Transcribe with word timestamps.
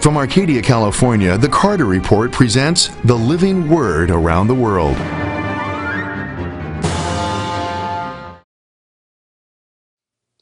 From 0.00 0.16
Arcadia, 0.16 0.62
California, 0.62 1.36
the 1.36 1.50
Carter 1.50 1.84
Report 1.84 2.32
presents 2.32 2.88
the 3.04 3.14
living 3.14 3.68
word 3.68 4.10
around 4.10 4.46
the 4.46 4.54
world. 4.54 4.96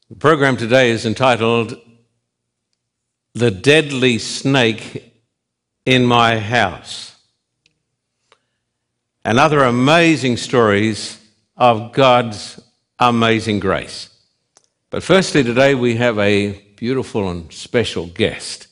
The 0.09 0.15
program 0.17 0.55
today 0.55 0.91
is 0.91 1.05
entitled 1.05 1.77
The 3.33 3.51
Deadly 3.51 4.17
Snake 4.17 5.13
in 5.85 6.05
My 6.05 6.39
House 6.39 7.17
and 9.25 9.37
other 9.37 9.59
amazing 9.59 10.37
stories 10.37 11.21
of 11.57 11.91
God's 11.91 12.61
amazing 12.97 13.59
grace. 13.59 14.09
But 14.89 15.03
firstly, 15.03 15.43
today 15.43 15.75
we 15.75 15.97
have 15.97 16.17
a 16.17 16.61
beautiful 16.77 17.29
and 17.29 17.51
special 17.51 18.07
guest. 18.07 18.68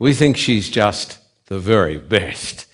We 0.00 0.14
think 0.14 0.38
she's 0.38 0.70
just 0.70 1.18
the 1.48 1.58
very 1.58 1.98
best. 1.98 2.66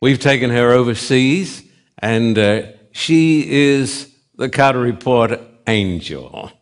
We've 0.00 0.20
taken 0.20 0.50
her 0.50 0.70
overseas, 0.70 1.64
and 1.98 2.38
uh, 2.38 2.62
she 2.92 3.50
is 3.50 4.14
the 4.36 4.48
Carter 4.48 4.78
Report 4.78 5.32
angel. 5.66 6.52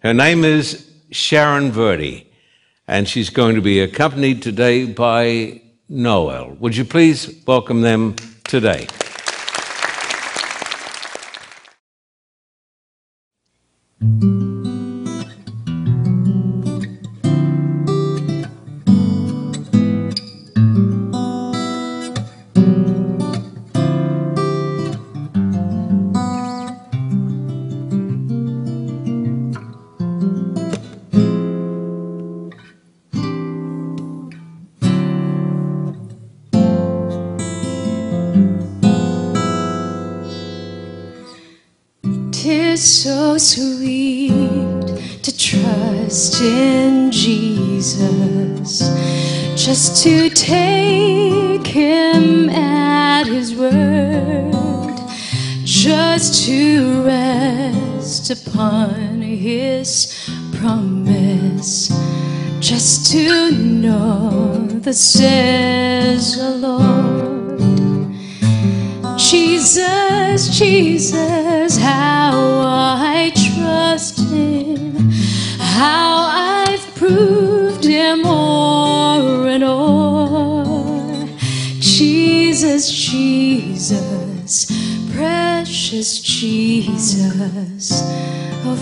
Her 0.00 0.12
name 0.12 0.44
is 0.44 0.90
Sharon 1.12 1.70
Verdi, 1.70 2.28
and 2.88 3.08
she's 3.08 3.30
going 3.30 3.54
to 3.54 3.62
be 3.62 3.78
accompanied 3.78 4.42
today 4.42 4.86
by 4.86 5.62
Noel. 5.88 6.56
Would 6.58 6.76
you 6.76 6.84
please 6.84 7.40
welcome 7.46 7.82
them 7.82 8.16
today? 8.42 8.88
Promise, 60.60 61.88
just 62.60 63.12
to 63.12 63.52
know 63.52 64.66
that 64.66 64.94
says 64.94 66.36
the 66.36 66.50
Lord. 66.50 67.58
Jesus, 69.18 70.58
Jesus, 70.58 71.76
how 71.76 72.62
I 72.64 73.30
trust 73.34 74.18
him, 74.30 75.10
how 75.58 76.64
I've 76.66 76.94
proved 76.96 77.84
him 77.84 78.26
o'er 78.26 79.48
and 79.48 79.64
o'er. 79.64 81.28
Jesus, 81.78 82.90
Jesus, 82.90 84.66
precious 85.12 86.20
Jesus, 86.20 88.02
for 88.62 88.76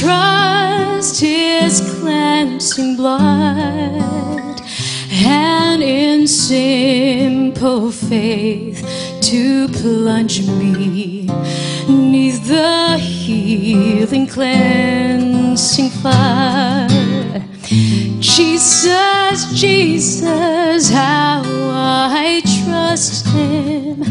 trust 0.00 1.20
His 1.20 1.80
cleansing 2.00 2.96
blood, 2.96 4.60
and 5.10 5.82
in 5.82 6.26
simple 6.26 7.90
faith 7.90 8.80
to 9.20 9.68
plunge 9.68 10.46
me 10.48 11.28
neath 11.86 12.48
the 12.48 12.96
healing 12.98 14.26
cleansing 14.26 15.90
flood. 15.90 16.90
Jesus, 18.20 19.52
Jesus, 19.52 20.90
how 20.90 21.42
I 21.44 22.40
trust 22.64 23.26
him, 23.28 24.02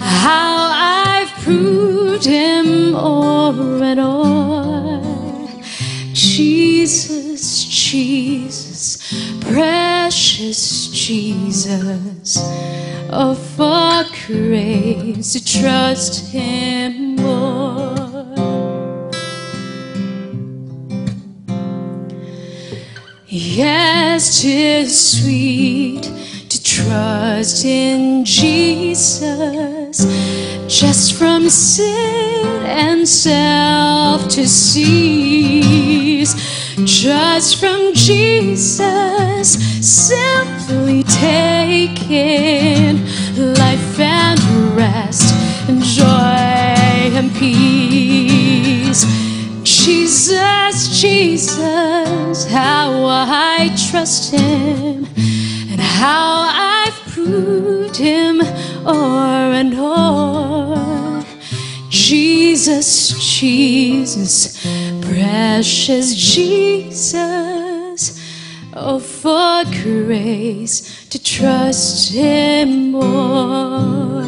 how 0.00 0.70
I've 0.72 1.28
proved 1.42 2.24
him 2.24 2.94
o'er 2.94 3.82
and 3.82 4.00
o'er. 4.00 4.63
Jesus, 6.84 7.64
Jesus, 7.64 8.98
precious 9.40 10.88
Jesus, 10.88 12.36
of 13.08 13.38
for 13.56 14.04
grace 14.26 15.32
to 15.32 15.42
trust 15.42 16.30
him 16.30 17.16
more. 17.16 18.34
Yes, 23.26 24.42
'tis 24.42 25.22
sweet 25.22 26.10
trust 26.74 27.64
in 27.64 28.24
Jesus, 28.24 30.04
just 30.66 31.14
from 31.14 31.48
sin 31.48 32.66
and 32.66 33.06
self 33.06 34.28
to 34.28 34.48
cease, 34.48 36.34
just 36.84 37.60
from 37.60 37.94
Jesus, 37.94 39.54
simply 39.80 41.04
taking 41.04 43.04
life 43.54 44.00
and 44.00 44.40
rest 44.76 45.32
and 45.68 45.80
joy 45.80 47.14
and 47.14 47.32
peace. 47.36 49.04
Jesus, 49.62 51.00
Jesus, 51.00 52.50
how 52.50 53.06
I 53.06 53.70
trust 53.90 54.32
him 54.32 55.06
how 55.94 56.50
I've 56.50 56.98
proved 57.12 57.96
him 57.96 58.40
o'er 58.84 59.52
and 59.60 59.72
o'er. 59.74 61.24
Jesus, 61.88 62.88
Jesus, 63.38 64.60
precious 65.02 66.14
Jesus, 66.34 68.02
oh, 68.74 68.98
for 68.98 69.64
grace 69.82 71.08
to 71.10 71.22
trust 71.22 72.12
him 72.12 72.90
more. 72.92 74.24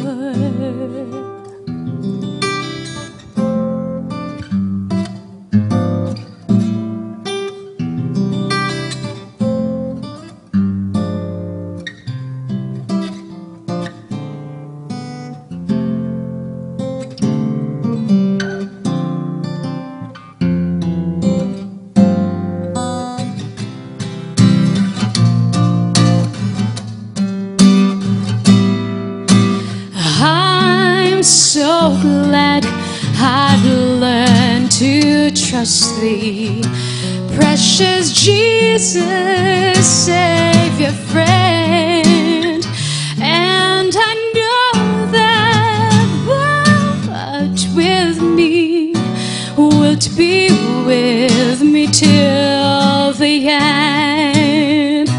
trust 35.67 35.99
thee. 35.99 36.61
Precious 37.35 38.13
Jesus, 38.13 39.05
Savior, 39.85 40.93
friend. 41.11 42.65
And 43.19 43.93
I 43.93 44.13
know 44.37 45.11
that 45.11 46.07
thou 46.25 47.75
with 47.75 48.21
me, 48.21 48.93
wilt 49.57 50.09
be 50.15 50.47
with 50.85 51.61
me 51.61 51.87
till 51.87 53.11
the 53.11 53.49
end. 53.49 55.09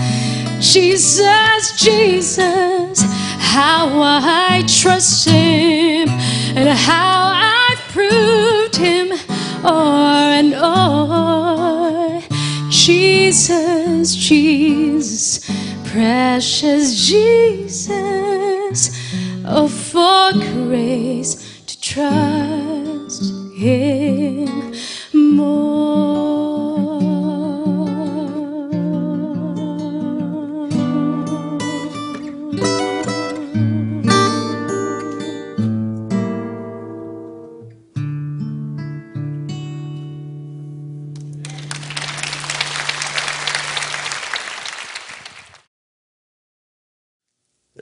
Jesus, 0.63 1.73
Jesus, 1.77 3.03
how 3.37 4.01
I 4.01 4.65
trust 4.67 5.29
him 5.29 6.09
and 6.09 6.71
how 6.71 7.33
I 7.35 7.77
proved 7.93 8.77
him. 8.77 9.09
Oh, 9.65 10.18
and. 10.61 12.23
Jesus, 12.71 14.15
Jesus, 14.17 15.41
precious 15.91 17.07
Jesus, 17.07 18.91
oh, 19.47 19.69
for 19.69 20.33
grace 20.33 21.63
to 21.67 21.81
trust 21.81 23.33
him 23.55 24.73
more. 25.13 26.28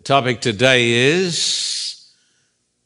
Topic 0.07 0.41
today 0.41 0.93
is 0.93 2.13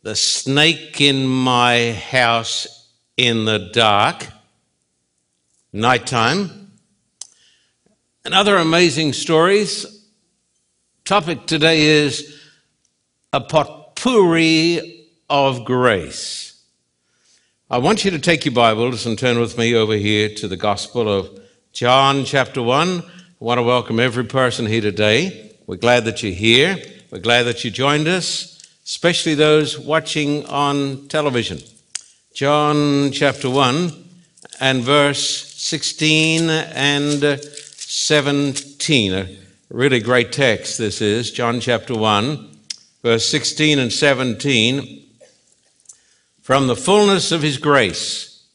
the 0.02 0.16
snake 0.16 1.02
in 1.02 1.26
my 1.26 1.92
house 1.92 2.88
in 3.18 3.44
the 3.44 3.68
dark, 3.74 4.26
nighttime, 5.70 6.72
and 8.24 8.32
other 8.32 8.56
amazing 8.56 9.12
stories. 9.12 10.02
Topic 11.04 11.44
today 11.44 11.82
is 11.82 12.40
a 13.34 13.40
potpourri 13.42 15.06
of 15.28 15.66
grace. 15.66 16.58
I 17.70 17.76
want 17.76 18.02
you 18.02 18.12
to 18.12 18.18
take 18.18 18.46
your 18.46 18.54
Bibles 18.54 19.04
and 19.04 19.18
turn 19.18 19.38
with 19.38 19.58
me 19.58 19.74
over 19.74 19.94
here 19.94 20.34
to 20.36 20.48
the 20.48 20.56
Gospel 20.56 21.06
of 21.06 21.38
John, 21.74 22.24
chapter 22.24 22.62
1. 22.62 22.88
I 22.88 23.04
want 23.40 23.58
to 23.58 23.62
welcome 23.62 24.00
every 24.00 24.24
person 24.24 24.64
here 24.64 24.80
today. 24.80 25.58
We're 25.66 25.76
glad 25.76 26.06
that 26.06 26.22
you're 26.22 26.32
here. 26.32 26.82
We're 27.10 27.18
glad 27.18 27.42
that 27.46 27.64
you 27.64 27.72
joined 27.72 28.06
us, 28.06 28.62
especially 28.84 29.34
those 29.34 29.76
watching 29.76 30.46
on 30.46 31.08
television. 31.08 31.58
John 32.32 33.10
chapter 33.10 33.50
1 33.50 34.04
and 34.60 34.84
verse 34.84 35.52
16 35.60 36.48
and 36.48 37.24
uh, 37.24 37.36
17. 37.38 39.12
A 39.12 39.28
really 39.70 39.98
great 39.98 40.30
text 40.30 40.78
this 40.78 41.00
is. 41.00 41.32
John 41.32 41.58
chapter 41.58 41.96
1, 41.96 42.48
verse 43.02 43.28
16 43.28 43.80
and 43.80 43.92
17. 43.92 45.04
From 46.42 46.68
the 46.68 46.76
fullness 46.76 47.32
of 47.32 47.42
his 47.42 47.58
grace, 47.58 48.46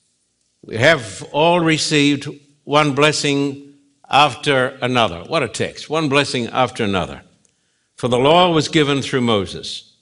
we 0.63 0.77
have 0.77 1.27
all 1.33 1.59
received 1.59 2.29
one 2.63 2.95
blessing 2.95 3.73
after 4.09 4.77
another. 4.81 5.25
What 5.25 5.43
a 5.43 5.49
text. 5.49 5.89
One 5.89 6.07
blessing 6.07 6.47
after 6.47 6.85
another. 6.85 7.24
For 8.05 8.09
the 8.09 8.19
law 8.19 8.51
was 8.51 8.67
given 8.67 9.01
through 9.01 9.21
Moses. 9.21 9.95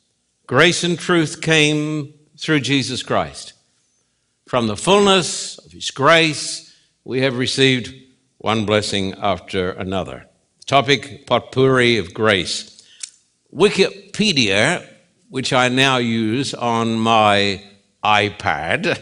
Grace 0.46 0.84
and 0.84 1.00
truth 1.00 1.42
came 1.42 2.14
through 2.38 2.60
Jesus 2.60 3.02
Christ. 3.02 3.54
From 4.46 4.68
the 4.68 4.76
fullness 4.76 5.58
of 5.60 5.72
his 5.72 5.90
grace, 5.90 6.76
we 7.06 7.22
have 7.22 7.38
received 7.38 7.96
one 8.40 8.66
blessing 8.66 9.14
after 9.14 9.72
another. 9.72 10.26
Topic 10.66 11.26
potpourri 11.28 11.98
of 11.98 12.14
grace. 12.14 12.86
Wikipedia, 13.56 14.86
which 15.30 15.54
I 15.54 15.70
now 15.70 15.96
use 15.96 16.54
on 16.54 17.00
my 17.00 17.64
iPad, 18.04 19.02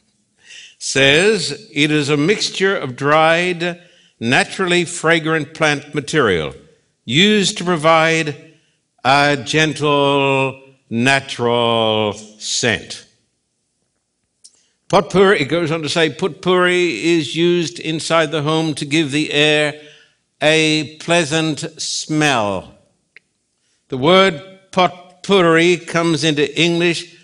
says 0.78 1.70
it 1.72 1.92
is 1.92 2.08
a 2.08 2.16
mixture 2.16 2.76
of 2.76 2.96
dried, 2.96 3.80
naturally 4.18 4.84
fragrant 4.84 5.54
plant 5.54 5.94
material 5.94 6.56
used 7.06 7.56
to 7.58 7.64
provide 7.64 8.52
a 9.04 9.36
gentle, 9.42 10.60
natural 10.90 12.12
scent. 12.12 13.06
Potpourri, 14.88 15.40
it 15.40 15.46
goes 15.46 15.70
on 15.70 15.82
to 15.82 15.88
say, 15.88 16.10
potpourri 16.10 17.16
is 17.16 17.34
used 17.34 17.78
inside 17.80 18.30
the 18.30 18.42
home 18.42 18.74
to 18.74 18.84
give 18.84 19.10
the 19.12 19.32
air 19.32 19.80
a 20.42 20.96
pleasant 20.98 21.60
smell. 21.80 22.74
The 23.88 23.96
word 23.96 24.42
potpourri 24.72 25.78
comes 25.78 26.24
into 26.24 26.60
English 26.60 27.16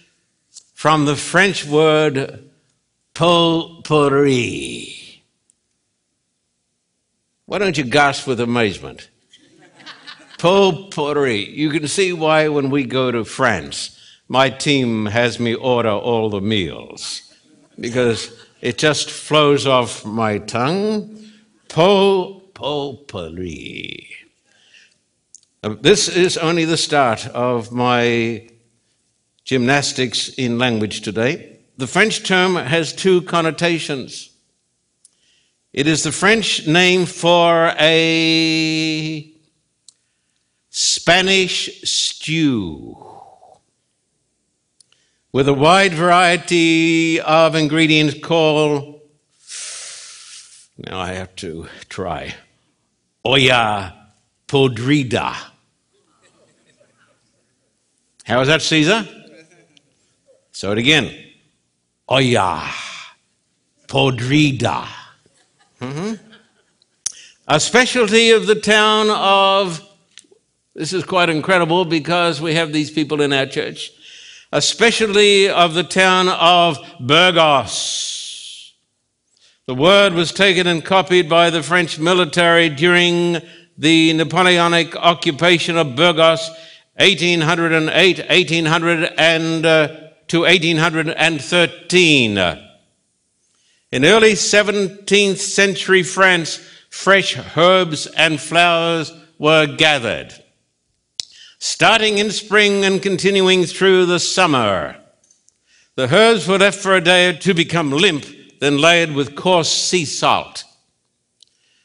from 0.75 1.05
the 1.05 1.17
French 1.17 1.65
word 1.65 2.51
potpourri. 3.15 4.89
Why 7.47 7.59
don't 7.59 7.77
you 7.77 7.85
gasp 7.85 8.27
with 8.27 8.41
amazement? 8.41 9.09
Potpourri. 10.43 11.51
You 11.51 11.71
can 11.71 11.87
see 11.87 12.13
why 12.13 12.49
when 12.49 12.69
we 12.69 12.83
go 12.83 13.13
to 13.13 13.25
France, 13.25 13.97
my 14.27 14.51
team 14.51 15.07
has 15.07 15.39
me 15.39 15.55
order 15.55 15.91
all 15.91 16.31
the 16.31 16.41
meals 16.41 17.33
because 17.79 18.33
it 18.61 18.77
just 18.77 19.09
flows 19.09 19.69
off 19.69 20.05
my 20.05 20.39
tongue. 20.39 21.17
Po 21.69 22.43
potpourri. 22.55 24.09
Uh, 25.63 25.77
This 25.81 26.09
is 26.09 26.37
only 26.37 26.65
the 26.65 26.77
start 26.77 27.25
of 27.29 27.71
my 27.71 28.49
gymnastics 29.45 30.29
in 30.31 30.59
language 30.59 31.03
today. 31.03 31.61
The 31.77 31.87
French 31.87 32.25
term 32.25 32.57
has 32.57 32.93
two 32.93 33.23
connotations. 33.23 34.31
It 35.73 35.87
is 35.87 36.03
the 36.03 36.11
French 36.11 36.67
name 36.67 37.07
for 37.07 37.73
a 37.79 39.32
Spanish 40.75 41.83
stew 41.85 42.97
with 45.31 45.47
a 45.47 45.53
wide 45.53 45.93
variety 45.93 47.21
of 47.21 47.55
ingredients 47.55 48.17
called, 48.23 49.03
now 50.79 50.99
I 50.99 51.13
have 51.13 51.37
to 51.37 51.67
try, 51.91 52.35
olla 53.23 54.09
podrida. 54.49 55.37
How 58.25 58.41
is 58.41 58.49
that, 58.49 58.63
Caesar? 58.63 59.07
So 60.53 60.73
it 60.73 60.79
again. 60.79 61.15
Olla 62.09 62.73
podrida. 63.87 64.89
Mhm. 65.79 66.19
A 67.47 67.61
specialty 67.61 68.31
of 68.31 68.47
the 68.47 68.55
town 68.55 69.11
of, 69.11 69.87
this 70.75 70.95
is 70.95 71.05
quite 71.05 71.29
incredible 71.29 71.85
because 71.85 72.41
we 72.41 72.55
have 72.55 72.73
these 72.73 72.91
people 72.91 73.21
in 73.21 73.33
our 73.33 73.45
church, 73.45 73.93
especially 74.53 75.51
of 75.51 75.75
the 75.75 75.85
town 75.85 76.29
of 76.29 76.79
Burgos. 76.99 78.73
The 79.67 79.75
word 79.75 80.15
was 80.15 80.33
taken 80.33 80.67
and 80.67 80.83
copied 80.83 81.29
by 81.29 81.51
the 81.51 81.63
French 81.63 81.99
military 81.99 82.71
during 82.71 83.43
the 83.77 84.15
Napoleonic 84.15 84.97
occupation 84.97 85.77
of 85.77 85.95
Burgos, 85.95 86.49
1808, 86.97 88.19
1800 88.29 89.13
and, 89.19 89.67
uh, 89.67 89.89
to 90.29 90.41
1813. 90.41 92.39
In 93.93 94.05
early 94.07 94.33
17th 94.33 95.37
century 95.37 96.03
France, 96.03 96.61
fresh 96.89 97.39
herbs 97.57 98.07
and 98.07 98.41
flowers 98.41 99.13
were 99.39 99.67
gathered. 99.67 100.42
Starting 101.65 102.19
in 102.19 102.33
spring 102.33 102.85
and 102.85 103.01
continuing 103.01 103.65
through 103.65 104.05
the 104.05 104.19
summer, 104.19 104.97
the 105.95 106.13
herbs 106.13 106.49
were 106.49 106.59
left 106.59 106.81
for 106.81 106.97
a 106.97 107.01
day 107.01 107.35
to 107.35 107.55
become 107.55 107.93
limp, 107.93 108.27
then 108.59 108.79
layered 108.79 109.13
with 109.13 109.37
coarse 109.37 109.71
sea 109.71 110.05
salt. 110.05 110.65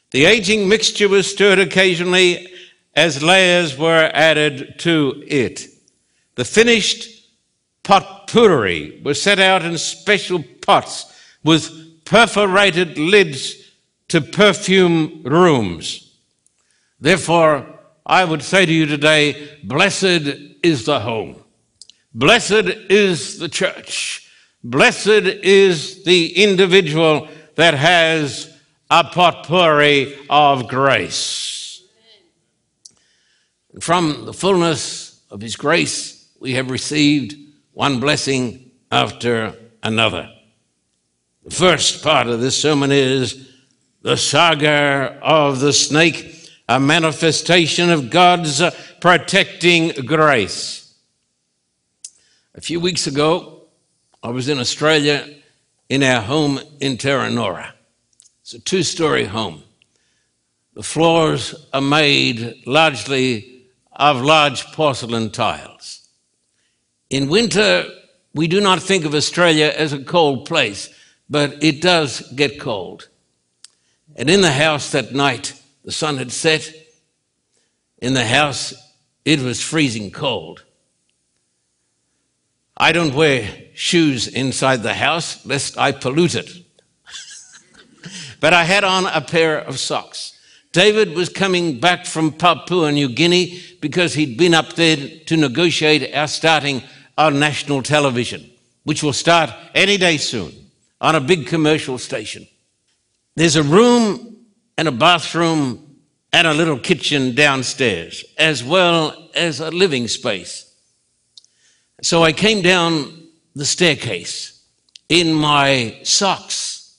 The 0.10 0.25
aging 0.25 0.67
mixture 0.67 1.07
was 1.07 1.29
stirred 1.29 1.60
occasionally 1.60 2.51
as 2.96 3.22
layers 3.22 3.77
were 3.77 4.10
added 4.15 4.79
to 4.79 5.24
it. 5.27 5.67
The 6.34 6.46
finished 6.46 7.29
potpourri 7.84 9.00
was 9.03 9.22
set 9.22 9.38
out 9.38 9.63
in 9.63 9.77
special 9.77 10.43
pots 10.65 11.05
with 11.43 12.03
perforated 12.03 12.98
lids 12.98 13.53
to 14.07 14.22
perfume 14.22 15.22
rooms. 15.24 16.17
Therefore, 17.00 17.76
I 18.08 18.24
would 18.24 18.42
say 18.42 18.66
to 18.66 18.72
you 18.72 18.86
today, 18.86 19.60
blessed 19.66 20.32
is 20.64 20.86
the 20.86 21.02
home. 21.02 21.44
Blessed 22.14 22.54
is 22.90 23.38
the 23.38 23.50
church. 23.50 24.32
Blessed 24.64 25.08
is 25.44 26.06
the 26.06 26.42
individual 26.42 27.28
that 27.56 27.74
has 27.74 28.58
a 28.90 29.04
potpourri 29.04 30.18
of 30.30 30.70
grace. 30.70 31.84
From 33.82 34.26
the 34.26 34.34
fullness 34.34 35.22
of 35.30 35.42
His 35.42 35.58
grace, 35.58 36.30
we 36.40 36.54
have 36.54 36.72
received 36.72 37.36
one 37.74 38.00
blessing 38.00 38.72
after 38.90 39.54
another. 39.84 40.32
The 41.44 41.52
first 41.52 42.02
part 42.02 42.28
of 42.28 42.40
this 42.40 42.60
sermon 42.60 42.92
is 42.92 43.50
the 44.02 44.16
saga 44.16 45.20
of 45.22 45.60
the 45.60 45.74
snake, 45.74 46.16
a 46.68 46.80
manifestation 46.80 47.90
of 47.90 48.10
God's 48.10 48.62
uh, 48.62 48.72
protecting 49.00 49.90
grace. 50.06 50.94
A 52.56 52.62
few 52.62 52.80
weeks 52.80 53.08
ago, 53.08 53.64
I 54.22 54.30
was 54.30 54.50
in 54.50 54.60
Australia 54.60 55.28
in 55.90 56.04
our 56.04 56.22
home 56.22 56.60
in 56.80 56.98
Terranora. 56.98 57.72
It's 58.42 58.54
a 58.54 58.60
two 58.60 58.84
story 58.84 59.26
home. 59.26 59.64
The 60.74 60.84
floors 60.84 61.56
are 61.74 61.82
made 61.82 62.64
largely 62.66 63.64
of 63.94 64.22
large 64.22 64.66
porcelain 64.74 65.32
tiles. 65.32 66.08
In 67.10 67.30
winter, 67.30 67.86
we 68.34 68.48
do 68.48 68.60
not 68.60 68.82
think 68.82 69.06
of 69.06 69.16
Australia 69.16 69.74
as 69.76 69.94
a 69.94 70.04
cold 70.04 70.46
place, 70.46 70.90
but 71.30 71.64
it 71.64 71.82
does 71.82 72.22
get 72.34 72.60
cold. 72.60 73.08
And 74.16 74.30
in 74.30 74.42
the 74.42 74.52
house 74.52 74.92
that 74.92 75.14
night, 75.14 75.54
the 75.88 75.94
sun 75.94 76.17
had 76.17 76.34
set. 76.34 76.70
In 78.00 78.13
the 78.13 78.25
house, 78.25 78.74
it 79.24 79.39
was 79.39 79.63
freezing 79.63 80.12
cold. 80.12 80.65
I 82.75 82.91
don't 82.91 83.15
wear 83.15 83.50
shoes 83.74 84.27
inside 84.27 84.84
the 84.84 84.94
house 84.94 85.46
lest 85.46 85.77
I 85.77 85.94
pollute 85.94 86.36
it. 86.36 86.51
but 88.41 88.53
I 88.53 88.65
had 88.65 88.84
on 88.84 89.06
a 89.06 89.22
pair 89.22 89.60
of 89.60 89.79
socks. 89.79 90.38
David 90.74 91.15
was 91.15 91.29
coming 91.29 91.79
back 91.79 92.06
from 92.06 92.34
Papua 92.34 92.91
New 92.91 93.08
Guinea 93.08 93.63
because 93.79 94.13
he'd 94.13 94.38
been 94.38 94.53
up 94.53 94.74
there 94.74 94.98
to 95.27 95.38
negotiate 95.38 96.13
our 96.13 96.27
starting 96.27 96.84
on 97.17 97.39
national 97.39 97.82
television, 97.82 98.48
which 98.84 99.03
will 99.03 99.13
start 99.13 99.51
any 99.74 99.96
day 99.96 100.17
soon 100.17 100.51
on 101.00 101.15
a 101.15 101.22
big 101.22 101.48
commercial 101.48 101.98
station. 101.98 102.46
There's 103.36 103.56
a 103.56 103.63
room 103.63 104.37
and 104.77 104.88
a 104.88 104.91
bathroom 104.91 105.98
and 106.34 106.48
a 106.48 106.53
little 106.53 106.77
kitchen 106.77 107.34
downstairs, 107.34 108.24
as 108.38 108.63
well 108.63 109.29
as 109.34 109.60
a 109.60 109.72
living 109.72 110.07
space. 110.07 110.72
So 112.01 112.24
I 112.24 112.31
came 112.31 112.62
down 112.62 113.27
the 113.55 113.65
staircase 113.65 114.63
in 115.10 115.34
my 115.34 115.98
socks. 116.03 116.96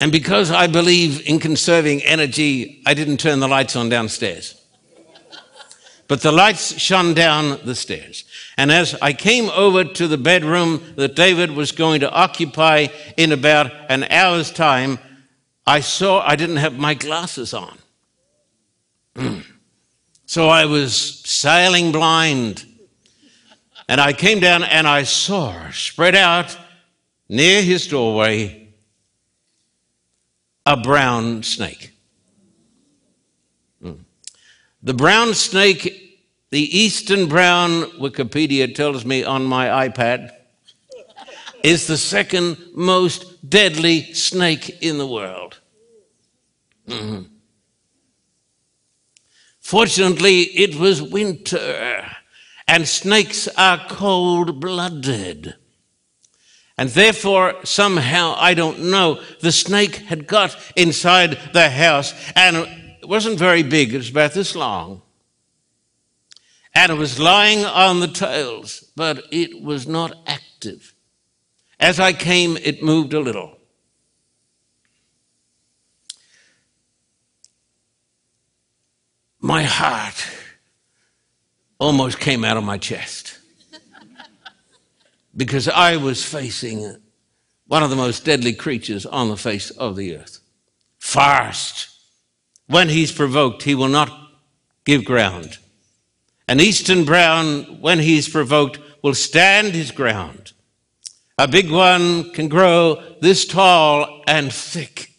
And 0.00 0.12
because 0.12 0.50
I 0.50 0.66
believe 0.66 1.26
in 1.26 1.40
conserving 1.40 2.02
energy, 2.02 2.82
I 2.86 2.94
didn't 2.94 3.18
turn 3.18 3.40
the 3.40 3.48
lights 3.48 3.74
on 3.74 3.88
downstairs. 3.88 4.60
But 6.06 6.20
the 6.20 6.32
lights 6.32 6.78
shone 6.78 7.14
down 7.14 7.58
the 7.64 7.74
stairs. 7.74 8.24
And 8.56 8.70
as 8.70 8.94
I 9.02 9.12
came 9.12 9.50
over 9.50 9.84
to 9.84 10.06
the 10.06 10.18
bedroom 10.18 10.94
that 10.96 11.16
David 11.16 11.50
was 11.50 11.72
going 11.72 12.00
to 12.00 12.10
occupy 12.10 12.88
in 13.16 13.32
about 13.32 13.72
an 13.88 14.04
hour's 14.04 14.52
time, 14.52 14.98
I 15.66 15.80
saw 15.80 16.20
I 16.26 16.36
didn't 16.36 16.56
have 16.56 16.78
my 16.78 16.94
glasses 16.94 17.52
on. 17.52 17.78
Mm. 19.16 19.44
So 20.26 20.48
I 20.48 20.66
was 20.66 20.94
sailing 20.96 21.92
blind. 21.92 22.64
And 23.88 24.00
I 24.00 24.12
came 24.12 24.40
down 24.40 24.62
and 24.62 24.86
I 24.86 25.02
saw 25.02 25.70
spread 25.70 26.14
out 26.14 26.56
near 27.28 27.62
his 27.62 27.86
doorway 27.86 28.64
a 30.66 30.76
brown 30.76 31.42
snake. 31.42 31.92
Hmm. 33.82 33.92
The 34.82 34.94
brown 34.94 35.34
snake, 35.34 36.03
the 36.54 36.78
eastern 36.78 37.26
brown, 37.26 37.82
Wikipedia 37.98 38.72
tells 38.72 39.04
me 39.04 39.24
on 39.24 39.42
my 39.42 39.88
iPad, 39.88 40.30
is 41.64 41.88
the 41.88 41.96
second 41.96 42.56
most 42.72 43.50
deadly 43.50 44.12
snake 44.14 44.80
in 44.80 44.98
the 44.98 45.06
world. 45.06 45.58
Mm-hmm. 46.86 47.22
Fortunately, 49.58 50.42
it 50.42 50.76
was 50.76 51.02
winter, 51.02 52.06
and 52.68 52.86
snakes 52.86 53.48
are 53.58 53.84
cold 53.88 54.60
blooded. 54.60 55.56
And 56.78 56.88
therefore, 56.88 57.56
somehow, 57.64 58.36
I 58.38 58.54
don't 58.54 58.92
know, 58.92 59.20
the 59.40 59.50
snake 59.50 59.96
had 59.96 60.28
got 60.28 60.56
inside 60.76 61.36
the 61.52 61.68
house, 61.68 62.14
and 62.36 62.58
it 63.02 63.08
wasn't 63.08 63.40
very 63.40 63.64
big, 63.64 63.92
it 63.92 63.96
was 63.96 64.10
about 64.10 64.34
this 64.34 64.54
long. 64.54 65.02
And 66.74 66.92
it 66.92 66.96
was 66.96 67.20
lying 67.20 67.64
on 67.64 68.00
the 68.00 68.08
tiles, 68.08 68.84
but 68.96 69.24
it 69.30 69.62
was 69.62 69.86
not 69.86 70.16
active. 70.26 70.94
As 71.78 72.00
I 72.00 72.12
came, 72.12 72.56
it 72.56 72.82
moved 72.82 73.14
a 73.14 73.20
little. 73.20 73.58
my 79.44 79.62
heart 79.62 80.26
almost 81.78 82.18
came 82.18 82.46
out 82.46 82.56
of 82.56 82.64
my 82.64 82.78
chest 82.78 83.38
because 85.36 85.68
I 85.68 85.98
was 85.98 86.24
facing 86.24 86.96
one 87.66 87.82
of 87.82 87.90
the 87.90 87.96
most 87.96 88.24
deadly 88.24 88.54
creatures 88.54 89.04
on 89.04 89.28
the 89.28 89.36
face 89.36 89.68
of 89.68 89.96
the 89.96 90.16
earth. 90.16 90.40
Fast. 90.98 91.90
When 92.68 92.88
he's 92.88 93.12
provoked, 93.12 93.64
he 93.64 93.74
will 93.74 93.88
not 93.88 94.08
give 94.86 95.04
ground. 95.04 95.58
An 96.46 96.60
eastern 96.60 97.04
brown, 97.04 97.80
when 97.80 97.98
he's 97.98 98.28
provoked, 98.28 98.78
will 99.02 99.14
stand 99.14 99.68
his 99.68 99.90
ground. 99.90 100.52
A 101.38 101.48
big 101.48 101.70
one 101.70 102.30
can 102.32 102.48
grow 102.48 103.02
this 103.20 103.44
tall 103.46 104.22
and 104.26 104.52
thick, 104.52 105.10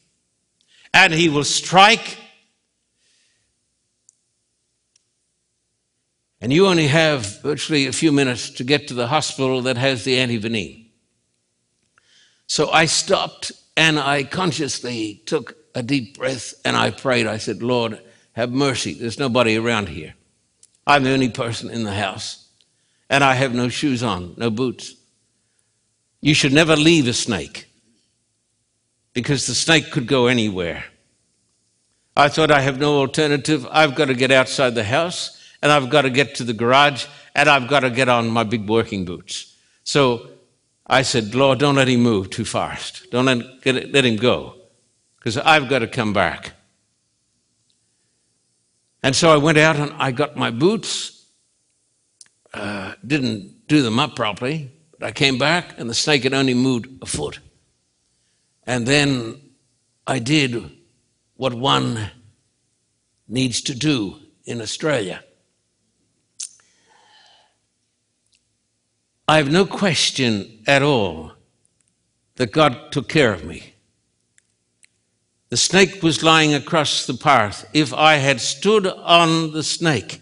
and 0.94 1.14
he 1.14 1.30
will 1.30 1.44
strike 1.44 2.18
and 6.46 6.54
you 6.54 6.68
only 6.68 6.86
have 6.86 7.42
virtually 7.42 7.88
a 7.88 7.92
few 7.92 8.12
minutes 8.12 8.52
to 8.52 8.64
get 8.64 8.88
to 8.90 8.94
the 8.94 9.08
hospital 9.08 9.64
that 9.64 9.78
has 9.78 10.04
the 10.04 10.18
antivenin. 10.18 10.86
So 12.46 12.70
I 12.70 12.86
stopped 12.86 13.52
and 13.76 13.98
I 13.98 14.26
consciously 14.26 15.24
took 15.26 15.58
a 15.74 15.82
deep 15.82 16.20
breath 16.20 16.54
and 16.64 16.78
I 16.78 16.92
prayed. 16.92 17.26
I 17.26 17.38
said, 17.38 17.64
Lord, 17.64 18.00
have 18.34 18.52
mercy. 18.52 18.94
There's 18.94 19.18
nobody 19.18 19.58
around 19.58 19.90
here. 19.90 20.14
I'm 20.88 21.04
the 21.04 21.14
only 21.14 21.30
person 21.30 21.70
in 21.70 21.84
the 21.84 21.94
house. 21.94 22.48
And 23.10 23.24
I 23.24 23.34
have 23.36 23.54
no 23.54 23.70
shoes 23.70 24.04
on, 24.04 24.34
no 24.38 24.50
boots. 24.50 24.96
You 26.22 26.34
should 26.34 26.54
never 26.54 26.76
leave 26.76 27.08
a 27.08 27.14
snake 27.14 27.68
because 29.14 29.46
the 29.46 29.56
snake 29.56 29.92
could 29.92 30.08
go 30.08 30.28
anywhere. 30.28 30.86
I 32.18 32.30
thought 32.30 32.50
I 32.50 32.62
have 32.62 32.80
no 32.80 33.00
alternative. 33.00 33.68
I've 33.70 33.96
got 33.96 34.06
to 34.06 34.14
get 34.14 34.32
outside 34.32 34.74
the 34.74 34.84
house 34.84 35.40
and 35.62 35.72
I've 35.72 35.90
got 35.90 36.04
to 36.04 36.10
get 36.10 36.36
to 36.36 36.44
the 36.44 36.54
garage 36.54 37.06
and 37.36 37.50
I've 37.50 37.68
got 37.68 37.82
to 37.82 37.90
get 37.90 38.10
on 38.10 38.30
my 38.30 38.44
big 38.44 38.68
working 38.68 39.06
boots. 39.06 39.56
So 39.84 40.30
I 40.88 41.02
said, 41.02 41.36
Lord, 41.36 41.60
don't 41.60 41.76
let 41.76 41.88
him 41.88 42.02
move 42.02 42.30
too 42.30 42.46
fast. 42.46 43.12
Don't 43.12 43.26
let, 43.26 43.66
let 43.66 44.06
him 44.06 44.16
go 44.16 44.56
because 45.18 45.38
I've 45.38 45.70
got 45.70 45.80
to 45.80 45.88
come 45.88 46.14
back. 46.14 46.54
And 49.06 49.16
so 49.16 49.30
I 49.30 49.38
went 49.38 49.60
out 49.60 49.76
and 49.76 49.94
I 50.00 50.10
got 50.10 50.36
my 50.36 50.50
boots, 50.50 51.28
uh, 52.56 52.96
didn't 53.06 53.68
do 53.68 53.84
them 53.84 54.00
up 54.00 54.16
properly, 54.16 54.72
but 54.98 55.06
I 55.06 55.12
came 55.12 55.38
back 55.38 55.78
and 55.78 55.88
the 55.88 55.94
snake 55.94 56.24
had 56.24 56.34
only 56.34 56.56
moved 56.56 56.88
a 57.04 57.06
foot. 57.06 57.38
And 58.66 58.88
then 58.88 59.40
I 60.08 60.18
did 60.18 60.72
what 61.36 61.54
one 61.54 62.10
needs 63.28 63.62
to 63.62 63.76
do 63.76 64.16
in 64.44 64.60
Australia. 64.60 65.24
I 69.28 69.38
have 69.38 69.52
no 69.52 69.68
question 69.68 70.64
at 70.66 70.82
all 70.82 71.34
that 72.38 72.52
God 72.52 72.92
took 72.92 73.08
care 73.08 73.32
of 73.32 73.46
me. 73.46 73.75
The 75.56 75.60
snake 75.60 76.04
was 76.04 76.22
lying 76.22 76.54
across 76.54 77.06
the 77.06 77.14
path. 77.14 77.66
If 77.72 77.94
I 77.94 78.16
had 78.16 78.42
stood 78.42 78.86
on 78.86 79.54
the 79.54 79.64
snake, 79.64 80.20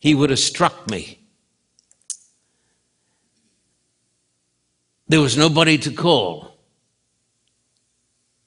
he 0.00 0.16
would 0.16 0.30
have 0.30 0.38
struck 0.40 0.90
me. 0.90 1.20
There 5.06 5.20
was 5.20 5.36
nobody 5.36 5.78
to 5.78 5.92
call. 5.92 6.56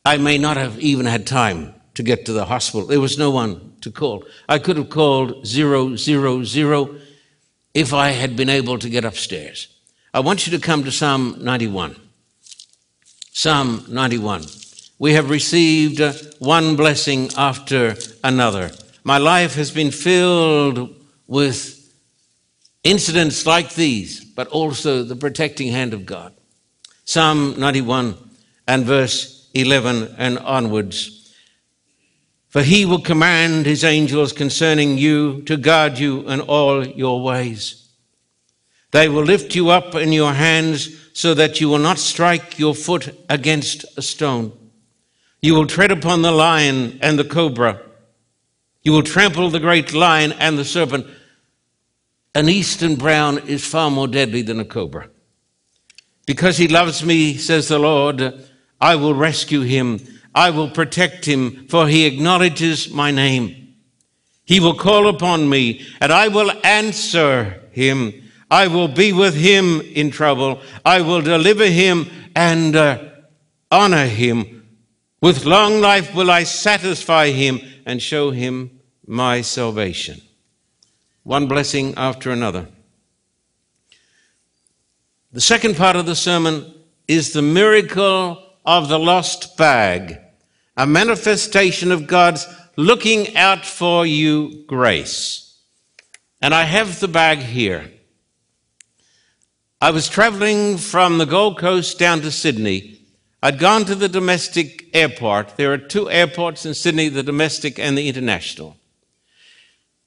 I 0.04 0.18
may 0.18 0.38
not 0.38 0.58
have 0.58 0.78
even 0.82 1.06
had 1.06 1.26
time 1.26 1.74
to 1.94 2.04
get 2.04 2.26
to 2.26 2.34
the 2.34 2.44
hospital. 2.44 2.88
There 2.88 3.00
was 3.00 3.18
no 3.18 3.32
one 3.32 3.78
to 3.80 3.90
call. 3.90 4.26
I 4.50 4.60
could 4.60 4.76
have 4.76 4.90
called 4.90 5.48
zero, 5.48 5.96
zero, 5.96 6.44
zero 6.44 6.94
if 7.74 7.94
I 7.94 8.10
had 8.10 8.36
been 8.36 8.50
able 8.50 8.78
to 8.80 8.90
get 8.90 9.06
upstairs. 9.06 9.70
I 10.14 10.20
want 10.20 10.46
you 10.46 10.58
to 10.58 10.62
come 10.62 10.84
to 10.84 10.92
Psalm 10.92 11.38
91. 11.40 11.96
Psalm 13.32 13.86
91. 13.88 14.44
We 14.98 15.14
have 15.14 15.30
received 15.30 16.02
one 16.40 16.76
blessing 16.76 17.30
after 17.38 17.96
another. 18.24 18.72
my 19.04 19.18
life 19.18 19.56
has 19.56 19.72
been 19.72 19.92
filled 19.92 20.96
with 21.28 21.94
incidents 22.84 23.46
like 23.46 23.76
these, 23.76 24.24
but 24.24 24.48
also 24.48 25.04
the 25.04 25.16
protecting 25.16 25.72
hand 25.72 25.94
of 25.94 26.06
God. 26.06 26.34
Psalm 27.04 27.60
91 27.60 28.16
and 28.68 28.86
verse 28.86 29.50
11 29.54 30.16
and 30.18 30.40
onwards. 30.40 31.34
For 32.48 32.64
he 32.64 32.86
will 32.86 33.02
command 33.02 33.66
his 33.66 33.84
angels 33.84 34.32
concerning 34.32 34.98
you 34.98 35.42
to 35.42 35.58
guard 35.58 36.00
you 36.00 36.28
in 36.30 36.40
all 36.40 36.88
your 36.88 37.22
ways. 37.22 37.90
They 38.92 39.10
will 39.10 39.24
lift 39.24 39.56
you 39.56 39.70
up 39.70 39.94
in 39.94 40.14
your 40.14 40.32
hands 40.32 40.90
so 41.12 41.34
that 41.34 41.60
you 41.60 41.68
will 41.68 41.80
not 41.80 42.00
strike 42.00 42.58
your 42.58 42.74
foot 42.74 43.14
against 43.30 43.86
a 43.98 44.02
stone. 44.02 44.54
You 45.42 45.54
will 45.54 45.68
tread 45.68 45.92
upon 45.92 46.22
the 46.22 46.32
lion 46.32 47.00
and 47.02 47.20
the 47.20 47.24
cobra. 47.24 47.82
You 48.84 48.92
will 48.94 49.04
trample 49.04 49.50
the 49.50 49.60
great 49.60 49.94
lion 49.94 50.32
and 50.34 50.58
the 50.58 50.66
serpent. 50.66 51.08
An 52.34 52.50
eastern 52.50 52.96
brown 52.96 53.40
is 53.48 53.66
far 53.66 53.90
more 53.90 54.08
deadly 54.08 54.42
than 54.42 54.60
a 54.60 54.66
cobra. 54.66 55.10
Because 56.26 56.58
he 56.58 56.68
loves 56.68 57.04
me, 57.06 57.38
says 57.38 57.68
the 57.68 57.80
Lord, 57.80 58.46
I 58.82 58.96
will 58.96 59.14
rescue 59.14 59.62
him. 59.62 60.00
I 60.34 60.50
will 60.50 60.70
protect 60.70 61.26
him, 61.26 61.68
for 61.68 61.88
he 61.88 62.06
acknowledges 62.06 62.92
my 62.92 63.12
name. 63.12 63.76
He 64.44 64.60
will 64.60 64.76
call 64.76 65.08
upon 65.08 65.50
me, 65.50 65.86
and 66.02 66.12
I 66.12 66.28
will 66.28 66.52
answer 66.64 67.64
him. 67.72 68.14
I 68.52 68.68
will 68.68 68.88
be 68.88 69.12
with 69.12 69.36
him 69.36 69.82
in 69.82 70.12
trouble. 70.12 70.62
I 70.84 71.02
will 71.02 71.22
deliver 71.22 71.66
him 71.66 72.08
and 72.36 72.76
uh, 72.76 73.04
honor 73.72 74.06
him. 74.06 74.55
With 75.22 75.46
long 75.46 75.82
life 75.82 76.14
will 76.14 76.30
I 76.30 76.44
satisfy 76.44 77.30
him 77.30 77.62
and 77.86 78.02
show 78.02 78.32
him 78.32 78.80
my 79.08 79.42
salvation. 79.42 80.22
One 81.24 81.48
blessing 81.48 81.94
after 81.98 82.32
another. 82.32 82.68
The 85.32 85.42
second 85.42 85.76
part 85.76 85.96
of 85.96 86.06
the 86.06 86.16
sermon 86.16 86.74
is 87.08 87.34
the 87.34 87.42
miracle 87.42 88.42
of 88.66 88.88
the 88.88 89.00
lost 89.00 89.58
bag, 89.58 90.18
a 90.78 90.86
manifestation 90.86 91.92
of 91.92 92.08
God's 92.08 92.48
looking 92.76 93.36
out 93.36 93.66
for 93.66 94.06
you 94.06 94.64
grace. 94.68 95.60
And 96.42 96.54
I 96.54 96.64
have 96.64 97.00
the 97.00 97.08
bag 97.08 97.40
here. 97.40 97.92
I 99.82 99.92
was 99.92 100.08
traveling 100.08 100.78
from 100.78 101.18
the 101.18 101.26
Gold 101.26 101.60
Coast 101.60 102.00
down 102.00 102.22
to 102.22 102.32
Sydney. 102.32 102.95
I'd 103.46 103.60
gone 103.60 103.86
to 103.86 103.94
the 103.94 104.10
domestic 104.10 104.88
airport. 104.92 105.56
There 105.56 105.72
are 105.72 105.78
two 105.78 106.10
airports 106.10 106.66
in 106.66 106.74
Sydney 106.74 107.10
the 107.10 107.22
domestic 107.22 107.78
and 107.78 107.96
the 107.96 108.10
international. 108.10 108.76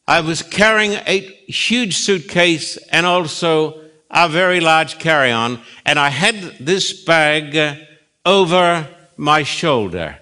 I 0.09 0.23
was 0.23 0.43
carrying 0.43 0.95
a 1.07 1.21
huge 1.47 1.99
suitcase 1.99 2.79
and 2.91 3.07
also 3.07 3.81
a 4.11 4.29
very 4.29 4.59
large 4.59 4.99
carry 4.99 5.31
on, 5.31 5.61
and 5.87 6.01
I 6.01 6.09
had 6.09 6.35
this 6.59 7.05
bag 7.05 7.79
over 8.27 8.89
my 9.17 9.45
shoulder, 9.45 10.19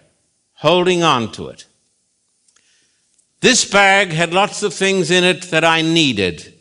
holding 0.53 1.03
on 1.03 1.33
to 1.33 1.49
it. 1.49 1.65
This 3.41 3.65
bag 3.65 4.11
had 4.11 4.35
lots 4.35 4.63
of 4.63 4.75
things 4.75 5.11
in 5.11 5.25
it 5.25 5.45
that 5.45 5.65
I 5.65 5.81
needed. 5.81 6.53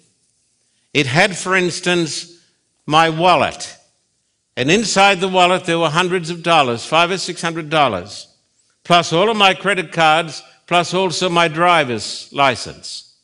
It 0.94 1.08
had, 1.08 1.36
for 1.36 1.54
instance, 1.54 2.42
my 2.86 3.10
wallet. 3.10 3.76
And 4.58 4.72
inside 4.72 5.20
the 5.20 5.28
wallet, 5.28 5.66
there 5.66 5.80
were 5.80 5.90
hundreds 5.90 6.30
of 6.30 6.42
dollars, 6.42 6.86
five 6.86 7.12
or 7.12 7.18
six 7.18 7.42
hundred 7.42 7.70
dollars, 7.70 8.28
plus 8.84 9.12
all 9.12 9.30
of 9.30 9.36
my 9.36 9.54
credit 9.54 9.92
cards, 9.92 10.42
plus 10.66 10.94
also 10.94 11.30
my 11.30 11.48
driver's 11.48 12.32
license. 12.32 13.18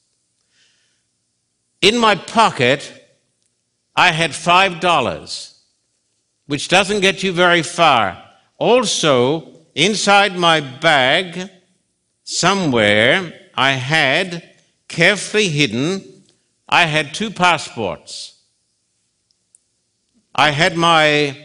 In 1.81 1.97
my 1.97 2.15
pocket, 2.15 2.93
I 3.95 4.11
had 4.11 4.35
five 4.35 4.79
dollars, 4.79 5.59
which 6.47 6.67
doesn't 6.67 6.99
get 6.99 7.23
you 7.23 7.31
very 7.31 7.63
far. 7.63 8.21
Also, 8.57 9.65
inside 9.73 10.37
my 10.37 10.59
bag, 10.59 11.49
somewhere, 12.23 13.33
I 13.55 13.71
had 13.71 14.49
carefully 14.87 15.47
hidden, 15.47 16.23
I 16.67 16.85
had 16.85 17.13
two 17.13 17.31
passports. 17.31 18.40
I 20.33 20.51
had 20.51 20.77
my 20.77 21.37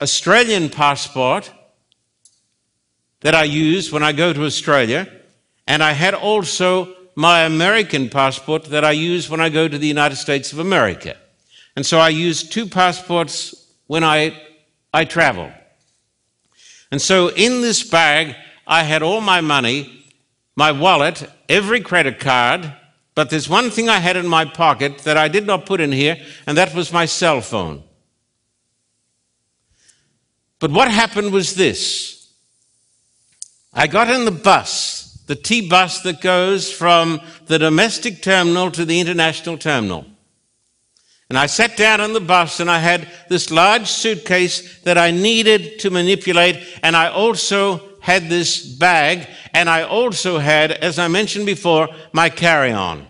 Australian 0.00 0.70
passport 0.70 1.52
that 3.20 3.34
I 3.34 3.44
use 3.44 3.92
when 3.92 4.02
I 4.02 4.12
go 4.12 4.32
to 4.32 4.44
Australia, 4.44 5.08
and 5.66 5.82
I 5.82 5.92
had 5.92 6.14
also 6.14 6.94
my 7.14 7.42
American 7.42 8.08
passport 8.08 8.64
that 8.66 8.84
I 8.84 8.92
use 8.92 9.28
when 9.28 9.40
I 9.40 9.48
go 9.48 9.68
to 9.68 9.78
the 9.78 9.86
United 9.86 10.16
States 10.16 10.52
of 10.52 10.58
America. 10.58 11.16
And 11.76 11.84
so 11.84 11.98
I 11.98 12.08
use 12.08 12.48
two 12.48 12.66
passports 12.66 13.54
when 13.86 14.02
I, 14.02 14.40
I 14.92 15.04
travel. 15.04 15.52
And 16.90 17.00
so 17.02 17.28
in 17.28 17.60
this 17.60 17.82
bag, 17.82 18.34
I 18.66 18.82
had 18.82 19.02
all 19.02 19.20
my 19.20 19.40
money, 19.40 20.04
my 20.56 20.72
wallet, 20.72 21.28
every 21.48 21.80
credit 21.80 22.18
card, 22.18 22.72
but 23.14 23.30
there's 23.30 23.48
one 23.48 23.70
thing 23.70 23.88
I 23.88 23.98
had 23.98 24.16
in 24.16 24.26
my 24.26 24.44
pocket 24.44 24.98
that 24.98 25.16
I 25.16 25.28
did 25.28 25.46
not 25.46 25.66
put 25.66 25.80
in 25.80 25.92
here, 25.92 26.18
and 26.46 26.56
that 26.56 26.74
was 26.74 26.92
my 26.92 27.06
cell 27.06 27.40
phone. 27.40 27.82
But 30.60 30.70
what 30.70 30.90
happened 30.90 31.32
was 31.32 31.54
this 31.54 32.32
I 33.72 33.86
got 33.86 34.10
in 34.10 34.24
the 34.24 34.30
bus, 34.30 35.22
the 35.26 35.36
T 35.36 35.68
bus 35.68 36.02
that 36.02 36.20
goes 36.20 36.72
from 36.72 37.20
the 37.46 37.58
domestic 37.58 38.22
terminal 38.22 38.70
to 38.72 38.84
the 38.84 39.00
international 39.00 39.58
terminal. 39.58 40.04
And 41.28 41.36
I 41.36 41.46
sat 41.46 41.76
down 41.76 42.00
on 42.00 42.14
the 42.14 42.20
bus 42.20 42.58
and 42.58 42.70
I 42.70 42.78
had 42.78 43.06
this 43.28 43.50
large 43.50 43.86
suitcase 43.86 44.80
that 44.80 44.96
I 44.96 45.10
needed 45.10 45.78
to 45.80 45.90
manipulate. 45.90 46.66
And 46.82 46.96
I 46.96 47.08
also 47.08 47.82
had 48.00 48.28
this 48.28 48.64
bag. 48.64 49.28
And 49.52 49.68
I 49.68 49.82
also 49.82 50.38
had, 50.38 50.72
as 50.72 50.98
I 50.98 51.08
mentioned 51.08 51.44
before, 51.44 51.88
my 52.12 52.30
carry 52.30 52.72
on. 52.72 53.06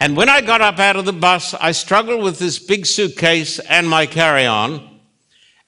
And 0.00 0.16
when 0.16 0.28
I 0.28 0.40
got 0.40 0.62
up 0.62 0.78
out 0.78 0.96
of 0.96 1.04
the 1.04 1.12
bus, 1.12 1.52
I 1.54 1.72
struggled 1.72 2.22
with 2.22 2.38
this 2.38 2.58
big 2.58 2.86
suitcase 2.86 3.58
and 3.58 3.88
my 3.88 4.06
carry 4.06 4.46
on. 4.46 4.97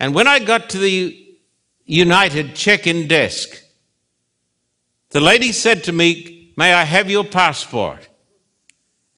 And 0.00 0.14
when 0.14 0.26
I 0.26 0.38
got 0.38 0.70
to 0.70 0.78
the 0.78 1.36
United 1.84 2.56
check 2.56 2.86
in 2.86 3.06
desk, 3.06 3.62
the 5.10 5.20
lady 5.20 5.52
said 5.52 5.84
to 5.84 5.92
me, 5.92 6.54
May 6.56 6.72
I 6.72 6.84
have 6.84 7.10
your 7.10 7.24
passport? 7.24 8.08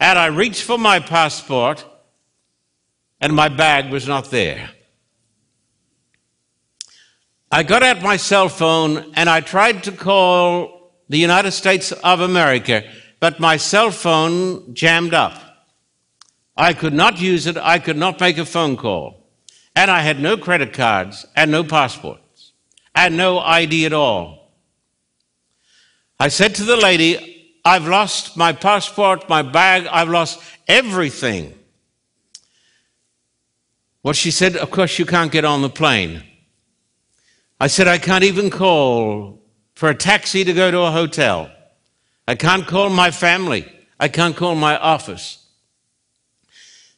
And 0.01 0.18
I 0.18 0.27
reached 0.27 0.62
for 0.62 0.79
my 0.79 0.99
passport, 0.99 1.85
and 3.21 3.33
my 3.33 3.49
bag 3.49 3.92
was 3.92 4.09
not 4.09 4.31
there. 4.33 4.71
I 7.51 7.62
got 7.62 7.83
out 7.85 8.03
my 8.03 8.16
cell 8.16 8.49
phone 8.49 9.12
and 9.14 9.29
I 9.29 9.40
tried 9.40 9.85
to 9.85 9.92
call 9.92 10.95
the 11.09 11.18
United 11.18 11.53
States 11.53 11.92
of 11.92 12.21
America, 12.21 12.83
but 13.21 13.38
my 13.38 13.57
cell 13.57 13.90
phone 13.90 14.75
jammed 14.75 15.14
up. 15.14 15.38
I 16.57 16.73
could 16.73 16.95
not 16.95 17.21
use 17.21 17.47
it, 17.47 17.57
I 17.57 17.79
could 17.79 17.99
not 17.99 18.18
make 18.21 18.38
a 18.38 18.47
phone 18.47 18.77
call. 18.77 19.21
And 19.74 19.90
I 19.90 20.00
had 20.00 20.20
no 20.20 20.37
credit 20.37 20.72
cards 20.72 21.26
and 21.35 21.50
no 21.50 21.64
passports 21.64 22.52
and 22.94 23.16
no 23.16 23.38
ID 23.38 23.87
at 23.87 23.92
all. 23.92 24.52
I 26.20 26.28
said 26.28 26.54
to 26.56 26.64
the 26.64 26.76
lady, 26.76 27.61
I've 27.64 27.87
lost 27.87 28.37
my 28.37 28.52
passport, 28.52 29.28
my 29.28 29.42
bag, 29.42 29.87
I've 29.87 30.08
lost 30.08 30.40
everything. 30.68 31.58
Well, 34.02 34.14
she 34.14 34.30
said, 34.30 34.56
Of 34.56 34.70
course, 34.70 34.98
you 34.98 35.06
can't 35.06 35.32
get 35.32 35.44
on 35.44 35.62
the 35.62 35.70
plane. 35.70 36.22
I 37.61 37.68
said, 37.68 37.87
I 37.87 37.98
can't 37.98 38.24
even 38.24 38.50
call 38.50 39.40
for 39.74 39.88
a 39.88 39.94
taxi 39.94 40.44
to 40.44 40.52
go 40.52 40.70
to 40.70 40.80
a 40.80 40.90
hotel. 40.90 41.50
I 42.26 42.35
can't 42.35 42.66
call 42.66 42.90
my 42.90 43.11
family. 43.11 43.70
I 43.98 44.08
can't 44.08 44.37
call 44.37 44.54
my 44.54 44.76
office. 44.76 45.41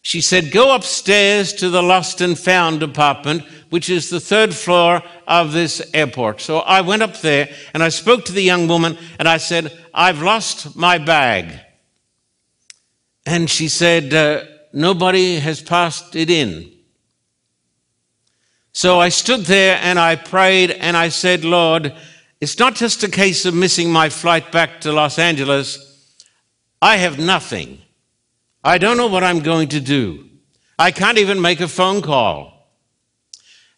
She 0.04 0.20
said, 0.20 0.52
Go 0.52 0.74
upstairs 0.74 1.54
to 1.54 1.70
the 1.70 1.82
lost 1.82 2.20
and 2.20 2.38
found 2.38 2.78
department, 2.78 3.42
which 3.70 3.88
is 3.88 4.10
the 4.10 4.20
third 4.20 4.54
floor 4.54 5.02
of 5.26 5.52
this 5.52 5.80
airport. 5.94 6.42
So 6.42 6.58
I 6.58 6.82
went 6.82 7.02
up 7.02 7.22
there 7.22 7.48
and 7.72 7.82
I 7.82 7.88
spoke 7.88 8.26
to 8.26 8.32
the 8.32 8.42
young 8.42 8.68
woman 8.68 8.98
and 9.18 9.26
I 9.26 9.38
said, 9.38 9.72
I've 9.94 10.20
lost 10.20 10.76
my 10.76 10.98
bag. 10.98 11.58
And 13.24 13.48
she 13.48 13.66
said, 13.66 14.12
uh, 14.12 14.44
Nobody 14.74 15.36
has 15.36 15.62
passed 15.62 16.14
it 16.14 16.28
in. 16.28 16.70
So 18.72 19.00
I 19.00 19.08
stood 19.08 19.46
there 19.46 19.78
and 19.80 19.98
I 19.98 20.16
prayed 20.16 20.70
and 20.70 20.98
I 20.98 21.08
said, 21.08 21.46
Lord, 21.46 21.94
it's 22.42 22.58
not 22.58 22.74
just 22.74 23.04
a 23.04 23.08
case 23.08 23.46
of 23.46 23.54
missing 23.54 23.90
my 23.90 24.10
flight 24.10 24.52
back 24.52 24.82
to 24.82 24.92
Los 24.92 25.18
Angeles. 25.18 25.78
I 26.82 26.96
have 26.96 27.18
nothing. 27.18 27.80
I 28.64 28.79
don't 28.79 28.96
know 28.96 29.09
what 29.09 29.22
I'm 29.22 29.40
going 29.40 29.68
to 29.68 29.81
do. 29.81 30.27
I 30.79 30.90
can't 30.90 31.18
even 31.18 31.40
make 31.40 31.61
a 31.61 31.68
phone 31.68 32.00
call. 32.00 32.55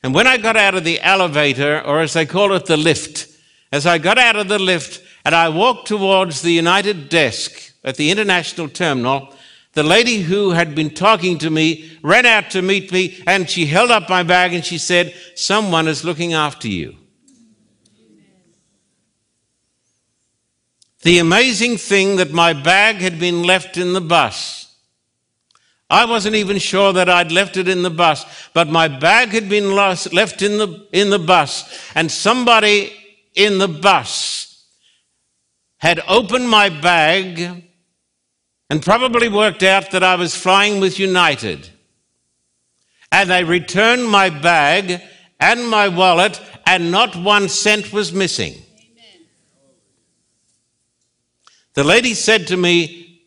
And 0.03 0.15
when 0.15 0.29
I 0.29 0.37
got 0.37 0.57
out 0.57 0.77
of 0.77 0.85
the 0.85 1.01
elevator, 1.01 1.85
or 1.85 2.01
as 2.01 2.13
they 2.13 2.25
call 2.25 2.53
it, 2.53 2.67
the 2.67 2.77
lift, 2.77 3.27
as 3.73 3.85
I 3.85 3.99
got 3.99 4.17
out 4.17 4.37
of 4.37 4.47
the 4.47 4.61
lift 4.61 5.03
and 5.25 5.35
I 5.35 5.49
walked 5.49 5.89
towards 5.89 6.41
the 6.41 6.53
United 6.53 7.09
desk 7.09 7.73
at 7.83 7.97
the 7.97 8.13
international 8.13 8.69
terminal, 8.69 9.35
the 9.73 9.83
lady 9.83 10.23
who 10.23 10.53
had 10.53 10.77
been 10.77 10.91
talking 10.91 11.37
to 11.39 11.51
me 11.51 11.99
ran 12.03 12.25
out 12.25 12.51
to 12.51 12.63
meet 12.63 12.93
me 12.93 13.23
and 13.27 13.51
she 13.51 13.67
held 13.67 13.91
up 13.91 14.09
my 14.09 14.23
bag 14.23 14.55
and 14.55 14.65
she 14.65 14.79
said, 14.79 15.13
Someone 15.35 15.89
is 15.89 16.05
looking 16.05 16.33
after 16.33 16.69
you. 16.69 16.97
The 21.03 21.19
amazing 21.19 21.77
thing 21.77 22.17
that 22.17 22.33
my 22.33 22.53
bag 22.53 22.97
had 22.97 23.19
been 23.19 23.43
left 23.43 23.77
in 23.77 23.93
the 23.93 24.01
bus. 24.01 24.66
I 25.89 26.05
wasn't 26.05 26.35
even 26.35 26.59
sure 26.59 26.93
that 26.93 27.09
I'd 27.09 27.31
left 27.31 27.57
it 27.57 27.69
in 27.69 27.83
the 27.83 27.91
bus, 27.91 28.27
but 28.53 28.69
my 28.69 28.89
bag 28.89 29.29
had 29.29 29.49
been 29.49 29.77
lost, 29.77 30.13
left 30.13 30.43
in 30.43 30.59
the, 30.59 30.87
in 30.93 31.11
the 31.11 31.19
bus, 31.19 31.91
and 31.95 32.11
somebody 32.11 32.93
in 33.35 33.59
the 33.59 33.69
bus 33.69 34.65
had 35.79 36.01
opened 36.09 36.49
my 36.49 36.69
bag 36.69 37.65
and 38.69 38.83
probably 38.83 39.29
worked 39.29 39.63
out 39.63 39.93
that 39.93 40.03
I 40.03 40.17
was 40.17 40.35
flying 40.35 40.81
with 40.81 40.99
United. 40.99 41.71
And 43.13 43.31
they 43.31 43.45
returned 43.45 44.09
my 44.09 44.31
bag 44.31 45.01
and 45.39 45.69
my 45.69 45.87
wallet, 45.87 46.41
and 46.67 46.91
not 46.91 47.15
one 47.15 47.49
cent 47.49 47.93
was 47.93 48.13
missing. 48.13 48.55
Amen. 48.55 49.27
The 51.75 51.85
lady 51.85 52.15
said 52.15 52.49
to 52.49 52.57
me, 52.57 53.23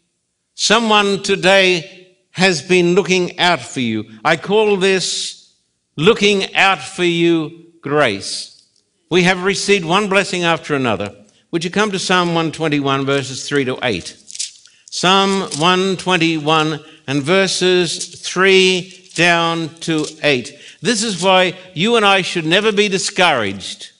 Someone 0.55 1.23
today 1.23 1.98
has 2.39 2.61
been 2.61 2.95
looking 2.95 3.37
out 3.37 3.59
for 3.59 3.81
you. 3.81 4.05
I 4.23 4.37
call 4.37 4.77
this 4.77 5.53
looking 5.95 6.55
out 6.55 6.81
for 6.81 7.03
you 7.03 7.73
grace. 7.81 8.63
We 9.09 9.23
have 9.23 9.43
received 9.43 9.85
one 9.85 10.07
blessing 10.07 10.43
after 10.43 10.73
another. 10.73 11.15
Would 11.51 11.63
you 11.63 11.69
come 11.69 11.91
to 11.91 11.99
Psalm 11.99 12.29
121, 12.29 13.05
verses 13.05 13.47
3 13.47 13.65
to 13.65 13.77
8? 13.83 14.15
Psalm 14.89 15.41
121 15.41 16.79
and 17.07 17.21
verses 17.23 18.21
3 18.21 19.11
down 19.15 19.69
to 19.81 20.05
8. 20.23 20.53
This 20.81 21.03
is 21.03 21.21
why 21.21 21.57
you 21.73 21.97
and 21.97 22.05
I 22.05 22.21
should 22.21 22.45
never 22.45 22.71
be 22.71 22.87
discouraged. 22.87 23.91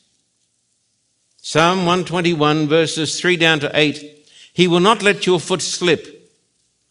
Psalm 1.42 1.80
121 1.80 2.68
verses 2.68 3.20
3 3.20 3.36
down 3.36 3.60
to 3.60 3.72
8. 3.74 4.30
He 4.54 4.68
will 4.68 4.80
not 4.80 5.04
let 5.04 5.26
your 5.26 5.40
foot 5.40 5.62
slip. 5.62 6.19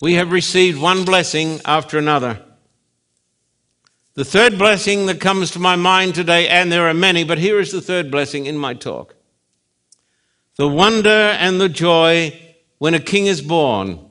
We 0.00 0.14
have 0.14 0.30
received 0.30 0.80
one 0.80 1.04
blessing 1.04 1.60
after 1.64 1.98
another. 1.98 2.42
The 4.14 4.24
third 4.24 4.58
blessing 4.58 5.06
that 5.06 5.20
comes 5.20 5.52
to 5.52 5.58
my 5.58 5.76
mind 5.76 6.14
today, 6.14 6.48
and 6.48 6.70
there 6.70 6.88
are 6.88 6.94
many, 6.94 7.24
but 7.24 7.38
here 7.38 7.60
is 7.60 7.72
the 7.72 7.80
third 7.80 8.10
blessing 8.10 8.46
in 8.46 8.56
my 8.56 8.74
talk 8.74 9.14
the 10.58 10.68
wonder 10.68 11.08
and 11.08 11.60
the 11.60 11.68
joy 11.68 12.36
when 12.78 12.92
a 12.92 13.00
king 13.00 13.26
is 13.26 13.40
born. 13.40 14.04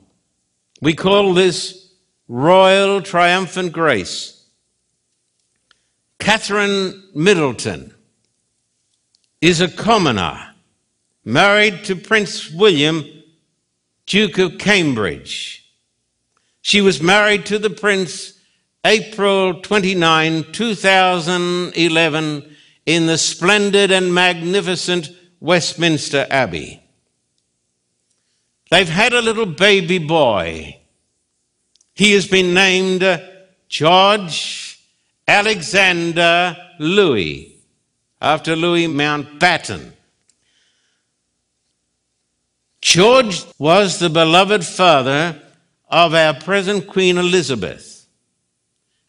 We 0.80 0.94
call 0.94 1.34
this 1.34 1.92
royal 2.26 3.02
triumphant 3.02 3.72
grace. 3.72 4.46
Catherine 6.18 7.02
Middleton 7.14 7.94
is 9.42 9.60
a 9.60 9.68
commoner 9.68 10.54
married 11.22 11.84
to 11.84 11.94
Prince 11.94 12.50
William, 12.50 13.04
Duke 14.06 14.38
of 14.38 14.58
Cambridge. 14.58 15.57
She 16.60 16.80
was 16.80 17.02
married 17.02 17.46
to 17.46 17.58
the 17.58 17.70
prince 17.70 18.34
April 18.84 19.60
29, 19.60 20.52
2011, 20.52 22.56
in 22.86 23.06
the 23.06 23.18
splendid 23.18 23.90
and 23.90 24.14
magnificent 24.14 25.10
Westminster 25.40 26.26
Abbey. 26.30 26.82
They've 28.70 28.88
had 28.88 29.12
a 29.12 29.22
little 29.22 29.46
baby 29.46 29.98
boy. 29.98 30.78
He 31.94 32.12
has 32.12 32.26
been 32.26 32.54
named 32.54 33.02
uh, 33.02 33.20
George 33.68 34.78
Alexander 35.26 36.56
Louis, 36.78 37.56
after 38.20 38.56
Louis 38.56 38.86
Mountbatten. 38.86 39.92
George 42.80 43.44
was 43.58 43.98
the 43.98 44.08
beloved 44.08 44.64
father 44.64 45.42
of 45.88 46.14
our 46.14 46.34
present 46.34 46.86
Queen 46.86 47.18
Elizabeth. 47.18 48.06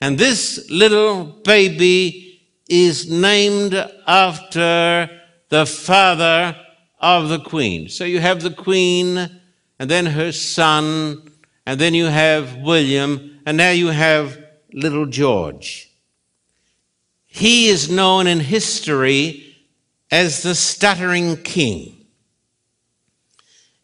And 0.01 0.17
this 0.17 0.69
little 0.69 1.25
baby 1.25 2.41
is 2.69 3.09
named 3.09 3.73
after 4.07 5.09
the 5.49 5.65
father 5.65 6.55
of 6.99 7.29
the 7.29 7.39
queen. 7.39 7.89
So 7.89 8.03
you 8.03 8.19
have 8.19 8.41
the 8.41 8.51
queen, 8.51 9.41
and 9.79 9.89
then 9.89 10.05
her 10.05 10.31
son, 10.31 11.31
and 11.65 11.79
then 11.79 11.93
you 11.93 12.05
have 12.05 12.57
William, 12.57 13.41
and 13.45 13.57
now 13.57 13.71
you 13.71 13.87
have 13.87 14.37
little 14.71 15.05
George. 15.05 15.89
He 17.25 17.67
is 17.69 17.89
known 17.89 18.27
in 18.27 18.39
history 18.39 19.55
as 20.11 20.43
the 20.43 20.55
stuttering 20.55 21.37
king. 21.37 22.05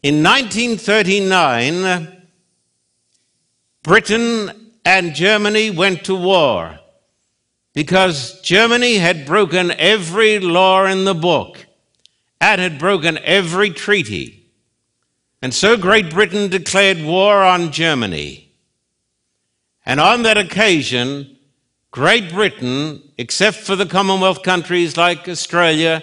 In 0.02 0.22
1939, 0.22 2.15
Britain 3.86 4.72
and 4.84 5.14
Germany 5.14 5.70
went 5.70 6.06
to 6.06 6.14
war 6.16 6.76
because 7.72 8.40
Germany 8.40 8.96
had 8.96 9.24
broken 9.24 9.70
every 9.70 10.40
law 10.40 10.86
in 10.86 11.04
the 11.04 11.14
book 11.14 11.64
and 12.40 12.60
had 12.60 12.80
broken 12.80 13.16
every 13.18 13.70
treaty. 13.70 14.50
And 15.40 15.54
so 15.54 15.76
Great 15.76 16.10
Britain 16.10 16.50
declared 16.50 17.00
war 17.00 17.44
on 17.44 17.70
Germany. 17.70 18.52
And 19.84 20.00
on 20.00 20.22
that 20.22 20.36
occasion, 20.36 21.38
Great 21.92 22.32
Britain, 22.32 23.00
except 23.18 23.58
for 23.58 23.76
the 23.76 23.86
Commonwealth 23.86 24.42
countries 24.42 24.96
like 24.96 25.28
Australia, 25.28 26.02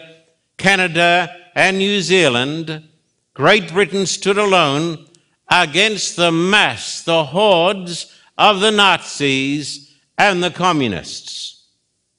Canada, 0.56 1.36
and 1.54 1.80
New 1.80 2.00
Zealand, 2.00 2.88
Great 3.34 3.74
Britain 3.74 4.06
stood 4.06 4.38
alone 4.38 5.06
against 5.50 6.16
the 6.16 6.32
mass, 6.32 7.04
the 7.04 7.26
hordes 7.26 8.14
of 8.38 8.60
the 8.60 8.72
Nazis 8.72 9.94
and 10.18 10.44
the 10.44 10.52
communists. 10.52 11.66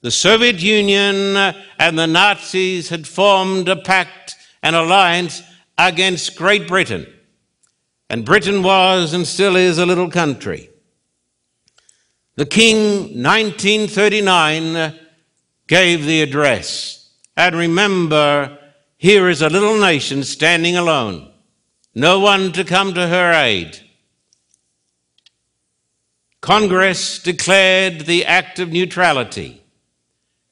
The 0.00 0.10
Soviet 0.10 0.60
Union 0.60 1.36
and 1.78 1.98
the 1.98 2.06
Nazis 2.06 2.90
had 2.90 3.06
formed 3.06 3.68
a 3.68 3.76
pact, 3.76 4.36
an 4.62 4.74
alliance 4.74 5.42
against 5.78 6.36
Great 6.36 6.68
Britain. 6.68 7.06
And 8.10 8.24
Britain 8.24 8.62
was 8.62 9.14
and 9.14 9.26
still 9.26 9.56
is 9.56 9.78
a 9.78 9.86
little 9.86 10.10
country. 10.10 10.70
The 12.36 12.46
King, 12.46 13.22
1939, 13.22 14.94
gave 15.66 16.04
the 16.04 16.20
address. 16.20 17.10
And 17.36 17.56
remember, 17.56 18.58
here 18.98 19.28
is 19.28 19.40
a 19.40 19.48
little 19.48 19.78
nation 19.78 20.22
standing 20.24 20.76
alone, 20.76 21.30
no 21.94 22.18
one 22.18 22.52
to 22.52 22.64
come 22.64 22.94
to 22.94 23.06
her 23.06 23.32
aid. 23.32 23.80
Congress 26.40 27.18
declared 27.20 28.02
the 28.02 28.24
act 28.24 28.58
of 28.58 28.70
neutrality 28.70 29.62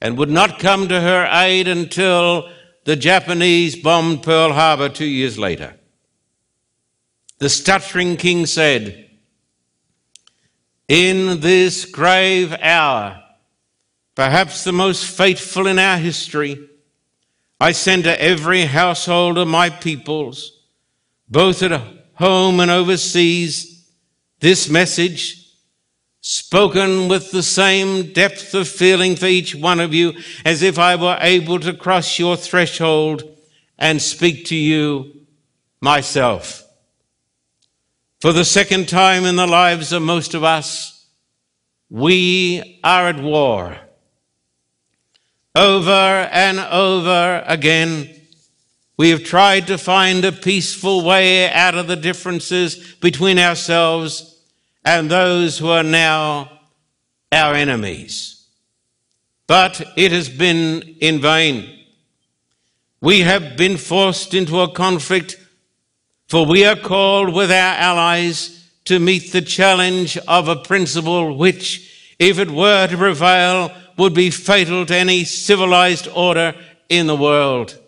and 0.00 0.16
would 0.16 0.30
not 0.30 0.58
come 0.58 0.88
to 0.88 1.00
her 1.00 1.28
aid 1.30 1.68
until 1.68 2.48
the 2.84 2.96
Japanese 2.96 3.76
bombed 3.76 4.22
Pearl 4.22 4.52
Harbor 4.52 4.88
two 4.88 5.04
years 5.04 5.38
later. 5.38 5.74
The 7.38 7.48
stuttering 7.48 8.16
king 8.16 8.46
said, 8.46 9.10
In 10.88 11.40
this 11.40 11.84
grave 11.84 12.52
hour, 12.60 13.22
perhaps 14.14 14.64
the 14.64 14.72
most 14.72 15.04
fateful 15.04 15.66
in 15.66 15.78
our 15.78 15.98
history, 15.98 16.68
I 17.60 17.72
send 17.72 18.04
to 18.04 18.20
every 18.20 18.62
household 18.62 19.38
of 19.38 19.46
my 19.46 19.70
peoples, 19.70 20.61
both 21.32 21.62
at 21.62 21.80
home 22.14 22.60
and 22.60 22.70
overseas, 22.70 23.88
this 24.40 24.68
message 24.68 25.48
spoken 26.20 27.08
with 27.08 27.30
the 27.32 27.42
same 27.42 28.12
depth 28.12 28.54
of 28.54 28.68
feeling 28.68 29.16
for 29.16 29.26
each 29.26 29.54
one 29.54 29.80
of 29.80 29.94
you 29.94 30.12
as 30.44 30.62
if 30.62 30.78
I 30.78 30.94
were 30.94 31.16
able 31.20 31.58
to 31.60 31.72
cross 31.72 32.18
your 32.18 32.36
threshold 32.36 33.24
and 33.78 34.00
speak 34.00 34.44
to 34.46 34.54
you 34.54 35.26
myself. 35.80 36.64
For 38.20 38.34
the 38.34 38.44
second 38.44 38.88
time 38.90 39.24
in 39.24 39.36
the 39.36 39.46
lives 39.46 39.90
of 39.90 40.02
most 40.02 40.34
of 40.34 40.44
us, 40.44 41.06
we 41.88 42.78
are 42.84 43.08
at 43.08 43.20
war. 43.22 43.78
Over 45.56 46.28
and 46.30 46.60
over 46.60 47.42
again, 47.46 48.21
we 49.02 49.10
have 49.10 49.24
tried 49.24 49.66
to 49.66 49.76
find 49.76 50.24
a 50.24 50.30
peaceful 50.30 51.02
way 51.02 51.50
out 51.50 51.74
of 51.74 51.88
the 51.88 51.96
differences 51.96 52.94
between 53.00 53.36
ourselves 53.36 54.40
and 54.84 55.10
those 55.10 55.58
who 55.58 55.68
are 55.70 55.82
now 55.82 56.60
our 57.32 57.52
enemies. 57.52 58.46
But 59.48 59.82
it 59.96 60.12
has 60.12 60.28
been 60.28 60.82
in 61.00 61.20
vain. 61.20 61.84
We 63.00 63.22
have 63.22 63.56
been 63.56 63.76
forced 63.76 64.34
into 64.34 64.60
a 64.60 64.70
conflict, 64.70 65.34
for 66.28 66.46
we 66.46 66.64
are 66.64 66.76
called 66.76 67.34
with 67.34 67.50
our 67.50 67.74
allies 67.74 68.70
to 68.84 69.00
meet 69.00 69.32
the 69.32 69.42
challenge 69.42 70.16
of 70.28 70.46
a 70.46 70.54
principle 70.54 71.36
which, 71.36 72.14
if 72.20 72.38
it 72.38 72.52
were 72.52 72.86
to 72.86 72.96
prevail, 72.96 73.72
would 73.98 74.14
be 74.14 74.30
fatal 74.30 74.86
to 74.86 74.94
any 74.94 75.24
civilized 75.24 76.06
order 76.14 76.54
in 76.88 77.08
the 77.08 77.16
world. 77.16 77.80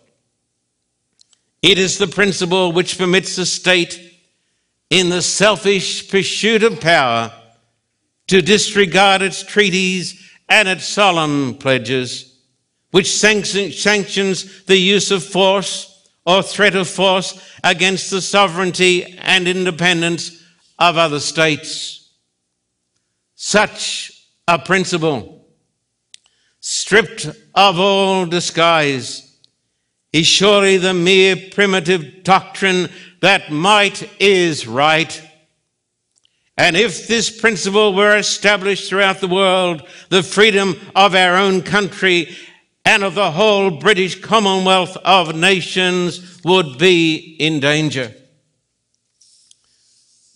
It 1.65 1.79
is 1.79 1.97
the 1.97 2.05
principle 2.05 2.71
which 2.71 2.95
permits 2.95 3.37
the 3.37 3.45
state, 3.47 3.99
in 4.91 5.09
the 5.09 5.23
selfish 5.23 6.07
pursuit 6.11 6.61
of 6.61 6.79
power, 6.79 7.33
to 8.27 8.43
disregard 8.43 9.23
its 9.23 9.41
treaties 9.41 10.29
and 10.47 10.67
its 10.67 10.85
solemn 10.85 11.55
pledges, 11.55 12.37
which 12.91 13.11
sanctions 13.11 14.63
the 14.65 14.77
use 14.77 15.09
of 15.09 15.23
force 15.23 16.07
or 16.23 16.43
threat 16.43 16.75
of 16.75 16.87
force 16.87 17.41
against 17.63 18.11
the 18.11 18.21
sovereignty 18.21 19.17
and 19.17 19.47
independence 19.47 20.43
of 20.77 20.99
other 20.99 21.19
states. 21.19 22.11
Such 23.33 24.11
a 24.47 24.59
principle, 24.59 25.47
stripped 26.59 27.27
of 27.55 27.79
all 27.79 28.27
disguise, 28.27 29.24
is 30.15 30.25
surely 30.25 30.77
the 30.77 30.93
mere 30.93 31.35
primitive 31.51 32.23
doctrine 32.23 32.87
that 33.19 33.51
might 33.51 34.09
is 34.17 34.65
right. 34.65 35.21
And 36.57 36.77
if 36.77 37.05
this 37.05 37.41
principle 37.41 37.93
were 37.93 38.15
established 38.15 38.89
throughout 38.89 39.19
the 39.19 39.27
world, 39.27 39.85
the 40.07 40.23
freedom 40.23 40.79
of 40.95 41.15
our 41.15 41.35
own 41.35 41.63
country 41.63 42.33
and 42.85 43.03
of 43.03 43.13
the 43.13 43.31
whole 43.31 43.69
British 43.69 44.21
Commonwealth 44.21 44.95
of 45.03 45.35
nations 45.35 46.39
would 46.45 46.77
be 46.77 47.35
in 47.37 47.59
danger. 47.59 48.15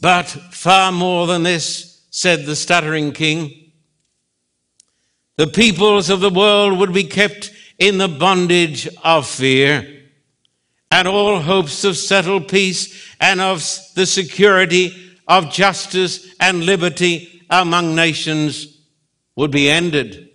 But 0.02 0.26
far 0.26 0.92
more 0.92 1.26
than 1.26 1.44
this, 1.44 2.02
said 2.10 2.46
the 2.46 2.58
stuttering 2.58 3.14
king, 3.14 3.72
the 5.38 5.48
peoples 5.48 6.10
of 6.10 6.20
the 6.20 6.30
world 6.30 6.78
would 6.80 6.92
be 6.92 7.06
kept 7.06 7.54
in 7.80 7.98
the 7.98 8.10
bondage 8.10 8.88
of 9.04 9.26
fear, 9.26 10.04
and 10.92 11.08
all 11.08 11.40
hopes 11.40 11.84
of 11.84 11.98
settled 11.98 12.48
peace 12.48 13.16
and 13.20 13.40
of 13.40 13.60
the 13.96 14.06
security 14.06 15.16
of 15.28 15.52
justice 15.52 16.36
and 16.40 16.66
liberty 16.66 17.44
among 17.50 17.96
nations 17.96 18.80
would 19.36 19.52
be 19.52 19.70
ended. 19.70 20.30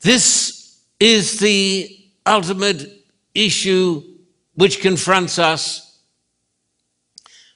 This 0.00 0.80
is 1.00 1.40
the 1.40 1.88
ultimate 2.26 2.86
issue 3.34 4.02
which 4.54 4.80
confronts 4.80 5.38
us. 5.38 5.98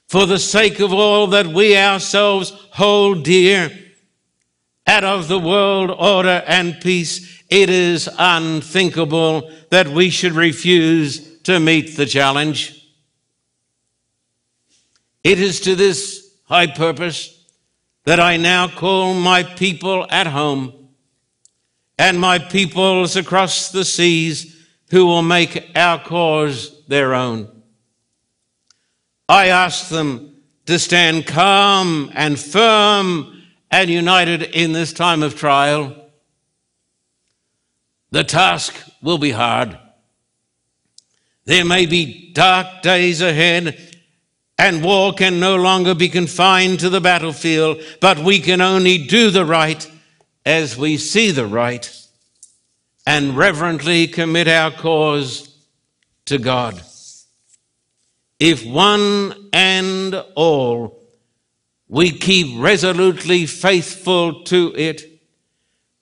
For 0.09 0.27
the 0.27 0.39
sake 0.39 0.81
of 0.81 0.93
all 0.93 1.27
that 1.29 1.47
we 1.47 1.77
ourselves 1.77 2.51
hold 2.73 3.25
dear, 3.25 3.71
out 4.87 5.05
of 5.05 5.29
the 5.29 5.39
world 5.39 5.91
order 5.91 6.43
and 6.47 6.81
peace, 6.81 7.38
it 7.49 7.71
is 7.71 8.09
unthinkable 8.19 9.51
that 9.71 9.89
we 9.89 10.11
should 10.11 10.33
refuse 10.33 11.41
to 11.43 11.59
meet 11.59 11.97
the 11.97 12.07
challenge. 12.07 12.75
It 15.25 15.41
is 15.41 15.61
to 15.61 15.75
this 15.75 16.31
high 16.45 16.67
purpose 16.67 17.47
that 18.05 18.21
I 18.21 18.37
now 18.37 18.69
call 18.69 19.15
my 19.15 19.43
people 19.43 20.07
at 20.11 20.27
home 20.27 20.89
and 21.99 22.21
my 22.21 22.39
peoples 22.39 23.17
across 23.17 23.71
the 23.71 23.85
seas 23.85 24.57
who 24.91 25.07
will 25.07 25.23
make 25.23 25.71
our 25.75 26.03
cause 26.03 26.85
their 26.87 27.15
own. 27.15 27.51
I 29.29 29.49
ask 29.49 29.89
them 29.89 30.37
to 30.67 30.79
stand 30.79 31.27
calm 31.27 32.11
and 32.15 32.39
firm 32.39 33.43
and 33.71 33.91
united 33.91 34.43
in 34.43 34.73
this 34.73 34.93
time 34.93 35.23
of 35.23 35.35
trial 35.35 36.08
the 38.11 38.25
task 38.25 38.75
will 39.03 39.19
be 39.19 39.31
hard. 39.31 39.79
There 41.45 41.65
may 41.65 41.87
be 41.87 42.33
dark 42.33 42.83
days 42.83 43.21
ahead, 43.21 43.97
and 44.59 44.85
war 44.85 45.13
can 45.13 45.41
no 45.41 45.57
longer 45.57 45.95
be 45.95 46.09
confined 46.09 46.81
to 46.81 46.91
the 46.91 47.01
battlefield, 47.01 47.83
but 48.01 48.19
we 48.19 48.41
can 48.41 48.61
only 48.61 48.99
do 48.99 49.31
the 49.31 49.45
right 49.45 49.91
as 50.45 50.77
we 50.77 50.97
see 50.97 51.31
the 51.31 51.47
right 51.47 51.95
and 53.07 53.37
reverently 53.37 54.07
commit 54.07 54.49
our 54.49 54.71
cause 54.71 55.57
to 56.27 56.39
God. 56.39 56.83
If 58.39 58.65
one 58.65 59.49
and 59.53 60.15
all 60.35 61.03
we 61.89 62.11
keep 62.11 62.61
resolutely 62.61 63.47
faithful 63.47 64.45
to 64.45 64.75
it, 64.77 65.18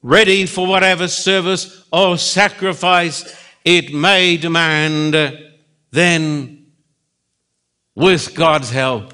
ready 0.07 0.47
for 0.47 0.69
whatever 0.69 1.09
service 1.09 1.85
or 1.93 2.17
sacrifice 2.17 3.37
it 3.65 3.93
may 3.93 4.37
demand, 4.37 5.37
then 5.91 6.65
with 7.97 8.33
God's 8.37 8.71
help, 8.71 9.13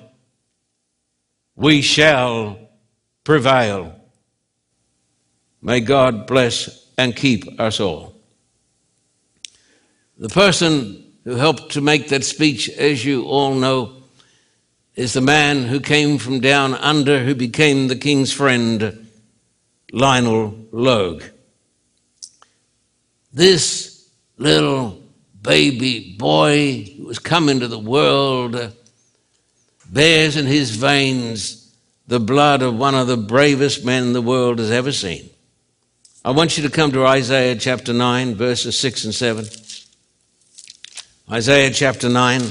we 1.57 1.81
shall 1.81 2.59
prevail. 3.25 3.99
May 5.63 5.81
God 5.81 6.27
bless 6.27 6.91
and 6.99 7.17
keep 7.17 7.59
us 7.59 7.81
all. 7.81 8.15
The 10.19 10.29
person 10.29 11.11
who 11.25 11.37
helped 11.37 11.73
to 11.73 11.81
make 11.81 12.09
that 12.09 12.23
speech, 12.23 12.69
as 12.69 13.03
you 13.03 13.25
all 13.25 13.55
know, 13.55 14.03
is 14.95 15.15
the 15.15 15.23
man 15.23 15.63
who 15.63 15.81
came 15.81 16.19
from 16.19 16.41
down 16.41 16.75
under, 16.75 17.25
who 17.25 17.35
became 17.35 17.89
the 17.89 17.97
king's 17.97 18.31
friend 18.31 19.02
Lionel 19.93 20.69
Logue. 20.73 21.23
This 23.33 24.09
little 24.39 25.01
baby 25.43 26.17
boy 26.19 26.85
who 26.97 27.09
has 27.09 27.19
come 27.19 27.49
into 27.49 27.69
the 27.69 27.79
world 27.79 28.75
bears 29.87 30.37
in 30.37 30.47
his 30.47 30.71
veins 30.71 31.75
the 32.07 32.19
blood 32.19 32.63
of 32.63 32.79
one 32.79 32.95
of 32.95 33.07
the 33.07 33.17
bravest 33.17 33.85
men 33.85 34.13
the 34.13 34.23
world 34.23 34.59
has 34.59 34.71
ever 34.71 34.93
seen. 34.93 35.29
I 36.25 36.31
want 36.31 36.57
you 36.57 36.63
to 36.63 36.71
come 36.71 36.93
to 36.93 37.07
Isaiah 37.07 37.57
chapter 37.57 37.93
9, 37.93 38.35
verses 38.35 38.79
6 38.79 39.05
and 39.05 39.15
7. 39.15 39.45
Isaiah 41.31 41.71
chapter 41.71 42.09
9, 42.09 42.43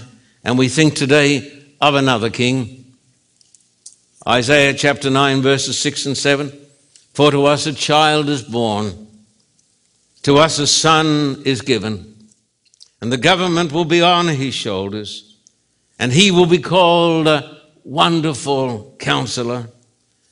and 0.44 0.58
we 0.58 0.68
think 0.68 0.96
today 0.96 1.64
of 1.80 1.96
another 1.96 2.30
king. 2.30 2.94
Isaiah 4.28 4.74
chapter 4.74 5.10
9, 5.10 5.42
verses 5.42 5.80
6 5.80 6.06
and 6.06 6.18
7. 6.18 6.52
For 7.14 7.32
to 7.32 7.46
us 7.46 7.66
a 7.66 7.74
child 7.74 8.30
is 8.30 8.42
born, 8.42 9.08
to 10.24 10.38
us 10.38 10.60
a 10.60 10.68
son 10.68 11.42
is 11.46 11.62
given, 11.62 12.16
and 13.02 13.12
the 13.12 13.18
government 13.18 13.72
will 13.72 13.86
be 13.86 14.02
on 14.02 14.28
his 14.28 14.54
shoulders, 14.54 15.38
and 16.00 16.14
he 16.14 16.32
will 16.32 16.46
be 16.46 16.60
called 16.60 17.28
a 17.28 17.62
Wonderful 17.84 18.96
Counselor, 19.00 19.70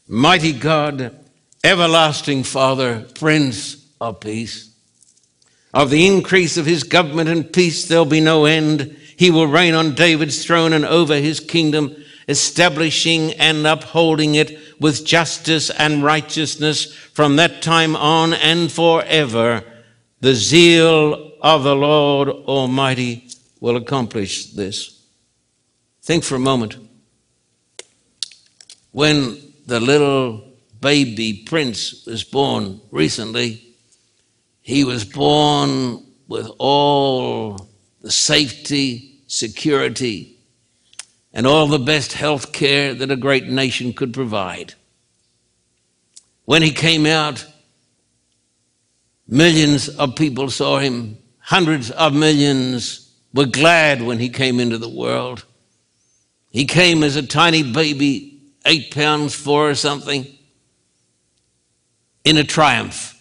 Mighty 0.07 0.53
God, 0.53 1.15
Everlasting 1.63 2.43
Father, 2.43 3.05
Prince 3.15 3.85
of 3.99 4.19
Peace. 4.19 4.69
Of 5.73 5.89
the 5.89 6.07
increase 6.07 6.57
of 6.57 6.65
his 6.65 6.83
government 6.83 7.29
and 7.29 7.51
peace 7.51 7.87
there'll 7.87 8.05
be 8.05 8.21
no 8.21 8.45
end. 8.45 8.97
He 9.17 9.29
will 9.29 9.47
reign 9.47 9.73
on 9.73 9.95
David's 9.95 10.43
throne 10.43 10.73
and 10.73 10.85
over 10.85 11.15
his 11.15 11.39
kingdom, 11.39 11.95
establishing 12.27 13.33
and 13.33 13.67
upholding 13.67 14.35
it 14.35 14.57
with 14.79 15.05
justice 15.05 15.69
and 15.69 16.03
righteousness 16.03 16.93
from 16.93 17.35
that 17.35 17.61
time 17.61 17.95
on 17.95 18.33
and 18.33 18.71
forever. 18.71 19.63
The 20.21 20.33
zeal 20.33 21.33
of 21.41 21.63
the 21.63 21.75
Lord 21.75 22.29
Almighty 22.29 23.27
will 23.59 23.75
accomplish 23.75 24.51
this. 24.51 25.03
Think 26.01 26.23
for 26.23 26.35
a 26.35 26.39
moment. 26.39 26.77
When 28.91 29.37
the 29.67 29.79
little 29.79 30.43
baby 30.81 31.43
prince 31.45 32.05
was 32.05 32.23
born 32.23 32.81
recently, 32.91 33.75
he 34.61 34.83
was 34.83 35.05
born 35.05 36.05
with 36.27 36.49
all 36.57 37.69
the 38.01 38.11
safety, 38.11 39.19
security, 39.27 40.38
and 41.33 41.45
all 41.45 41.67
the 41.67 41.79
best 41.79 42.13
health 42.13 42.51
care 42.51 42.93
that 42.93 43.11
a 43.11 43.15
great 43.15 43.47
nation 43.47 43.93
could 43.93 44.13
provide. 44.13 44.73
When 46.45 46.61
he 46.61 46.71
came 46.71 47.05
out, 47.05 47.45
millions 49.27 49.89
of 49.89 50.15
people 50.15 50.49
saw 50.49 50.79
him, 50.79 51.17
hundreds 51.39 51.91
of 51.91 52.13
millions 52.13 53.13
were 53.33 53.45
glad 53.45 54.01
when 54.01 54.17
he 54.19 54.29
came 54.29 54.59
into 54.59 54.77
the 54.77 54.89
world. 54.89 55.45
He 56.49 56.65
came 56.65 57.03
as 57.03 57.15
a 57.15 57.25
tiny 57.25 57.61
baby, 57.61 58.41
eight 58.65 58.91
pounds 58.91 59.35
four 59.35 59.69
or 59.69 59.75
something, 59.75 60.25
in 62.25 62.37
a 62.37 62.43
triumph. 62.43 63.15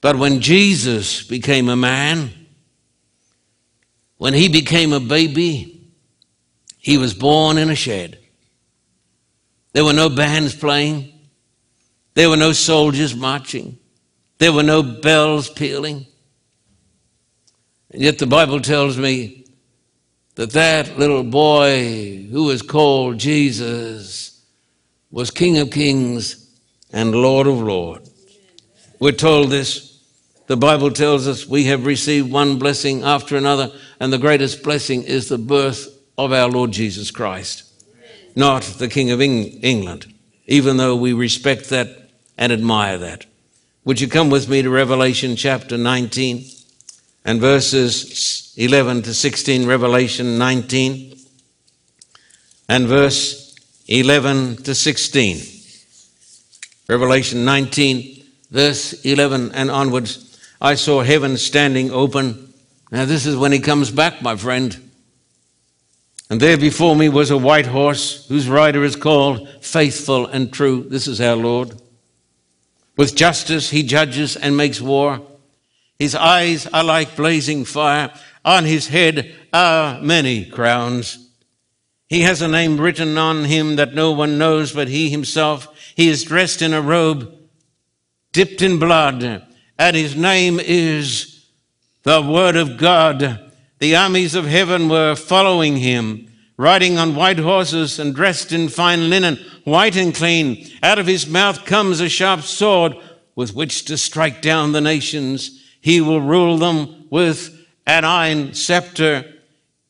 But 0.00 0.16
when 0.16 0.40
Jesus 0.40 1.24
became 1.24 1.68
a 1.68 1.76
man, 1.76 2.30
when 4.16 4.34
he 4.34 4.48
became 4.48 4.92
a 4.92 5.00
baby, 5.00 5.77
he 6.88 6.96
was 6.96 7.12
born 7.12 7.58
in 7.58 7.68
a 7.68 7.74
shed. 7.74 8.18
There 9.74 9.84
were 9.84 9.92
no 9.92 10.08
bands 10.08 10.54
playing. 10.54 11.12
There 12.14 12.30
were 12.30 12.38
no 12.38 12.52
soldiers 12.52 13.14
marching. 13.14 13.78
There 14.38 14.54
were 14.54 14.62
no 14.62 14.82
bells 14.82 15.50
pealing. 15.50 16.06
And 17.90 18.00
yet 18.00 18.16
the 18.16 18.26
Bible 18.26 18.62
tells 18.62 18.96
me 18.96 19.44
that 20.36 20.52
that 20.52 20.98
little 20.98 21.24
boy 21.24 22.26
who 22.30 22.44
was 22.44 22.62
called 22.62 23.18
Jesus 23.18 24.42
was 25.10 25.30
King 25.30 25.58
of 25.58 25.70
Kings 25.70 26.58
and 26.90 27.14
Lord 27.14 27.46
of 27.46 27.60
Lords. 27.60 28.10
We're 28.98 29.12
told 29.12 29.50
this. 29.50 30.02
The 30.46 30.56
Bible 30.56 30.92
tells 30.92 31.28
us 31.28 31.46
we 31.46 31.64
have 31.64 31.84
received 31.84 32.32
one 32.32 32.58
blessing 32.58 33.02
after 33.02 33.36
another, 33.36 33.72
and 34.00 34.10
the 34.10 34.16
greatest 34.16 34.62
blessing 34.62 35.02
is 35.02 35.28
the 35.28 35.36
birth 35.36 35.96
of 36.18 36.32
our 36.32 36.48
Lord 36.48 36.72
Jesus 36.72 37.10
Christ, 37.12 37.62
not 38.34 38.62
the 38.62 38.88
King 38.88 39.12
of 39.12 39.22
England, 39.22 40.12
even 40.46 40.76
though 40.76 40.96
we 40.96 41.12
respect 41.12 41.70
that 41.70 42.10
and 42.36 42.52
admire 42.52 42.98
that. 42.98 43.24
Would 43.84 44.00
you 44.00 44.08
come 44.08 44.28
with 44.28 44.48
me 44.48 44.60
to 44.60 44.68
Revelation 44.68 45.36
chapter 45.36 45.78
19 45.78 46.44
and 47.24 47.40
verses 47.40 48.52
11 48.56 49.02
to 49.02 49.14
16? 49.14 49.66
Revelation 49.66 50.36
19 50.36 51.16
and 52.68 52.86
verse 52.86 53.54
11 53.86 54.56
to 54.64 54.74
16. 54.74 55.40
Revelation 56.88 57.44
19, 57.44 58.24
verse 58.50 59.04
11 59.04 59.52
and 59.52 59.70
onwards. 59.70 60.38
I 60.60 60.74
saw 60.74 61.02
heaven 61.02 61.36
standing 61.36 61.90
open. 61.90 62.52
Now, 62.90 63.04
this 63.04 63.24
is 63.24 63.36
when 63.36 63.52
he 63.52 63.60
comes 63.60 63.90
back, 63.90 64.20
my 64.20 64.36
friend. 64.36 64.87
And 66.30 66.40
there 66.40 66.58
before 66.58 66.94
me 66.94 67.08
was 67.08 67.30
a 67.30 67.38
white 67.38 67.66
horse 67.66 68.26
whose 68.28 68.48
rider 68.48 68.84
is 68.84 68.96
called 68.96 69.48
Faithful 69.60 70.26
and 70.26 70.52
True. 70.52 70.84
This 70.88 71.06
is 71.06 71.20
our 71.20 71.36
Lord. 71.36 71.80
With 72.96 73.16
justice 73.16 73.70
he 73.70 73.82
judges 73.82 74.36
and 74.36 74.56
makes 74.56 74.80
war. 74.80 75.20
His 75.98 76.14
eyes 76.14 76.66
are 76.66 76.84
like 76.84 77.16
blazing 77.16 77.64
fire. 77.64 78.12
On 78.44 78.64
his 78.64 78.88
head 78.88 79.34
are 79.52 80.00
many 80.00 80.44
crowns. 80.44 81.30
He 82.08 82.22
has 82.22 82.42
a 82.42 82.48
name 82.48 82.80
written 82.80 83.18
on 83.18 83.44
him 83.44 83.76
that 83.76 83.94
no 83.94 84.12
one 84.12 84.38
knows 84.38 84.72
but 84.72 84.88
he 84.88 85.10
himself. 85.10 85.68
He 85.94 86.08
is 86.08 86.24
dressed 86.24 86.62
in 86.62 86.74
a 86.74 86.80
robe 86.80 87.34
dipped 88.32 88.62
in 88.62 88.78
blood 88.78 89.42
and 89.78 89.96
his 89.96 90.16
name 90.16 90.60
is 90.60 91.46
the 92.02 92.22
Word 92.22 92.56
of 92.56 92.76
God. 92.78 93.47
The 93.78 93.94
armies 93.94 94.34
of 94.34 94.44
heaven 94.44 94.88
were 94.88 95.14
following 95.14 95.76
him, 95.76 96.26
riding 96.56 96.98
on 96.98 97.14
white 97.14 97.38
horses 97.38 98.00
and 98.00 98.12
dressed 98.12 98.50
in 98.50 98.68
fine 98.68 99.08
linen, 99.08 99.38
white 99.62 99.96
and 99.96 100.12
clean. 100.12 100.66
Out 100.82 100.98
of 100.98 101.06
his 101.06 101.28
mouth 101.28 101.64
comes 101.64 102.00
a 102.00 102.08
sharp 102.08 102.40
sword 102.40 102.94
with 103.36 103.54
which 103.54 103.84
to 103.84 103.96
strike 103.96 104.42
down 104.42 104.72
the 104.72 104.80
nations. 104.80 105.64
He 105.80 106.00
will 106.00 106.20
rule 106.20 106.58
them 106.58 107.06
with 107.08 107.56
an 107.86 108.04
iron 108.04 108.54
scepter. 108.54 109.24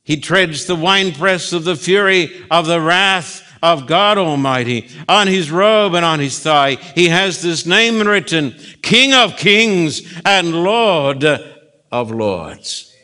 He 0.05 0.21
treads 0.21 0.67
the 0.67 0.77
winepress 0.77 1.55
of 1.55 1.65
the 1.65 1.77
fury 1.77 2.45
of 2.51 2.67
the 2.67 2.83
wrath 2.83 3.43
of 3.63 3.87
God 3.87 4.19
Almighty. 4.19 4.91
On 5.09 5.27
his 5.27 5.51
robe 5.51 5.95
and 5.95 6.05
on 6.05 6.21
his 6.21 6.39
thigh, 6.39 6.75
he 6.75 7.09
has 7.09 7.41
this 7.41 7.65
name 7.65 8.07
written 8.07 8.55
King 8.83 9.15
of 9.15 9.39
Kings 9.39 10.03
and 10.27 10.63
Lord 10.63 11.25
of 11.25 12.11
Lords. 12.11 12.95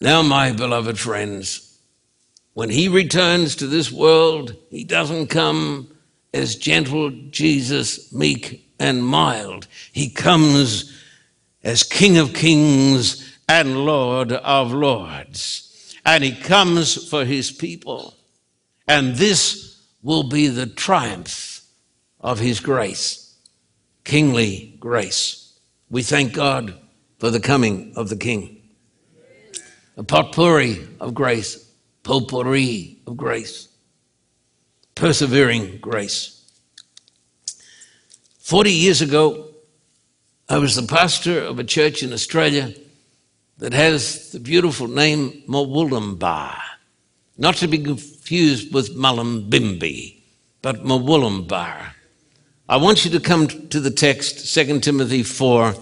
Now, 0.00 0.22
my 0.22 0.52
beloved 0.52 0.98
friends, 0.98 1.78
when 2.54 2.70
he 2.70 2.88
returns 2.88 3.56
to 3.56 3.66
this 3.66 3.90
world, 3.90 4.56
he 4.70 4.84
doesn't 4.84 5.28
come 5.28 5.94
as 6.32 6.56
gentle 6.56 7.10
Jesus, 7.30 8.12
meek 8.12 8.70
and 8.78 9.04
mild. 9.04 9.66
He 9.92 10.10
comes 10.10 10.92
as 11.62 11.82
King 11.82 12.18
of 12.18 12.34
Kings 12.34 13.38
and 13.48 13.84
Lord 13.84 14.32
of 14.32 14.72
Lords. 14.72 15.94
And 16.04 16.22
he 16.22 16.32
comes 16.34 17.08
for 17.08 17.24
his 17.24 17.50
people. 17.50 18.14
And 18.88 19.16
this 19.16 19.82
will 20.02 20.22
be 20.22 20.46
the 20.48 20.66
triumph 20.66 21.62
of 22.20 22.38
His 22.38 22.60
grace, 22.60 23.36
kingly 24.04 24.76
grace. 24.78 25.58
We 25.90 26.02
thank 26.02 26.32
God 26.32 26.74
for 27.18 27.30
the 27.30 27.40
coming 27.40 27.92
of 27.96 28.08
the 28.08 28.16
King. 28.16 28.55
A 29.98 30.02
potpourri 30.02 30.86
of 31.00 31.14
grace, 31.14 31.70
potpourri 32.02 32.98
of 33.06 33.16
grace, 33.16 33.68
persevering 34.94 35.78
grace. 35.78 36.44
40 38.40 38.70
years 38.70 39.00
ago, 39.00 39.48
I 40.48 40.58
was 40.58 40.76
the 40.76 40.86
pastor 40.86 41.40
of 41.40 41.58
a 41.58 41.64
church 41.64 42.02
in 42.02 42.12
Australia 42.12 42.74
that 43.58 43.72
has 43.72 44.32
the 44.32 44.38
beautiful 44.38 44.86
name 44.86 45.42
Murwillumbah. 45.48 46.60
Not 47.38 47.56
to 47.56 47.66
be 47.66 47.78
confused 47.78 48.74
with 48.74 48.94
Mullumbimby, 48.94 50.20
but 50.60 50.84
Murwillumbah. 50.84 51.92
I 52.68 52.76
want 52.76 53.04
you 53.04 53.10
to 53.12 53.20
come 53.20 53.48
to 53.48 53.80
the 53.80 53.90
text, 53.90 54.54
2 54.54 54.80
Timothy 54.80 55.22
4 55.22 55.74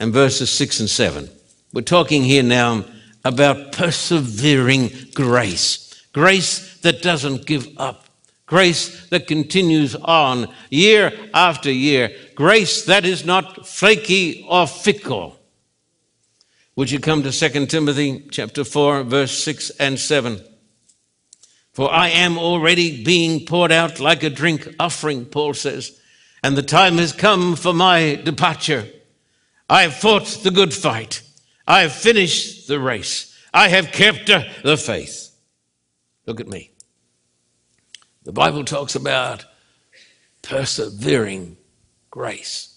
and 0.00 0.12
verses 0.12 0.50
6 0.50 0.80
and 0.80 0.88
7. 0.88 1.28
We're 1.74 1.82
talking 1.82 2.24
here 2.24 2.42
now 2.42 2.84
about 3.24 3.72
persevering 3.72 4.90
grace. 5.14 6.02
Grace 6.12 6.78
that 6.78 7.02
doesn't 7.02 7.46
give 7.46 7.68
up. 7.76 8.06
Grace 8.46 9.06
that 9.08 9.26
continues 9.26 9.94
on 9.94 10.48
year 10.70 11.12
after 11.34 11.70
year. 11.70 12.10
Grace 12.34 12.84
that 12.86 13.04
is 13.04 13.26
not 13.26 13.66
flaky 13.66 14.46
or 14.48 14.66
fickle. 14.66 15.38
Would 16.76 16.90
you 16.90 17.00
come 17.00 17.22
to 17.24 17.32
2 17.32 17.66
Timothy 17.66 18.24
chapter 18.30 18.64
4 18.64 19.02
verse 19.02 19.36
6 19.44 19.70
and 19.78 19.98
7? 19.98 20.40
For 21.72 21.92
I 21.92 22.08
am 22.08 22.38
already 22.38 23.04
being 23.04 23.44
poured 23.44 23.70
out 23.70 24.00
like 24.00 24.22
a 24.22 24.30
drink 24.30 24.66
offering, 24.80 25.26
Paul 25.26 25.54
says, 25.54 26.00
and 26.42 26.56
the 26.56 26.62
time 26.62 26.98
has 26.98 27.12
come 27.12 27.54
for 27.54 27.74
my 27.74 28.14
departure. 28.24 28.86
I 29.68 29.82
have 29.82 29.94
fought 29.94 30.26
the 30.42 30.50
good 30.50 30.72
fight. 30.72 31.22
I 31.68 31.82
have 31.82 31.92
finished 31.92 32.66
the 32.66 32.80
race. 32.80 33.38
I 33.52 33.68
have 33.68 33.92
kept 33.92 34.26
the 34.26 34.76
faith. 34.78 35.36
Look 36.24 36.40
at 36.40 36.48
me. 36.48 36.70
The 38.24 38.32
Bible 38.32 38.64
talks 38.64 38.94
about 38.94 39.44
persevering 40.40 41.58
grace. 42.10 42.74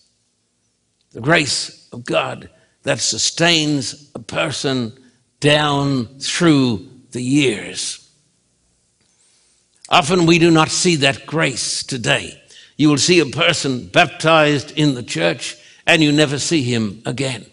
The 1.14 1.22
grace 1.22 1.88
of 1.94 2.04
God 2.04 2.50
that 2.84 3.00
sustains 3.00 4.12
a 4.14 4.20
person 4.20 4.98
down 5.40 6.20
through 6.20 6.90
the 7.12 7.22
years. 7.22 8.10
Often 9.90 10.26
we 10.26 10.38
do 10.38 10.52
not 10.52 10.70
see 10.70 10.98
that 10.98 11.26
grace 11.26 11.84
today. 11.84 12.42
You 12.76 12.90
will 12.90 12.98
see 12.98 13.20
a 13.20 13.26
person 13.26 13.88
baptized 13.88 14.72
in 14.72 14.96
the 14.96 15.04
church 15.04 15.56
and 15.86 16.02
you 16.02 16.12
never 16.12 16.40
see 16.40 16.62
him 16.62 17.02
again. 17.06 17.51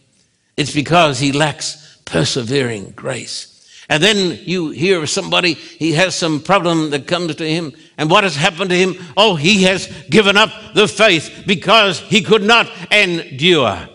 It's 0.59 0.75
because 0.75 1.21
he 1.21 1.31
lacks 1.31 2.01
persevering 2.05 2.91
grace. 2.91 3.85
And 3.89 4.03
then 4.03 4.41
you 4.43 4.71
hear 4.71 5.01
of 5.01 5.09
somebody, 5.09 5.55
he 5.55 5.93
has 5.93 6.17
some 6.17 6.41
problem 6.43 6.91
that 6.91 7.07
comes 7.07 7.37
to 7.37 7.49
him. 7.49 7.73
And 7.97 8.11
what 8.11 8.25
has 8.25 8.35
happened 8.35 8.71
to 8.71 8.77
him? 8.77 8.97
Oh, 9.17 9.37
he 9.37 9.63
has 9.63 9.87
given 10.11 10.37
up 10.37 10.51
the 10.75 10.89
faith 10.89 11.45
because 11.47 12.01
he 12.01 12.23
could 12.23 12.43
not 12.43 12.69
endure. 12.91 13.89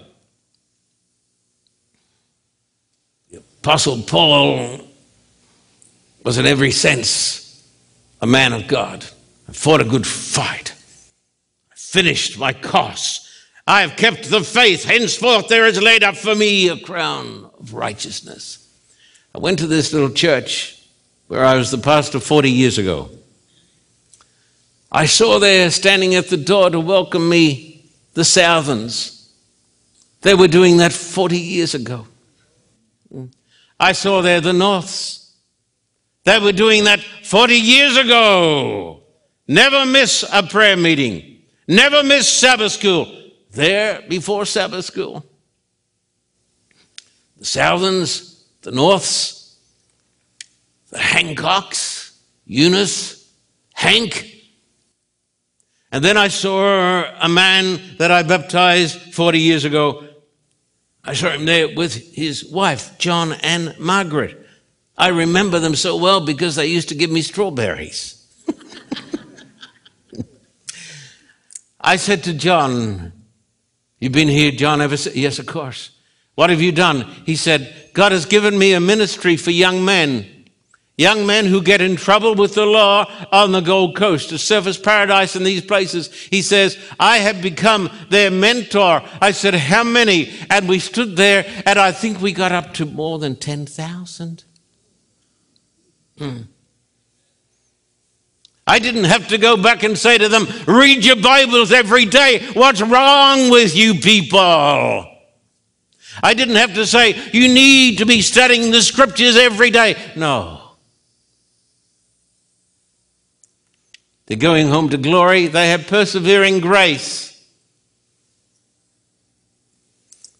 The 3.30 3.43
Apostle 3.59 4.01
Paul 4.03 4.88
was 6.24 6.38
in 6.38 6.45
every 6.45 6.72
sense 6.72 7.61
a 8.22 8.26
man 8.26 8.53
of 8.53 8.68
God. 8.68 9.05
I 9.49 9.51
fought 9.51 9.82
a 9.82 9.86
good 9.86 10.07
fight. 10.07 10.74
I 11.70 11.76
finished 11.76 12.39
my 12.39 12.53
course. 12.53 13.22
I 13.66 13.82
have 13.82 13.95
kept 13.95 14.30
the 14.30 14.41
faith. 14.41 14.84
Henceforth 14.84 15.47
there 15.47 15.66
is 15.66 15.82
laid 15.82 16.03
up 16.03 16.18
for 16.18 16.36
me 16.36 16.68
a 16.68 16.78
crown 16.78 17.49
of 17.59 17.74
righteousness. 17.74 18.59
I 19.34 19.39
went 19.39 19.59
to 19.59 19.68
this 19.68 19.93
little 19.93 20.11
church 20.11 20.82
where 21.28 21.45
I 21.45 21.55
was 21.55 21.72
the 21.72 21.78
pastor 21.78 22.20
40 22.20 22.51
years 22.51 22.78
ago. 22.78 23.09
I 24.91 25.05
saw 25.05 25.39
there 25.39 25.72
standing 25.72 26.14
at 26.16 26.28
the 26.28 26.38
door 26.38 26.70
to 26.70 26.80
welcome 26.80 27.28
me 27.28 27.86
the 28.14 28.24
Southerns. 28.24 29.32
They 30.22 30.36
were 30.36 30.47
doing 30.47 30.78
that 30.78 30.93
40 30.93 31.38
years 31.38 31.74
ago. 31.74 32.05
I 33.80 33.93
saw 33.93 34.22
there 34.22 34.39
the 34.39 34.53
Norths. 34.53 35.34
They 36.26 36.39
were 36.39 36.51
doing 36.51 36.84
that 36.84 36.99
40 36.99 37.55
years 37.55 37.97
ago. 37.97 39.01
Never 39.47 39.86
miss 39.86 40.24
a 40.32 40.43
prayer 40.43 40.78
meeting. 40.78 41.41
Never 41.68 42.03
miss 42.03 42.30
Sabbath 42.30 42.74
school. 42.74 43.22
There 43.54 44.01
before 44.08 44.45
Sabbath 44.45 44.86
school. 44.86 45.26
The 47.38 47.45
Southerns, 47.45 48.43
the 48.62 48.72
Norths, 48.72 49.58
the 50.89 50.97
Hancocks, 50.97 52.16
Eunice, 52.45 53.32
Hank, 53.74 54.34
and 55.93 56.04
then 56.04 56.18
I 56.18 56.28
saw 56.30 57.04
a 57.22 57.30
man 57.30 57.80
that 57.99 58.10
I 58.10 58.24
baptized 58.24 59.14
40 59.14 59.39
years 59.39 59.64
ago. 59.64 60.04
I 61.04 61.14
saw 61.14 61.30
him 61.30 61.45
there 61.45 61.68
with 61.76 62.16
his 62.16 62.43
wife, 62.43 62.97
John 62.97 63.34
and 63.43 63.78
Margaret. 63.78 64.43
I 64.97 65.10
remember 65.10 65.60
them 65.60 65.76
so 65.76 65.95
well 65.95 66.26
because 66.26 66.56
they 66.56 66.66
used 66.66 66.89
to 66.89 66.95
give 66.95 67.12
me 67.12 67.22
strawberries. 67.22 68.26
I 71.80 71.97
said 71.97 72.24
to 72.24 72.34
John, 72.34 73.14
You've 74.04 74.12
been 74.12 74.28
here, 74.28 74.51
John, 74.51 74.82
ever 74.82 74.97
since? 74.97 75.16
Yes, 75.16 75.39
of 75.39 75.45
course. 75.45 75.91
What 76.36 76.49
have 76.49 76.62
you 76.62 76.72
done? 76.72 77.10
He 77.26 77.36
said, 77.36 77.91
God 77.93 78.12
has 78.12 78.26
given 78.26 78.58
me 78.58 78.74
a 78.74 78.80
ministry 78.80 79.38
for 79.38 79.51
young 79.51 79.86
men 79.86 80.34
Young 80.97 81.26
men 81.26 81.47
who 81.47 81.64
get 81.64 81.82
in 81.82 81.95
trouble 81.95 82.36
with 82.36 82.54
the 82.54 82.68
law 82.68 83.12
on 83.32 83.51
the 83.51 83.62
Gold 83.62 83.95
Coast, 83.95 84.30
to 84.30 84.36
Surfers 84.36 84.82
Paradise 84.82 85.36
in 85.36 85.43
these 85.43 85.66
places. 85.66 86.14
He 86.14 86.43
says, 86.43 86.78
I 86.99 87.18
have 87.18 87.41
become 87.41 87.89
their 88.10 88.30
mentor. 88.30 89.01
I 89.20 89.32
said, 89.32 89.56
How 89.56 89.84
many? 89.84 90.32
And 90.51 90.70
we 90.70 90.78
stood 90.78 91.16
there, 91.16 91.45
and 91.66 91.80
I 91.80 91.91
think 91.91 92.22
we 92.22 92.32
got 92.32 92.51
up 92.51 92.76
to 92.76 92.86
more 92.86 93.18
than 93.18 93.36
10,000. 93.36 94.43
Hmm. 96.20 96.41
I 98.66 98.80
didn't 98.80 99.03
have 99.05 99.28
to 99.30 99.38
go 99.38 99.57
back 99.57 99.84
and 99.84 99.97
say 99.97 100.18
to 100.18 100.30
them, 100.30 100.47
Read 100.68 101.03
your 101.03 101.18
Bibles 101.18 101.72
every 101.72 102.05
day. 102.05 102.45
What's 102.53 102.82
wrong 102.82 103.49
with 103.49 103.76
you 103.76 103.95
people? 103.95 105.09
I 106.22 106.34
didn't 106.34 106.55
have 106.55 106.76
to 106.76 106.86
say, 106.86 107.16
You 107.34 107.53
need 107.53 107.97
to 107.97 108.05
be 108.05 108.22
studying 108.22 108.72
the 108.72 108.82
scriptures 108.82 109.36
every 109.36 109.70
day. 109.70 109.97
No. 110.16 110.61
They're 114.26 114.38
going 114.38 114.70
home 114.70 114.89
to 114.89 114.97
glory. 114.97 115.47
They 115.47 115.70
have 115.70 115.88
persevering 115.88 116.61
grace. 116.61 117.30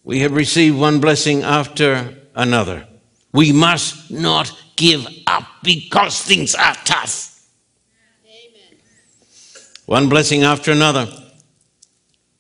We 0.05 0.19
have 0.19 0.32
received 0.32 0.78
one 0.78 0.99
blessing 0.99 1.43
after 1.43 2.15
another. 2.36 2.88
We 3.34 3.51
must 3.51 4.11
not 4.11 4.51
give 4.78 5.07
up 5.28 5.43
because 5.63 6.21
things 6.21 6.55
are 6.55 6.76
tough. 6.86 7.32
One 9.86 10.07
blessing 10.07 10.43
after 10.43 10.71
another. 10.71 11.07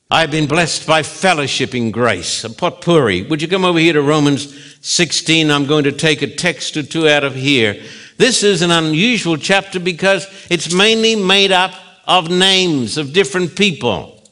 I've 0.09 0.31
been 0.31 0.47
blessed 0.47 0.87
by 0.87 1.03
fellowship 1.03 1.73
in 1.75 1.91
grace, 1.91 2.43
a 2.43 2.49
potpourri. 2.49 3.23
Would 3.23 3.41
you 3.41 3.47
come 3.47 3.65
over 3.65 3.79
here 3.79 3.93
to 3.93 4.01
Romans 4.01 4.77
16? 4.81 5.49
I'm 5.49 5.65
going 5.65 5.83
to 5.85 5.91
take 5.91 6.21
a 6.21 6.27
text 6.27 6.77
or 6.77 6.83
two 6.83 7.09
out 7.09 7.23
of 7.23 7.35
here. 7.35 7.81
This 8.17 8.43
is 8.43 8.61
an 8.61 8.71
unusual 8.71 9.37
chapter 9.37 9.79
because 9.79 10.27
it's 10.49 10.73
mainly 10.73 11.15
made 11.15 11.51
up 11.51 11.73
of 12.05 12.29
names 12.29 12.97
of 12.97 13.11
different 13.11 13.55
people. 13.55 14.23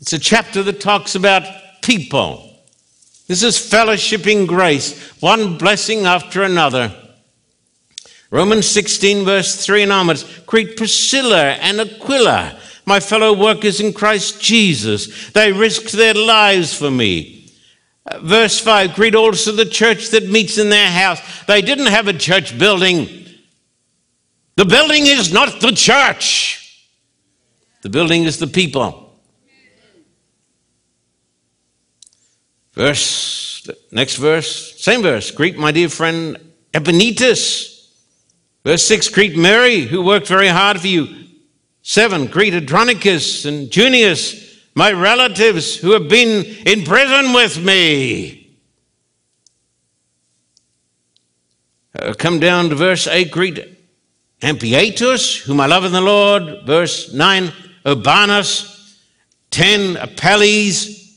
It's 0.00 0.12
a 0.12 0.18
chapter 0.18 0.62
that 0.64 0.80
talks 0.80 1.14
about 1.14 1.44
people. 1.82 2.50
This 3.28 3.42
is 3.42 3.56
fellowshipping 3.56 4.46
grace, 4.46 5.10
one 5.22 5.56
blessing 5.56 6.04
after 6.04 6.42
another. 6.42 6.94
Romans 8.30 8.66
16, 8.66 9.24
verse 9.24 9.64
3 9.64 9.84
and 9.84 9.92
onwards. 9.92 10.24
Greet 10.46 10.76
Priscilla 10.76 11.52
and 11.52 11.80
Aquila, 11.80 12.58
my 12.84 13.00
fellow 13.00 13.32
workers 13.32 13.80
in 13.80 13.92
Christ 13.92 14.40
Jesus. 14.40 15.30
They 15.30 15.52
risked 15.52 15.92
their 15.92 16.14
lives 16.14 16.74
for 16.76 16.90
me. 16.90 17.52
Uh, 18.06 18.18
verse 18.20 18.58
5 18.60 18.94
Greet 18.94 19.14
also 19.14 19.52
the 19.52 19.64
church 19.64 20.10
that 20.10 20.28
meets 20.28 20.58
in 20.58 20.70
their 20.70 20.90
house. 20.90 21.20
They 21.46 21.62
didn't 21.62 21.86
have 21.86 22.08
a 22.08 22.12
church 22.12 22.58
building. 22.58 23.26
The 24.56 24.64
building 24.64 25.06
is 25.06 25.32
not 25.32 25.60
the 25.60 25.72
church, 25.72 26.88
the 27.82 27.90
building 27.90 28.24
is 28.24 28.38
the 28.38 28.46
people. 28.46 29.02
Verse, 32.72 33.68
next 33.90 34.16
verse, 34.16 34.80
same 34.82 35.02
verse. 35.02 35.30
Greet 35.30 35.58
my 35.58 35.72
dear 35.72 35.88
friend 35.88 36.38
Epaenetus. 36.74 37.75
Verse 38.66 38.84
6 38.84 39.10
Greet 39.10 39.36
Mary, 39.36 39.82
who 39.82 40.02
worked 40.02 40.26
very 40.26 40.48
hard 40.48 40.80
for 40.80 40.88
you. 40.88 41.06
7 41.82 42.26
Greet 42.26 42.52
Andronicus 42.52 43.44
and 43.44 43.70
Junius 43.70 44.44
my 44.74 44.92
relatives 44.92 45.76
who 45.76 45.92
have 45.92 46.06
been 46.06 46.44
in 46.66 46.84
prison 46.84 47.32
with 47.32 47.58
me. 47.64 48.58
Uh, 51.98 52.12
come 52.12 52.40
down 52.40 52.68
to 52.68 52.74
verse 52.74 53.06
8, 53.06 53.30
greet 53.30 53.58
Ampliatus, 54.42 55.38
whom 55.38 55.60
I 55.60 55.66
love 55.66 55.86
in 55.86 55.92
the 55.92 56.02
Lord. 56.02 56.66
Verse 56.66 57.10
9, 57.12 57.52
Urbanus. 57.86 58.98
10, 59.50 59.96
Apelles. 59.96 61.16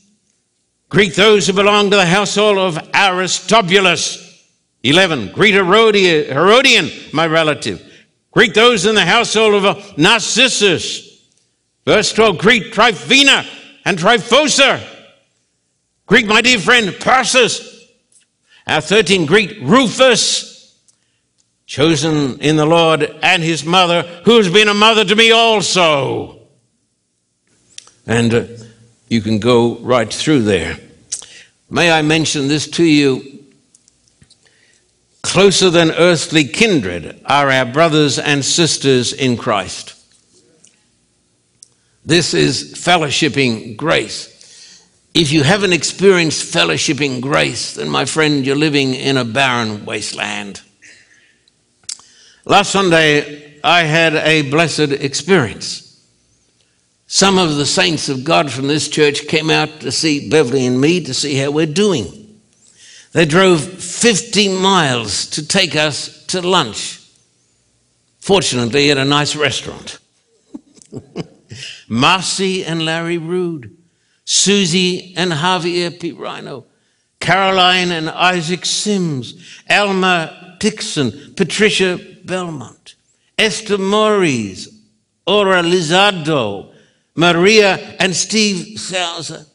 Greet 0.88 1.14
those 1.14 1.46
who 1.46 1.52
belong 1.52 1.90
to 1.90 1.96
the 1.96 2.06
household 2.06 2.56
of 2.56 2.78
Aristobulus. 2.94 4.29
11, 4.82 5.32
greet 5.32 5.54
Herodion, 5.54 6.90
my 7.12 7.26
relative. 7.26 7.86
Greet 8.30 8.54
those 8.54 8.86
in 8.86 8.94
the 8.94 9.04
household 9.04 9.64
of 9.64 9.98
Narcissus. 9.98 11.10
Verse 11.84 12.12
12 12.12 12.38
Greet 12.38 12.72
Tryphena 12.72 13.44
and 13.84 13.98
Tryphosa. 13.98 14.86
Greet 16.06 16.26
my 16.26 16.40
dear 16.40 16.58
friend 16.58 16.90
Persis. 17.00 17.68
Our 18.66 18.80
13 18.80 19.26
Greet 19.26 19.60
Rufus, 19.62 20.78
chosen 21.66 22.38
in 22.40 22.56
the 22.56 22.66
Lord, 22.66 23.02
and 23.22 23.42
his 23.42 23.64
mother, 23.64 24.02
who 24.24 24.36
has 24.36 24.48
been 24.48 24.68
a 24.68 24.74
mother 24.74 25.04
to 25.04 25.16
me 25.16 25.32
also. 25.32 26.38
And 28.06 28.32
uh, 28.32 28.44
you 29.08 29.20
can 29.20 29.40
go 29.40 29.76
right 29.78 30.12
through 30.12 30.42
there. 30.42 30.78
May 31.68 31.90
I 31.90 32.02
mention 32.02 32.48
this 32.48 32.68
to 32.72 32.84
you? 32.84 33.39
Closer 35.22 35.70
than 35.70 35.90
earthly 35.92 36.44
kindred 36.44 37.20
are 37.26 37.50
our 37.50 37.66
brothers 37.66 38.18
and 38.18 38.44
sisters 38.44 39.12
in 39.12 39.36
Christ. 39.36 39.94
This 42.04 42.32
is 42.34 42.74
fellowshipping 42.74 43.76
grace. 43.76 44.86
If 45.12 45.32
you 45.32 45.42
haven't 45.42 45.72
experienced 45.72 46.52
fellowshipping 46.52 47.20
grace, 47.20 47.74
then 47.74 47.88
my 47.88 48.04
friend, 48.04 48.46
you're 48.46 48.56
living 48.56 48.94
in 48.94 49.16
a 49.16 49.24
barren 49.24 49.84
wasteland. 49.84 50.62
Last 52.44 52.70
Sunday, 52.70 53.60
I 53.62 53.82
had 53.82 54.14
a 54.14 54.48
blessed 54.50 54.92
experience. 54.92 55.86
Some 57.06 57.38
of 57.38 57.56
the 57.56 57.66
saints 57.66 58.08
of 58.08 58.24
God 58.24 58.50
from 58.50 58.68
this 58.68 58.88
church 58.88 59.26
came 59.26 59.50
out 59.50 59.80
to 59.80 59.92
see 59.92 60.30
Beverly 60.30 60.64
and 60.64 60.80
me 60.80 61.02
to 61.04 61.12
see 61.12 61.34
how 61.34 61.50
we're 61.50 61.66
doing. 61.66 62.19
They 63.12 63.24
drove 63.24 63.60
50 63.60 64.48
miles 64.60 65.26
to 65.30 65.46
take 65.46 65.74
us 65.74 66.24
to 66.26 66.40
lunch, 66.40 67.00
fortunately, 68.20 68.90
at 68.90 68.98
a 68.98 69.04
nice 69.04 69.34
restaurant. 69.34 69.98
Marcy 71.88 72.64
and 72.64 72.84
Larry 72.84 73.18
Rude, 73.18 73.76
Susie 74.24 75.12
and 75.16 75.32
Javier 75.32 75.90
Pirino, 75.90 76.66
Caroline 77.18 77.90
and 77.90 78.08
Isaac 78.08 78.64
Sims, 78.64 79.34
Alma 79.68 80.56
Dixon, 80.60 81.34
Patricia 81.36 81.98
Belmont, 82.24 82.94
Esther 83.36 83.78
Maurice, 83.78 84.68
Ora 85.26 85.62
Lizardo, 85.62 86.72
Maria 87.16 87.96
and 87.98 88.14
Steve 88.14 88.78
Salza. 88.78 89.46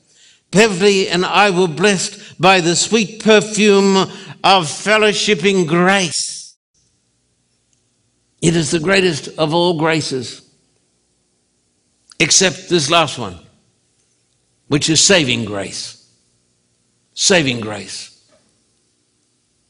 Beverly 0.52 1.10
and 1.10 1.26
I 1.26 1.50
were 1.50 1.68
blessed 1.68 2.25
by 2.40 2.62
the 2.62 2.76
sweet 2.76 3.24
perfume 3.24 3.96
of 3.96 4.66
fellowshipping 4.66 5.68
grace. 5.68 6.56
It 8.42 8.56
is 8.56 8.72
the 8.72 8.80
greatest 8.80 9.28
of 9.38 9.54
all 9.54 9.78
graces 9.80 10.42
except 12.20 12.70
this 12.70 12.90
last 12.90 13.18
one 13.18 13.40
which 14.68 14.90
is 14.90 15.02
saving 15.02 15.46
grace. 15.46 15.92
Saving 17.14 17.60
grace. 17.62 18.12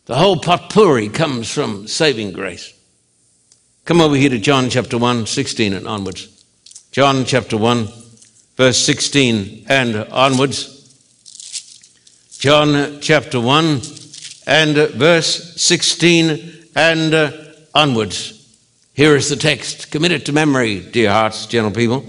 The 0.06 0.16
whole 0.16 0.38
potpourri 0.38 1.10
comes 1.10 1.52
from 1.52 1.88
saving 1.88 2.32
grace. 2.32 2.74
Come 3.86 4.02
over 4.02 4.16
here 4.16 4.30
to 4.30 4.40
John 4.40 4.70
chapter 4.70 4.98
1, 4.98 5.26
16 5.26 5.74
and 5.74 5.88
onwards. 5.88 6.44
John 6.92 7.26
chapter 7.26 7.58
1, 7.58 7.88
verse 8.56 8.78
16 8.78 9.66
and 9.68 9.96
onwards. 9.96 10.75
John 12.38 13.00
chapter 13.02 13.40
1 13.40 13.82
and 14.46 14.76
verse 14.92 15.60
16 15.62 16.68
and 16.76 17.14
uh, 17.14 17.32
onwards. 17.74 18.34
Here 18.94 19.16
is 19.16 19.30
the 19.30 19.36
text. 19.36 19.92
Commit 19.92 20.12
it 20.12 20.26
to 20.26 20.34
memory, 20.34 20.80
dear 20.80 21.12
hearts, 21.12 21.48
gentle 21.48 21.72
people. 21.72 22.06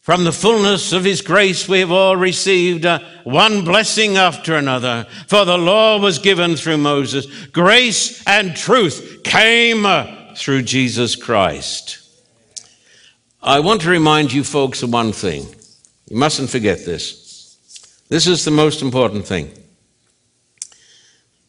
From 0.00 0.24
the 0.24 0.32
fullness 0.32 0.92
of 0.92 1.04
his 1.04 1.20
grace, 1.20 1.68
we 1.68 1.80
have 1.80 1.90
all 1.90 2.16
received 2.16 2.86
uh, 2.86 3.00
one 3.24 3.64
blessing 3.64 4.16
after 4.16 4.54
another. 4.54 5.06
For 5.26 5.44
the 5.44 5.58
law 5.58 5.98
was 5.98 6.20
given 6.20 6.54
through 6.54 6.78
Moses. 6.78 7.26
Grace 7.48 8.22
and 8.26 8.54
truth 8.56 9.22
came 9.24 9.84
uh, 9.84 10.34
through 10.36 10.62
Jesus 10.62 11.16
Christ. 11.16 11.98
I 13.42 13.60
want 13.60 13.82
to 13.82 13.90
remind 13.90 14.32
you 14.32 14.44
folks 14.44 14.82
of 14.82 14.92
one 14.92 15.12
thing. 15.12 15.46
You 16.08 16.16
mustn't 16.16 16.50
forget 16.50 16.84
this. 16.86 17.25
This 18.08 18.26
is 18.26 18.44
the 18.44 18.50
most 18.50 18.82
important 18.82 19.26
thing. 19.26 19.50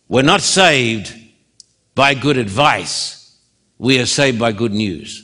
We're 0.07 0.23
not 0.23 0.41
saved 0.41 1.13
by 1.93 2.13
good 2.13 2.37
advice. 2.37 3.37
We 3.77 3.99
are 3.99 4.05
saved 4.05 4.39
by 4.39 4.53
good 4.53 4.73
news. 4.73 5.23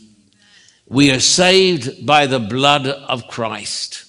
We 0.87 1.11
are 1.11 1.19
saved 1.19 2.05
by 2.05 2.27
the 2.27 2.39
blood 2.39 2.87
of 2.87 3.27
Christ. 3.27 4.05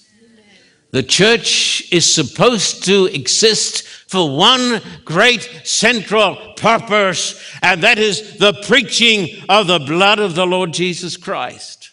The 0.91 1.03
church 1.03 1.91
is 1.91 2.13
supposed 2.13 2.85
to 2.85 3.07
exist 3.07 3.83
for 4.07 4.37
one 4.37 4.81
great 5.03 5.41
central 5.63 6.37
purpose, 6.55 7.41
and 7.61 7.81
that 7.83 7.97
is 7.97 8.37
the 8.37 8.53
preaching 8.67 9.43
of 9.49 9.67
the 9.67 9.79
blood 9.79 10.19
of 10.19 10.35
the 10.35 10.45
Lord 10.45 10.73
Jesus 10.73 11.17
Christ. 11.17 11.91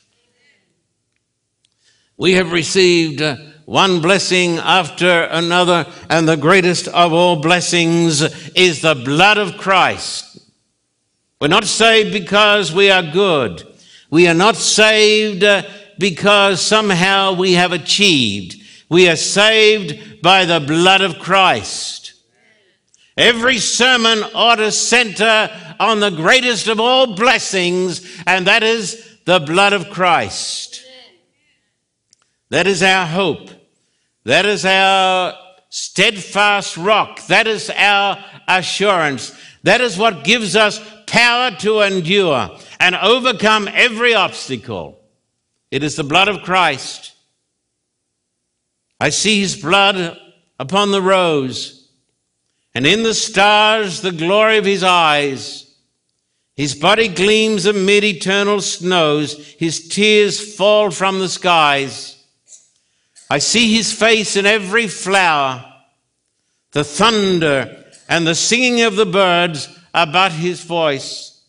We 2.17 2.35
have 2.35 2.53
received 2.53 3.23
uh, 3.23 3.37
one 3.65 4.01
blessing 4.01 4.59
after 4.59 5.23
another, 5.25 5.87
and 6.11 6.29
the 6.29 6.37
greatest 6.37 6.89
of 6.89 7.13
all 7.13 7.37
blessings 7.37 8.23
is 8.55 8.81
the 8.81 8.95
blood 8.95 9.39
of 9.39 9.57
Christ. 9.57 10.41
We're 11.41 11.49
not 11.49 11.65
saved 11.65 12.13
because 12.13 12.73
we 12.73 12.91
are 12.91 13.03
good. 13.03 13.63
We 14.11 14.29
are 14.29 14.35
not 14.35 14.57
saved 14.57 15.43
uh, 15.43 15.63
because 15.99 16.61
somehow 16.61 17.35
we 17.35 17.55
have 17.55 17.73
achieved. 17.73 18.57
We 18.89 19.09
are 19.09 19.17
saved 19.17 20.23
by 20.23 20.45
the 20.45 20.61
blood 20.61 21.01
of 21.01 21.19
Christ. 21.19 22.15
Every 23.17 23.59
sermon 23.59 24.23
ought 24.35 24.57
to 24.57 24.73
center 24.73 25.51
on 25.79 26.01
the 26.01 26.11
greatest 26.11 26.69
of 26.69 26.81
all 26.81 27.15
blessings, 27.15 28.23
and 28.27 28.47
that 28.47 28.63
is 28.63 29.19
the 29.25 29.41
blood 29.41 29.73
of 29.73 29.91
Christ. 29.91 30.82
That 32.53 32.67
is 32.67 32.83
our 32.83 33.07
hope. 33.07 33.49
That 34.25 34.45
is 34.45 34.67
our 34.67 35.33
steadfast 35.71 36.77
rock. 36.77 37.27
That 37.29 37.47
is 37.47 37.71
our 37.71 38.23
assurance. 38.47 39.35
That 39.63 39.81
is 39.81 39.97
what 39.97 40.23
gives 40.23 40.55
us 40.55 40.79
power 41.07 41.53
to 41.61 41.81
endure 41.81 42.51
and 42.79 42.95
overcome 42.95 43.71
every 43.73 44.13
obstacle. 44.13 45.01
It 45.71 45.83
is 45.83 45.97
the 45.97 46.05
blood 46.05 46.29
of 46.29 46.43
Christ. 46.43 47.15
I 49.01 49.09
see 49.09 49.41
his 49.41 49.57
blood 49.57 50.21
upon 50.61 50.91
the 50.91 51.01
rose, 51.01 51.89
and 52.75 52.87
in 52.87 53.03
the 53.03 53.15
stars 53.15 54.03
the 54.03 54.13
glory 54.13 54.59
of 54.59 54.67
his 54.67 54.85
eyes. 54.85 55.75
His 56.55 56.75
body 56.75 57.09
gleams 57.09 57.65
amid 57.65 58.05
eternal 58.05 58.61
snows, 58.61 59.39
his 59.59 59.89
tears 59.89 60.55
fall 60.55 60.91
from 60.91 61.19
the 61.19 61.31
skies. 61.31 62.12
I 63.33 63.39
see 63.39 63.75
his 63.75 63.91
face 63.95 64.37
in 64.37 64.45
every 64.45 64.87
flower, 64.89 65.65
the 66.73 66.85
thunder 66.85 67.83
and 68.07 68.27
the 68.27 68.35
singing 68.35 68.83
of 68.83 68.95
the 68.95 69.07
birds 69.07 69.75
are 69.95 70.07
but 70.07 70.33
his 70.33 70.63
voice 70.63 71.41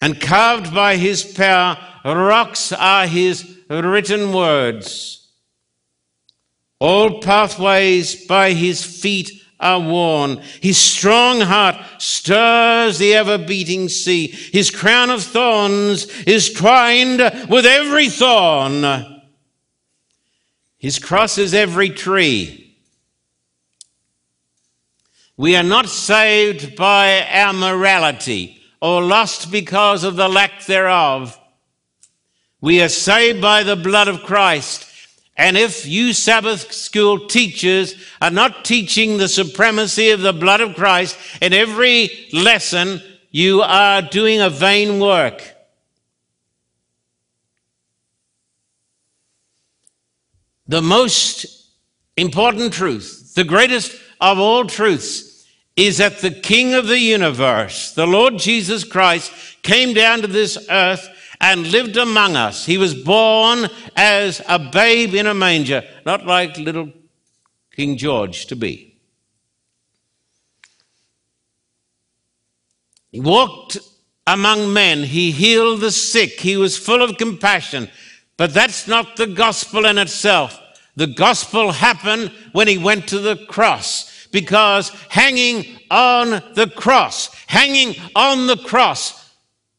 and 0.00 0.20
carved 0.20 0.72
by 0.72 0.94
his 0.94 1.24
power, 1.24 1.76
rocks 2.04 2.70
are 2.70 3.08
his 3.08 3.58
written 3.68 4.32
words. 4.32 5.28
All 6.78 7.20
pathways 7.20 8.24
by 8.26 8.52
his 8.52 8.84
feet 8.84 9.28
are 9.58 9.80
worn. 9.80 10.36
His 10.60 10.78
strong 10.78 11.40
heart 11.40 11.84
stirs 11.98 12.98
the 12.98 13.14
ever 13.14 13.38
beating 13.38 13.88
sea. 13.88 14.28
His 14.28 14.70
crown 14.70 15.10
of 15.10 15.24
thorns 15.24 16.06
is 16.28 16.52
twined 16.52 17.18
with 17.50 17.66
every 17.66 18.08
thorn. 18.08 19.17
His 20.78 21.00
cross 21.00 21.38
is 21.38 21.54
every 21.54 21.90
tree. 21.90 22.76
We 25.36 25.56
are 25.56 25.64
not 25.64 25.88
saved 25.88 26.76
by 26.76 27.26
our 27.26 27.52
morality 27.52 28.60
or 28.80 29.02
lost 29.02 29.50
because 29.50 30.04
of 30.04 30.16
the 30.16 30.28
lack 30.28 30.64
thereof. 30.66 31.38
We 32.60 32.80
are 32.82 32.88
saved 32.88 33.40
by 33.40 33.64
the 33.64 33.76
blood 33.76 34.08
of 34.08 34.22
Christ. 34.22 34.86
And 35.36 35.56
if 35.56 35.86
you 35.86 36.12
Sabbath 36.12 36.72
school 36.72 37.26
teachers 37.26 37.94
are 38.20 38.30
not 38.30 38.64
teaching 38.64 39.18
the 39.18 39.28
supremacy 39.28 40.10
of 40.10 40.20
the 40.20 40.32
blood 40.32 40.60
of 40.60 40.74
Christ 40.74 41.16
in 41.40 41.52
every 41.52 42.10
lesson, 42.32 43.00
you 43.30 43.62
are 43.62 44.02
doing 44.02 44.40
a 44.40 44.50
vain 44.50 44.98
work. 44.98 45.57
The 50.68 50.82
most 50.82 51.46
important 52.16 52.74
truth, 52.74 53.32
the 53.34 53.44
greatest 53.44 53.98
of 54.20 54.38
all 54.38 54.66
truths, 54.66 55.46
is 55.76 55.98
that 55.98 56.18
the 56.18 56.30
King 56.30 56.74
of 56.74 56.86
the 56.88 56.98
universe, 56.98 57.92
the 57.94 58.06
Lord 58.06 58.38
Jesus 58.38 58.84
Christ, 58.84 59.32
came 59.62 59.94
down 59.94 60.20
to 60.20 60.26
this 60.26 60.58
earth 60.68 61.08
and 61.40 61.70
lived 61.70 61.96
among 61.96 62.36
us. 62.36 62.66
He 62.66 62.76
was 62.76 62.94
born 62.94 63.68
as 63.96 64.42
a 64.48 64.58
babe 64.58 65.14
in 65.14 65.26
a 65.26 65.34
manger, 65.34 65.84
not 66.04 66.26
like 66.26 66.58
little 66.58 66.92
King 67.74 67.96
George 67.96 68.46
to 68.46 68.56
be. 68.56 68.96
He 73.12 73.20
walked 73.20 73.78
among 74.26 74.72
men, 74.72 75.04
he 75.04 75.30
healed 75.30 75.80
the 75.80 75.92
sick, 75.92 76.40
he 76.40 76.56
was 76.56 76.76
full 76.76 77.02
of 77.02 77.16
compassion. 77.16 77.88
But 78.38 78.54
that's 78.54 78.88
not 78.88 79.16
the 79.16 79.26
gospel 79.26 79.84
in 79.84 79.98
itself. 79.98 80.58
The 80.96 81.08
gospel 81.08 81.72
happened 81.72 82.32
when 82.52 82.68
he 82.68 82.78
went 82.78 83.08
to 83.08 83.18
the 83.18 83.36
cross 83.46 84.26
because 84.32 84.88
hanging 85.10 85.78
on 85.90 86.30
the 86.54 86.72
cross, 86.74 87.34
hanging 87.46 87.94
on 88.16 88.46
the 88.46 88.56
cross 88.56 89.34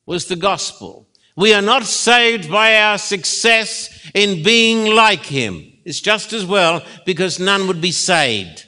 was 0.06 0.26
the 0.26 0.36
gospel. 0.36 1.08
We 1.36 1.54
are 1.54 1.62
not 1.62 1.84
saved 1.86 2.52
by 2.52 2.76
our 2.76 2.98
success 2.98 4.12
in 4.14 4.44
being 4.44 4.94
like 4.94 5.26
him. 5.26 5.72
It's 5.86 6.02
just 6.02 6.34
as 6.34 6.46
well 6.46 6.84
because 7.06 7.40
none 7.40 7.66
would 7.68 7.80
be 7.80 7.92
saved. 7.92 8.66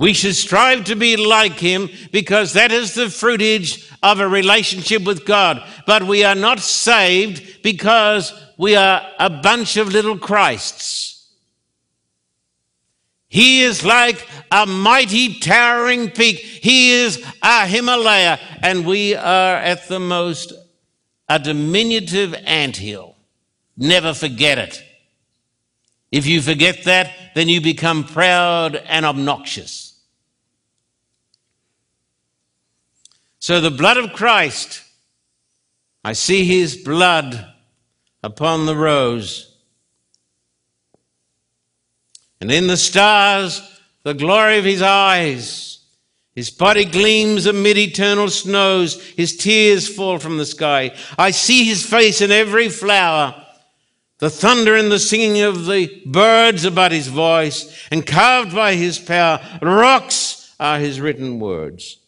We 0.00 0.14
should 0.14 0.34
strive 0.34 0.84
to 0.84 0.96
be 0.96 1.18
like 1.18 1.58
him 1.58 1.90
because 2.10 2.54
that 2.54 2.72
is 2.72 2.94
the 2.94 3.10
fruitage 3.10 3.86
of 4.02 4.18
a 4.18 4.26
relationship 4.26 5.04
with 5.04 5.26
God. 5.26 5.62
But 5.86 6.04
we 6.04 6.24
are 6.24 6.34
not 6.34 6.58
saved 6.58 7.62
because 7.62 8.32
we 8.56 8.76
are 8.76 9.06
a 9.18 9.28
bunch 9.28 9.76
of 9.76 9.92
little 9.92 10.16
Christs. 10.16 11.28
He 13.28 13.60
is 13.60 13.84
like 13.84 14.26
a 14.50 14.64
mighty 14.64 15.38
towering 15.38 16.08
peak. 16.08 16.38
He 16.38 16.92
is 16.92 17.22
a 17.42 17.66
Himalaya, 17.66 18.40
and 18.62 18.86
we 18.86 19.14
are 19.14 19.56
at 19.56 19.86
the 19.86 20.00
most 20.00 20.54
a 21.28 21.38
diminutive 21.38 22.34
anthill. 22.46 23.16
Never 23.76 24.14
forget 24.14 24.56
it. 24.56 24.82
If 26.10 26.26
you 26.26 26.40
forget 26.40 26.84
that, 26.84 27.12
then 27.34 27.50
you 27.50 27.60
become 27.60 28.02
proud 28.02 28.76
and 28.76 29.04
obnoxious. 29.04 29.89
So 33.40 33.60
the 33.60 33.70
blood 33.70 33.96
of 33.96 34.12
Christ, 34.12 34.82
I 36.04 36.12
see 36.12 36.44
his 36.44 36.76
blood 36.76 37.52
upon 38.22 38.66
the 38.66 38.76
rose. 38.76 39.56
And 42.40 42.52
in 42.52 42.66
the 42.66 42.76
stars, 42.76 43.62
the 44.02 44.12
glory 44.14 44.58
of 44.58 44.64
his 44.64 44.82
eyes. 44.82 45.78
His 46.34 46.50
body 46.50 46.84
gleams 46.84 47.46
amid 47.46 47.76
eternal 47.76 48.28
snows. 48.28 49.02
His 49.10 49.36
tears 49.36 49.88
fall 49.88 50.18
from 50.18 50.36
the 50.36 50.46
sky. 50.46 50.94
I 51.18 51.32
see 51.32 51.64
his 51.64 51.84
face 51.84 52.20
in 52.20 52.30
every 52.30 52.68
flower, 52.68 53.46
the 54.18 54.30
thunder 54.30 54.76
and 54.76 54.92
the 54.92 54.98
singing 54.98 55.42
of 55.42 55.64
the 55.64 56.02
birds 56.06 56.64
about 56.64 56.92
his 56.92 57.08
voice, 57.08 57.86
and 57.90 58.06
carved 58.06 58.54
by 58.54 58.74
his 58.74 58.98
power, 58.98 59.40
rocks 59.62 60.54
are 60.60 60.78
his 60.78 61.00
written 61.00 61.40
words. 61.40 61.99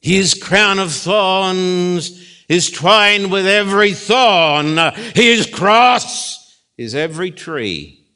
His 0.00 0.34
crown 0.34 0.78
of 0.78 0.92
thorns 0.92 2.44
is 2.48 2.70
twined 2.70 3.30
with 3.30 3.46
every 3.46 3.92
thorn, 3.92 4.78
his 5.14 5.46
cross 5.46 6.62
is 6.76 6.94
every 6.94 7.30
tree. 7.30 8.06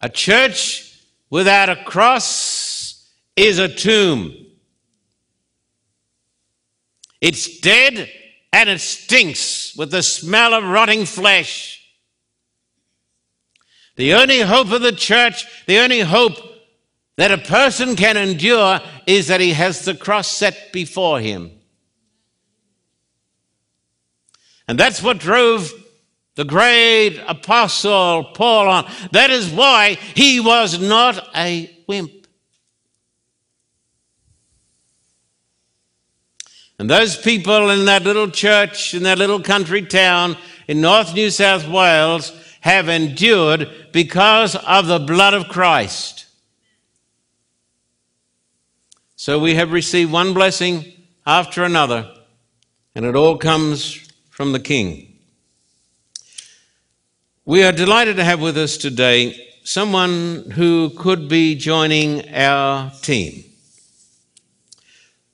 A 0.00 0.08
church 0.08 0.98
without 1.30 1.68
a 1.68 1.76
cross 1.76 3.08
is 3.36 3.58
a 3.58 3.68
tomb. 3.68 4.34
It's 7.20 7.60
dead 7.60 8.10
and 8.52 8.68
it 8.68 8.80
stinks 8.80 9.76
with 9.76 9.92
the 9.92 10.02
smell 10.02 10.52
of 10.54 10.64
rotting 10.64 11.06
flesh. 11.06 11.78
The 13.96 14.14
only 14.14 14.40
hope 14.40 14.72
of 14.72 14.82
the 14.82 14.92
church, 14.92 15.46
the 15.66 15.78
only 15.78 16.00
hope 16.00 16.34
that 17.16 17.30
a 17.30 17.38
person 17.38 17.94
can 17.96 18.16
endure 18.16 18.80
is 19.06 19.28
that 19.28 19.40
he 19.40 19.52
has 19.52 19.84
the 19.84 19.94
cross 19.94 20.28
set 20.28 20.72
before 20.72 21.20
him. 21.20 21.50
And 24.66 24.78
that's 24.78 25.02
what 25.02 25.18
drove 25.18 25.72
the 26.34 26.44
great 26.44 27.18
apostle 27.28 28.24
Paul 28.34 28.68
on. 28.68 28.90
That 29.12 29.30
is 29.30 29.50
why 29.50 29.98
he 30.14 30.40
was 30.40 30.80
not 30.80 31.28
a 31.36 31.70
wimp. 31.86 32.26
And 36.78 36.88
those 36.88 37.16
people 37.16 37.70
in 37.70 37.84
that 37.84 38.02
little 38.02 38.30
church, 38.30 38.94
in 38.94 39.02
that 39.04 39.18
little 39.18 39.40
country 39.40 39.82
town 39.82 40.36
in 40.66 40.80
North 40.80 41.14
New 41.14 41.30
South 41.30 41.68
Wales, 41.68 42.32
have 42.62 42.88
endured 42.88 43.68
because 43.92 44.56
of 44.56 44.86
the 44.86 44.98
blood 44.98 45.34
of 45.34 45.48
Christ. 45.48 46.21
So 49.24 49.38
we 49.38 49.54
have 49.54 49.70
received 49.70 50.10
one 50.10 50.34
blessing 50.34 50.84
after 51.24 51.62
another, 51.62 52.12
and 52.96 53.04
it 53.04 53.14
all 53.14 53.38
comes 53.38 53.94
from 54.30 54.50
the 54.50 54.58
King. 54.58 55.16
We 57.44 57.62
are 57.62 57.70
delighted 57.70 58.16
to 58.16 58.24
have 58.24 58.40
with 58.40 58.58
us 58.58 58.76
today 58.76 59.36
someone 59.62 60.50
who 60.50 60.90
could 60.98 61.28
be 61.28 61.54
joining 61.54 62.34
our 62.34 62.90
team. 63.00 63.44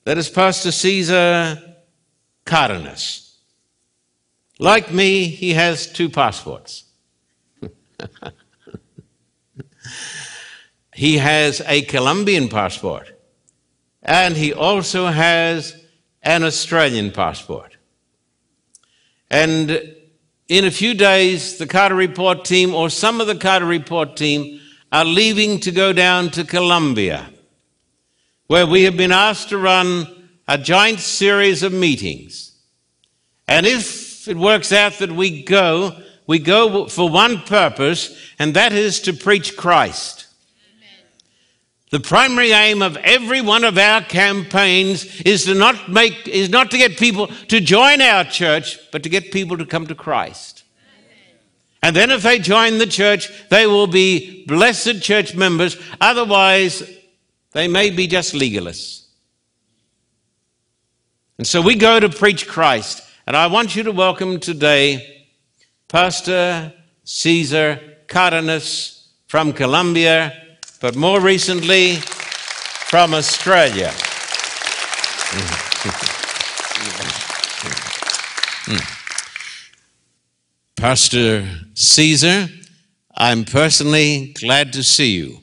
That 0.05 0.19
is 0.19 0.29
Pastor 0.29 0.71
Caesar 0.71 1.57
Cardenas. 2.45 3.39
Like 4.59 4.93
me, 4.93 5.29
he 5.29 5.55
has 5.55 5.91
two 5.91 6.11
passports. 6.11 6.85
he 10.93 11.17
has 11.17 11.63
a 11.65 11.81
Colombian 11.81 12.51
passport, 12.51 13.18
and 14.09 14.39
he 14.39 14.55
also 14.55 15.07
has 15.07 15.77
an 16.23 16.43
Australian 16.43 17.13
passport. 17.13 17.77
And 19.31 19.95
in 20.49 20.65
a 20.65 20.71
few 20.71 20.95
days, 20.95 21.59
the 21.59 21.67
Carter 21.67 21.95
Report 21.95 22.43
team, 22.43 22.75
or 22.75 22.89
some 22.89 23.21
of 23.21 23.27
the 23.27 23.37
Carter 23.37 23.67
Report 23.67 24.17
team, 24.17 24.61
are 24.91 25.05
leaving 25.05 25.61
to 25.61 25.71
go 25.71 25.93
down 25.93 26.31
to 26.31 26.43
Colombia 26.43 27.29
where 28.47 28.67
we 28.67 28.85
have 28.85 28.97
been 28.97 29.13
asked 29.13 29.51
to 29.51 29.59
run 29.59 30.31
a 30.49 30.57
joint 30.57 31.01
series 31.01 31.63
of 31.63 31.71
meetings. 31.71 32.59
And 33.47 33.67
if 33.67 34.27
it 34.27 34.39
works 34.39 34.73
out 34.73 34.95
that 35.01 35.13
we 35.13 35.43
go, 35.43 36.01
we 36.27 36.39
go 36.39 36.87
for 36.87 37.11
one 37.11 37.43
purpose, 37.43 38.19
and 38.39 38.55
that 38.55 38.73
is 38.73 39.01
to 39.03 39.13
preach 39.13 39.55
Christ. 39.55 40.28
The 41.91 42.01
primary 42.01 42.53
aim 42.53 42.83
of 42.83 42.97
every 42.99 43.41
one 43.41 43.65
of 43.65 43.79
our 43.79 44.03
campaigns 44.03 45.23
is 45.23 45.47
to 45.47 45.55
not 45.55 45.91
make 45.91 46.29
is 46.29 46.51
not 46.51 46.71
to 46.73 46.79
get 46.79 46.99
people 46.99 47.29
to 47.49 47.61
join 47.61 48.03
our 48.03 48.25
church, 48.25 48.79
but 48.93 49.03
to 49.05 49.09
get 49.09 49.33
people 49.33 49.57
to 49.57 49.65
come 49.65 49.87
to 49.87 49.95
Christ. 49.95 50.65
And 51.83 51.97
then 51.97 52.11
if 52.11 52.23
they 52.23 52.39
join 52.39 52.79
the 52.79 52.87
church, 52.87 53.31
they 53.49 53.67
will 53.67 53.87
be 53.87 54.45
blessed 54.47 55.01
church 55.01 55.35
members. 55.35 55.77
Otherwise, 56.01 56.83
they 57.53 57.69
may 57.69 57.91
be 57.91 58.07
just 58.07 58.35
legalists. 58.35 59.07
And 61.39 61.47
so 61.47 61.63
we 61.63 61.77
go 61.77 62.01
to 62.01 62.09
preach 62.09 62.49
Christ. 62.49 63.03
And 63.27 63.37
I 63.37 63.47
want 63.47 63.77
you 63.77 63.85
to 63.85 63.93
welcome 63.93 64.41
today 64.41 65.27
Pastor 65.87 66.73
Caesar 67.05 67.81
Cardenas 68.09 69.09
from 69.29 69.53
Colombia, 69.53 70.48
but 70.81 70.97
more 70.97 71.21
recently 71.21 71.97
from 71.97 73.15
Australia. 73.15 73.93
Pastor 80.77 81.49
Caesar, 81.75 82.49
I'm 83.17 83.45
personally 83.45 84.35
glad 84.41 84.73
to 84.75 84.83
see 84.83 85.17
you, 85.17 85.39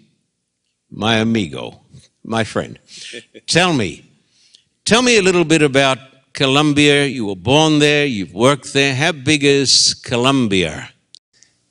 my 0.90 1.18
amigo 1.18 1.82
my 2.26 2.44
friend. 2.44 2.80
tell 3.48 3.74
me, 3.74 4.06
tell 4.84 5.02
me 5.02 5.18
a 5.18 5.22
little 5.22 5.46
bit 5.46 5.62
about 5.62 5.98
Colombia. 6.34 7.06
You 7.06 7.28
were 7.28 7.36
born 7.36 7.80
there, 7.80 8.06
you've 8.06 8.34
worked 8.34 8.74
there. 8.74 8.96
How 8.96 9.12
big 9.12 9.44
is 9.44 9.94
Colombia? 9.94 10.90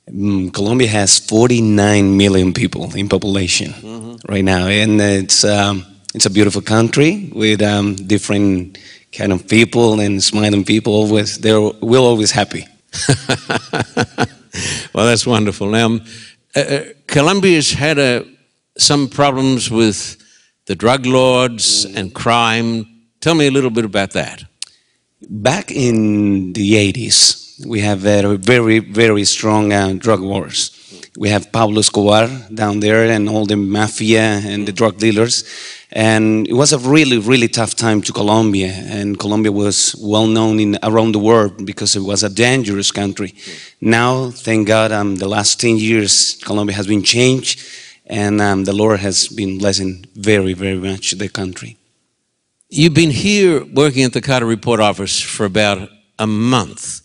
Um, 0.07 0.51
Colombia 0.51 0.87
has 0.87 1.19
49 1.19 2.17
million 2.17 2.53
people 2.53 2.93
in 2.95 3.09
population 3.09 3.71
mm-hmm. 3.71 4.31
right 4.31 4.43
now, 4.43 4.67
and 4.67 5.01
it's 5.01 5.43
um, 5.43 5.85
it's 6.13 6.25
a 6.25 6.29
beautiful 6.29 6.61
country 6.61 7.29
with 7.33 7.61
um, 7.61 7.95
different 7.95 8.77
kind 9.11 9.33
of 9.33 9.47
people 9.47 9.99
and 9.99 10.23
smiling 10.23 10.63
people. 10.63 10.93
Always, 10.93 11.39
they're 11.39 11.59
we're 11.59 11.99
always 11.99 12.31
happy. 12.31 12.67
well, 14.93 15.05
that's 15.05 15.25
wonderful. 15.25 15.69
Now, 15.69 15.85
um, 15.87 16.01
uh, 16.55 16.59
uh, 16.59 16.83
Colombia's 17.07 17.71
had 17.71 17.97
a, 17.97 18.25
some 18.77 19.09
problems 19.09 19.69
with 19.69 20.17
the 20.67 20.75
drug 20.75 21.05
lords 21.05 21.85
and 21.85 22.13
crime. 22.13 22.85
Tell 23.21 23.35
me 23.35 23.47
a 23.47 23.51
little 23.51 23.71
bit 23.71 23.85
about 23.85 24.11
that. 24.11 24.43
Back 25.29 25.71
in 25.71 26.53
the 26.53 26.73
80s, 26.93 27.44
we 27.63 27.79
have 27.81 27.99
very, 27.99 28.79
very, 28.79 29.23
strong 29.23 29.71
uh, 29.71 29.93
drug 29.93 30.21
wars. 30.21 30.71
We 31.17 31.29
have 31.29 31.51
Pablo 31.51 31.79
Escobar 31.79 32.27
down 32.53 32.81
there 32.81 33.05
and 33.05 33.29
all 33.29 33.45
the 33.45 33.55
mafia 33.55 34.41
and 34.43 34.67
the 34.67 34.73
drug 34.73 34.97
dealers. 34.97 35.43
And 35.91 36.45
it 36.47 36.53
was 36.53 36.73
a 36.73 36.79
really, 36.79 37.17
really 37.17 37.47
tough 37.47 37.75
time 37.75 38.01
to 38.01 38.11
Colombia. 38.11 38.73
And 38.73 39.17
Colombia 39.17 39.51
was 39.51 39.95
well 40.01 40.27
known 40.27 40.59
in, 40.59 40.77
around 40.83 41.13
the 41.13 41.19
world 41.19 41.65
because 41.65 41.95
it 41.95 42.01
was 42.01 42.23
a 42.23 42.29
dangerous 42.29 42.91
country. 42.91 43.33
Now, 43.79 44.31
thank 44.31 44.67
God, 44.67 44.91
um, 44.91 45.15
the 45.15 45.29
last 45.29 45.61
10 45.61 45.77
years, 45.77 46.37
Colombia 46.43 46.75
has 46.75 46.87
been 46.87 47.03
changed 47.03 47.65
and 48.07 48.41
um, 48.41 48.65
the 48.65 48.73
Lord 48.73 48.99
has 48.99 49.27
been 49.29 49.57
blessing 49.57 50.05
very, 50.15 50.53
very 50.53 50.77
much 50.77 51.11
the 51.11 51.29
country. 51.29 51.77
You've 52.69 52.93
been 52.93 53.11
here 53.11 53.63
working 53.63 54.03
at 54.03 54.13
the 54.13 54.21
Carter 54.21 54.45
Report 54.45 54.79
office 54.79 55.21
for 55.21 55.45
about 55.45 55.89
a 56.19 56.27
month, 56.27 57.01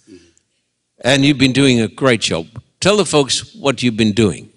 and 1.03 1.25
you've 1.25 1.39
been 1.39 1.53
doing 1.53 1.81
a 1.81 1.89
great 1.89 2.21
job. 2.21 2.47
Tell 2.81 2.97
the 2.97 3.05
folks 3.05 3.55
what 3.55 3.83
you've 3.83 3.97
been 3.97 4.13
doing. 4.13 4.51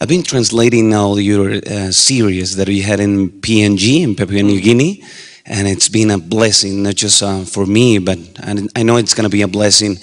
I've 0.00 0.08
been 0.08 0.22
translating 0.22 0.94
all 0.94 1.18
your 1.18 1.54
uh, 1.54 1.90
series 1.90 2.56
that 2.56 2.68
we 2.68 2.82
had 2.82 3.00
in 3.00 3.30
PNG 3.40 4.02
in 4.02 4.14
Papua 4.14 4.42
New 4.42 4.60
Guinea, 4.60 5.02
and 5.44 5.66
it's 5.66 5.88
been 5.88 6.10
a 6.10 6.18
blessing, 6.18 6.82
not 6.82 6.94
just 6.94 7.22
uh, 7.22 7.44
for 7.44 7.66
me, 7.66 7.98
but 7.98 8.18
I 8.76 8.82
know 8.82 8.96
it's 8.96 9.14
going 9.14 9.28
to 9.28 9.36
be 9.36 9.42
a 9.42 9.48
blessing 9.48 9.96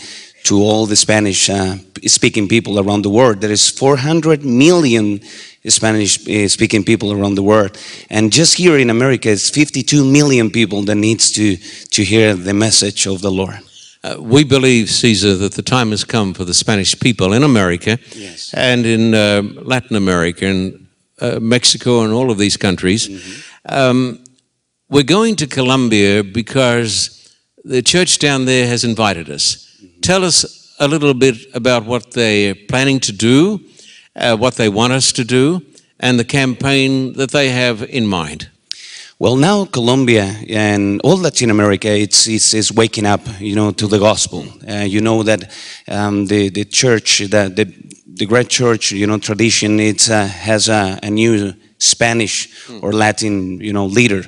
to 0.43 0.61
all 0.61 0.85
the 0.85 0.95
Spanish 0.95 1.49
uh, 1.49 1.77
speaking 2.05 2.47
people 2.47 2.79
around 2.79 3.03
the 3.03 3.09
world. 3.09 3.41
There 3.41 3.51
is 3.51 3.69
400 3.69 4.45
million 4.45 5.21
Spanish 5.67 6.27
uh, 6.27 6.47
speaking 6.47 6.83
people 6.83 7.11
around 7.11 7.35
the 7.35 7.43
world. 7.43 7.77
And 8.09 8.31
just 8.31 8.55
here 8.57 8.77
in 8.77 8.89
America, 8.89 9.29
it's 9.29 9.49
52 9.49 10.05
million 10.05 10.51
people 10.51 10.83
that 10.83 10.95
needs 10.95 11.31
to, 11.31 11.57
to 11.57 12.03
hear 12.03 12.35
the 12.35 12.53
message 12.53 13.07
of 13.07 13.21
the 13.21 13.31
Lord. 13.31 13.59
Uh, 14.05 14.21
we 14.21 14.43
believe, 14.43 14.89
Caesar, 14.89 15.35
that 15.35 15.53
the 15.53 15.61
time 15.61 15.89
has 15.91 16.03
come 16.03 16.33
for 16.33 16.45
the 16.45 16.53
Spanish 16.53 16.99
people 16.99 17.33
in 17.33 17.43
America 17.43 17.97
yes. 18.15 18.53
and 18.53 18.85
in 18.85 19.13
uh, 19.13 19.41
Latin 19.63 19.95
America 19.95 20.45
and 20.45 20.87
uh, 21.21 21.39
Mexico 21.39 22.03
and 22.03 22.13
all 22.13 22.29
of 22.29 22.37
these 22.37 22.57
countries. 22.57 23.07
Mm-hmm. 23.07 23.73
Um, 23.75 24.23
we're 24.89 25.03
going 25.17 25.35
to 25.37 25.47
Colombia 25.47 26.23
because 26.23 27.35
the 27.63 27.81
church 27.81 28.19
down 28.19 28.45
there 28.45 28.67
has 28.67 28.83
invited 28.83 29.29
us. 29.29 29.45
Mm-hmm. 29.55 30.01
Tell 30.01 30.23
us 30.23 30.75
a 30.79 30.87
little 30.87 31.13
bit 31.13 31.37
about 31.53 31.85
what 31.85 32.11
they're 32.11 32.55
planning 32.69 32.99
to 32.99 33.11
do 33.11 33.59
uh, 34.15 34.35
what 34.37 34.55
they 34.55 34.69
want 34.69 34.93
us 34.93 35.11
to 35.13 35.23
do, 35.23 35.61
and 35.99 36.19
the 36.19 36.25
campaign 36.25 37.13
that 37.13 37.31
they 37.31 37.49
have 37.49 37.83
in 37.83 38.07
mind. 38.07 38.49
Well, 39.17 39.37
now 39.37 39.63
Colombia 39.63 40.35
and 40.49 40.99
all 41.01 41.15
Latin 41.15 41.49
America, 41.49 41.87
it's, 41.87 42.27
it's, 42.27 42.53
it's 42.53 42.69
waking 42.69 43.05
up, 43.05 43.21
you 43.39 43.55
know, 43.55 43.71
to 43.71 43.87
the 43.87 43.97
gospel. 43.97 44.45
Uh, 44.69 44.79
you 44.79 44.99
know 44.99 45.23
that 45.23 45.51
um, 45.87 46.25
the, 46.25 46.49
the 46.49 46.65
church, 46.65 47.19
the, 47.19 47.49
the, 47.55 47.73
the 48.05 48.25
great 48.25 48.49
church, 48.49 48.91
you 48.91 49.07
know, 49.07 49.17
tradition, 49.17 49.79
it 49.79 50.09
uh, 50.09 50.27
has 50.27 50.67
a, 50.67 50.99
a 51.01 51.09
new 51.09 51.53
Spanish 51.77 52.69
or 52.81 52.91
Latin, 52.91 53.61
you 53.61 53.71
know, 53.71 53.85
leader. 53.85 54.23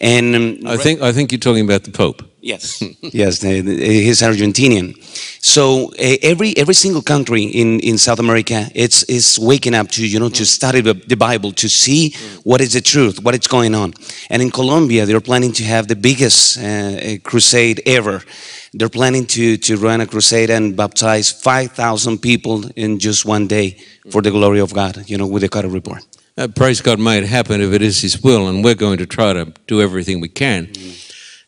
And 0.00 0.34
um, 0.34 0.58
I 0.66 0.78
think, 0.78 1.00
I 1.00 1.12
think 1.12 1.30
you're 1.30 1.38
talking 1.38 1.64
about 1.64 1.84
the 1.84 1.92
Pope. 1.92 2.22
Yes, 2.44 2.82
yes, 3.00 3.38
the, 3.38 3.62
the, 3.62 3.74
he's 3.74 4.20
Argentinian. 4.20 4.92
So 5.42 5.92
uh, 5.92 6.16
every 6.20 6.54
every 6.58 6.74
single 6.74 7.00
country 7.00 7.44
in, 7.44 7.80
in 7.80 7.96
South 7.96 8.18
America, 8.18 8.70
it's 8.74 9.02
is 9.04 9.38
waking 9.38 9.74
up 9.74 9.88
to 9.92 10.06
you 10.06 10.20
know 10.20 10.28
to 10.28 10.44
study 10.44 10.82
the, 10.82 10.92
the 10.92 11.16
Bible 11.16 11.52
to 11.52 11.70
see 11.70 12.14
what 12.42 12.60
is 12.60 12.74
the 12.74 12.82
truth, 12.82 13.24
what 13.24 13.34
is 13.34 13.46
going 13.46 13.74
on. 13.74 13.94
And 14.28 14.42
in 14.42 14.50
Colombia, 14.50 15.06
they're 15.06 15.22
planning 15.22 15.52
to 15.52 15.64
have 15.64 15.88
the 15.88 15.96
biggest 15.96 16.58
uh, 16.58 17.16
crusade 17.24 17.80
ever. 17.86 18.22
They're 18.74 18.90
planning 18.90 19.24
to 19.28 19.56
to 19.56 19.78
run 19.78 20.02
a 20.02 20.06
crusade 20.06 20.50
and 20.50 20.76
baptize 20.76 21.32
five 21.32 21.72
thousand 21.72 22.18
people 22.18 22.68
in 22.76 22.98
just 22.98 23.24
one 23.24 23.46
day 23.46 23.78
for 24.10 24.20
the 24.20 24.30
glory 24.30 24.60
of 24.60 24.74
God. 24.74 25.08
You 25.08 25.16
know, 25.16 25.26
with 25.26 25.40
the 25.40 25.48
Carter 25.48 25.70
report. 25.70 26.04
Uh, 26.36 26.48
praise 26.48 26.82
God, 26.82 26.98
may 26.98 27.18
it 27.18 27.24
happen 27.24 27.62
if 27.62 27.72
it 27.72 27.80
is 27.80 28.02
His 28.02 28.22
will, 28.22 28.48
and 28.48 28.62
we're 28.62 28.74
going 28.74 28.98
to 28.98 29.06
try 29.06 29.32
to 29.32 29.50
do 29.66 29.80
everything 29.80 30.20
we 30.20 30.28
can. 30.28 30.68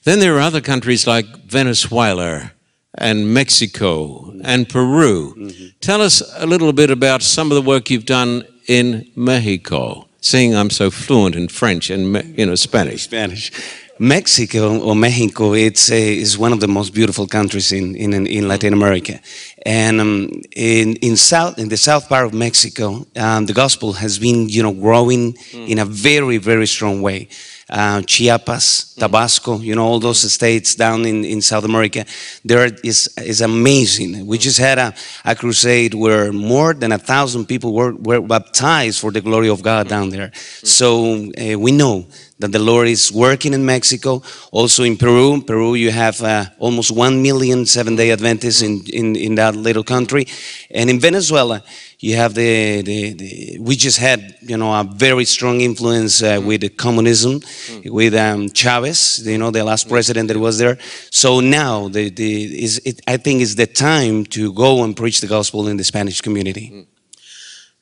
Then 0.07 0.21
there 0.21 0.37
are 0.37 0.41
other 0.41 0.61
countries 0.61 1.05
like 1.05 1.27
Venezuela 1.49 2.53
and 2.97 3.35
Mexico 3.35 4.33
and 4.45 4.69
Peru. 4.69 5.51
Tell 5.81 6.01
us 6.01 6.23
a 6.37 6.47
little 6.47 6.73
bit 6.73 6.91
about 6.91 7.23
some 7.23 7.51
of 7.51 7.57
the 7.57 7.69
work 7.69 7.91
you've 7.91 8.07
done 8.07 8.45
in 8.69 9.11
Mexico, 9.17 10.07
seeing 10.21 10.55
I'm 10.55 10.71
so 10.71 10.93
fluent 10.93 11.35
in 11.35 11.49
French 11.49 11.91
and 11.91 12.39
you 12.39 12.47
know 12.47 12.55
Spanish. 12.55 13.03
Spanish. 13.03 13.51
Mexico 13.99 14.79
or 14.79 14.95
Mexico, 14.95 15.55
it's 15.55 15.91
a, 15.91 16.19
is 16.19 16.39
one 16.39 16.53
of 16.53 16.61
the 16.61 16.69
most 16.69 16.95
beautiful 16.95 17.27
countries 17.27 17.73
in, 17.73 17.97
in, 17.97 18.27
in 18.27 18.47
Latin 18.47 18.75
America. 18.75 19.19
And 19.65 20.01
um, 20.01 20.43
in, 20.55 20.97
in, 20.97 21.17
south, 21.17 21.59
in 21.59 21.69
the 21.69 21.79
south 21.79 22.09
part 22.09 22.27
of 22.27 22.35
Mexico, 22.35 23.07
um, 23.17 23.47
the 23.47 23.55
gospel 23.55 23.95
has 23.95 24.19
been 24.19 24.51
you 24.51 24.63
know, 24.63 24.73
growing 24.73 25.35
in 25.53 25.79
a 25.79 25.87
very, 25.87 26.37
very 26.37 26.67
strong 26.67 27.01
way. 27.01 27.29
Uh, 27.69 28.01
Chiapas, 28.03 28.95
Tabasco, 28.95 29.59
you 29.59 29.75
know, 29.75 29.85
all 29.85 29.99
those 29.99 30.33
states 30.33 30.77
down 30.77 31.05
in, 31.05 31.25
in 31.25 31.43
South 31.43 31.65
America, 31.65 32.05
there 32.45 32.71
is, 32.85 33.13
is 33.19 33.41
amazing. 33.41 34.25
We 34.25 34.39
just 34.39 34.59
had 34.59 34.79
a, 34.79 34.95
a 35.25 35.35
crusade 35.35 35.93
where 35.93 36.33
more 36.33 36.75
than 36.75 36.93
a 36.93 36.99
thousand 36.99 37.47
people 37.47 37.75
were, 37.75 37.93
were 37.97 38.21
baptized 38.21 39.01
for 39.01 39.11
the 39.11 39.21
glory 39.21 39.49
of 39.49 39.63
God 39.63 39.89
down 39.89 40.11
there. 40.11 40.31
So 40.35 41.29
uh, 41.37 41.59
we 41.59 41.73
know 41.73 42.07
that 42.39 42.53
the 42.53 42.59
Lord 42.59 42.87
is 42.87 43.11
working 43.11 43.55
in 43.55 43.65
Mexico, 43.65 44.23
also 44.53 44.85
in 44.85 44.97
Peru. 44.97 45.43
Peru, 45.43 45.75
you 45.75 45.91
have 45.91 46.21
uh, 46.23 46.45
almost 46.59 46.91
1 46.91 47.23
million 47.23 47.65
seven 47.65 47.97
day 47.97 48.11
Adventists 48.11 48.63
in, 48.63 48.83
in, 48.93 49.17
in 49.17 49.35
that 49.37 49.57
little 49.57 49.85
country. 49.85 50.27
And 50.71 50.91
in 50.91 51.01
Venezuela, 51.01 51.63
you 51.99 52.17
have 52.17 52.35
the, 52.35 52.83
the, 52.83 53.13
the 53.15 53.59
we 53.61 53.75
just 53.75 53.99
had, 53.99 54.37
you 54.43 54.57
know, 54.57 54.73
a 54.73 54.85
very 54.85 55.25
strong 55.25 55.63
influence 55.63 56.23
uh, 56.23 56.41
with 56.45 56.61
the 56.61 56.69
communism, 56.69 57.41
with 57.87 58.15
um, 58.15 58.51
Chavez, 58.51 59.27
you 59.27 59.39
know, 59.39 59.51
the 59.51 59.65
last 59.65 59.89
president 59.89 60.29
that 60.29 60.37
was 60.37 60.59
there. 60.59 60.79
So 61.11 61.41
now, 61.41 61.89
the, 61.89 62.11
the, 62.11 62.63
is, 62.63 62.79
it, 62.85 63.01
I 63.07 63.17
think 63.17 63.41
it's 63.41 63.55
the 63.55 63.67
time 63.67 64.27
to 64.27 64.53
go 64.53 64.85
and 64.85 64.95
preach 64.95 65.21
the 65.23 65.27
gospel 65.27 65.69
in 65.69 65.79
the 65.79 65.85
Spanish 65.85 66.21
community. 66.21 66.87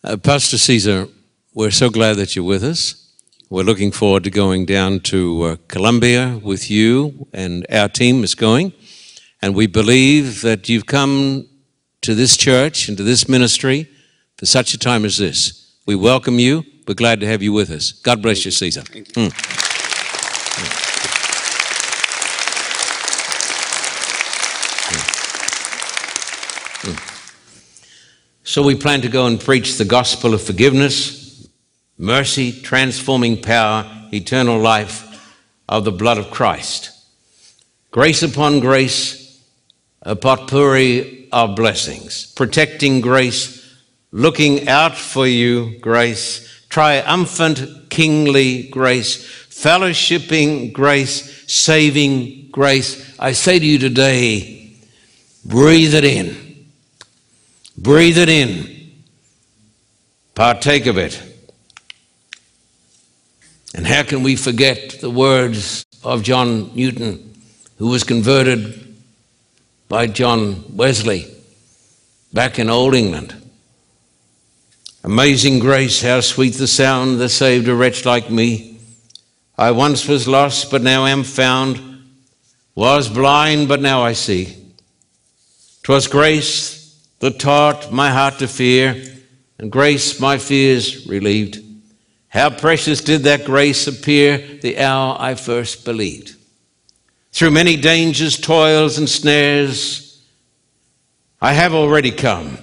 Uh, 0.04 0.16
Pastor 0.16 0.58
Caesar, 0.58 1.08
we're 1.52 1.72
so 1.72 1.90
glad 1.90 2.16
that 2.16 2.36
you're 2.36 2.44
with 2.44 2.62
us. 2.62 3.00
We're 3.50 3.64
looking 3.64 3.90
forward 3.90 4.24
to 4.24 4.30
going 4.30 4.64
down 4.64 5.00
to 5.00 5.42
uh, 5.42 5.56
Colombia 5.66 6.40
with 6.42 6.70
you, 6.70 7.26
and 7.32 7.66
our 7.68 7.88
team 7.88 8.22
is 8.22 8.34
going. 8.34 8.72
And 9.42 9.56
we 9.56 9.66
believe 9.66 10.40
that 10.42 10.68
you've 10.68 10.86
come 10.86 11.48
to 12.02 12.14
this 12.14 12.36
church 12.36 12.88
and 12.88 12.96
to 12.96 13.02
this 13.02 13.28
ministry 13.28 13.88
for 14.36 14.46
such 14.46 14.74
a 14.74 14.78
time 14.78 15.04
as 15.04 15.18
this. 15.18 15.76
We 15.86 15.94
welcome 15.94 16.38
you. 16.38 16.64
We're 16.86 16.94
glad 16.94 17.20
to 17.20 17.26
have 17.26 17.42
you 17.42 17.52
with 17.52 17.70
us. 17.70 17.92
God 17.92 18.22
bless 18.22 18.44
you, 18.44 18.50
Caesar. 18.50 18.82
Mm. 18.82 19.54
So 28.46 28.62
we 28.62 28.76
plan 28.76 29.00
to 29.00 29.08
go 29.08 29.26
and 29.26 29.40
preach 29.40 29.78
the 29.78 29.84
gospel 29.84 30.32
of 30.32 30.40
forgiveness, 30.42 31.48
mercy, 31.98 32.52
transforming 32.52 33.42
power, 33.42 33.84
eternal 34.12 34.60
life 34.60 35.34
of 35.68 35.84
the 35.84 35.90
blood 35.90 36.18
of 36.18 36.30
Christ. 36.30 36.90
Grace 37.90 38.22
upon 38.22 38.60
grace, 38.60 39.42
a 40.02 40.14
potpourri 40.14 41.28
of 41.32 41.56
blessings, 41.56 42.32
protecting 42.34 43.00
grace, 43.00 43.63
looking 44.14 44.68
out 44.68 44.96
for 44.96 45.26
you, 45.26 45.76
grace, 45.80 46.64
triumphant 46.68 47.90
kingly 47.90 48.68
grace, 48.68 49.26
fellowshipping 49.48 50.72
grace, 50.72 51.52
saving 51.52 52.48
grace. 52.52 53.18
I 53.18 53.32
say 53.32 53.58
to 53.58 53.66
you 53.66 53.76
today, 53.76 54.72
breathe 55.44 55.94
it 55.94 56.04
in. 56.04 56.66
Breathe 57.76 58.16
it 58.16 58.28
in. 58.28 58.92
Partake 60.36 60.86
of 60.86 60.96
it. 60.96 61.20
And 63.74 63.84
how 63.84 64.04
can 64.04 64.22
we 64.22 64.36
forget 64.36 65.00
the 65.00 65.10
words 65.10 65.84
of 66.04 66.22
John 66.22 66.70
Newton, 66.76 67.34
who 67.78 67.88
was 67.88 68.04
converted 68.04 68.94
by 69.88 70.06
John 70.06 70.76
Wesley 70.76 71.26
back 72.32 72.60
in 72.60 72.70
Old 72.70 72.94
England? 72.94 73.43
Amazing 75.04 75.58
grace, 75.58 76.00
how 76.00 76.22
sweet 76.22 76.54
the 76.54 76.66
sound 76.66 77.20
that 77.20 77.28
saved 77.28 77.68
a 77.68 77.74
wretch 77.74 78.06
like 78.06 78.30
me. 78.30 78.78
I 79.58 79.70
once 79.70 80.08
was 80.08 80.26
lost, 80.26 80.70
but 80.70 80.80
now 80.80 81.04
am 81.04 81.24
found, 81.24 81.78
was 82.74 83.10
blind, 83.10 83.68
but 83.68 83.82
now 83.82 84.00
I 84.00 84.14
see. 84.14 84.56
'Twas 85.82 86.06
grace 86.08 86.96
that 87.18 87.38
taught 87.38 87.92
my 87.92 88.10
heart 88.10 88.38
to 88.38 88.48
fear, 88.48 89.20
and 89.58 89.70
grace 89.70 90.18
my 90.20 90.38
fears 90.38 91.06
relieved. 91.06 91.62
How 92.28 92.48
precious 92.48 93.02
did 93.02 93.24
that 93.24 93.44
grace 93.44 93.86
appear 93.86 94.58
the 94.62 94.78
hour 94.78 95.18
I 95.20 95.34
first 95.34 95.84
believed. 95.84 96.34
Through 97.30 97.50
many 97.50 97.76
dangers, 97.76 98.38
toils, 98.38 98.96
and 98.96 99.08
snares, 99.08 100.22
I 101.42 101.52
have 101.52 101.74
already 101.74 102.10
come. 102.10 102.56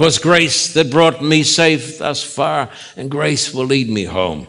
'Twas 0.00 0.16
grace 0.16 0.72
that 0.72 0.90
brought 0.90 1.22
me 1.22 1.42
safe 1.42 1.98
thus 1.98 2.24
far, 2.24 2.70
and 2.96 3.10
grace 3.10 3.52
will 3.52 3.66
lead 3.66 3.90
me 3.90 4.04
home. 4.04 4.48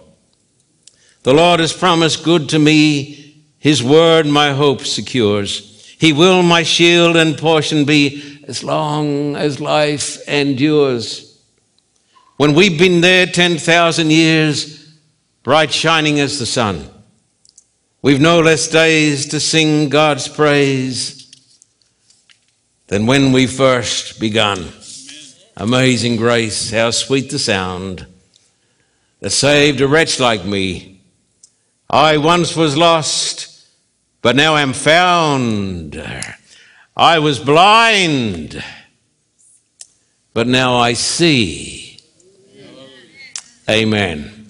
The 1.24 1.34
Lord 1.34 1.60
has 1.60 1.74
promised 1.74 2.24
good 2.24 2.48
to 2.48 2.58
me, 2.58 3.44
His 3.60 3.84
word 3.84 4.26
my 4.26 4.54
hope 4.54 4.80
secures. 4.86 5.94
He 6.00 6.14
will 6.14 6.42
my 6.42 6.64
shield 6.64 7.18
and 7.18 7.38
portion 7.38 7.84
be 7.84 8.40
as 8.48 8.64
long 8.64 9.36
as 9.36 9.60
life 9.60 10.26
endures. 10.26 11.44
When 12.38 12.54
we've 12.54 12.80
been 12.80 13.02
there 13.02 13.26
10,000 13.26 14.10
years, 14.10 14.90
bright 15.44 15.74
shining 15.74 16.22
as 16.22 16.40
the 16.40 16.46
sun, 16.46 16.90
we've 18.02 18.22
no 18.22 18.40
less 18.40 18.70
days 18.70 19.26
to 19.26 19.42
sing 19.42 19.90
God's 19.90 20.30
praise 20.30 21.30
than 22.88 23.06
when 23.06 23.34
we 23.34 23.48
first 23.48 24.18
begun. 24.18 24.72
Amazing 25.58 26.16
grace, 26.16 26.72
how 26.72 26.92
sweet 26.92 27.30
the 27.30 27.38
sound 27.38 28.08
that 29.20 29.32
saved 29.32 29.82
a 29.82 29.88
wretch 29.88 30.20
like 30.20 30.46
me. 30.46 31.02
I 31.90 32.18
once 32.18 32.56
was 32.56 32.78
lost, 32.78 33.68
but 34.22 34.36
now 34.36 34.56
am 34.56 34.74
found. 34.74 36.02
I 36.96 37.20
was 37.20 37.40
blind, 37.40 38.64
but 40.34 40.48
now 40.48 40.78
I 40.78 40.94
see. 40.94 42.00
Amen. 43.70 44.48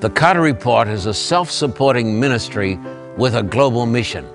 The 0.00 0.10
Carter 0.10 0.42
Report 0.42 0.88
is 0.88 1.06
a 1.06 1.14
self 1.14 1.50
supporting 1.50 2.20
ministry 2.20 2.78
with 3.16 3.34
a 3.34 3.42
global 3.42 3.86
mission. 3.86 4.28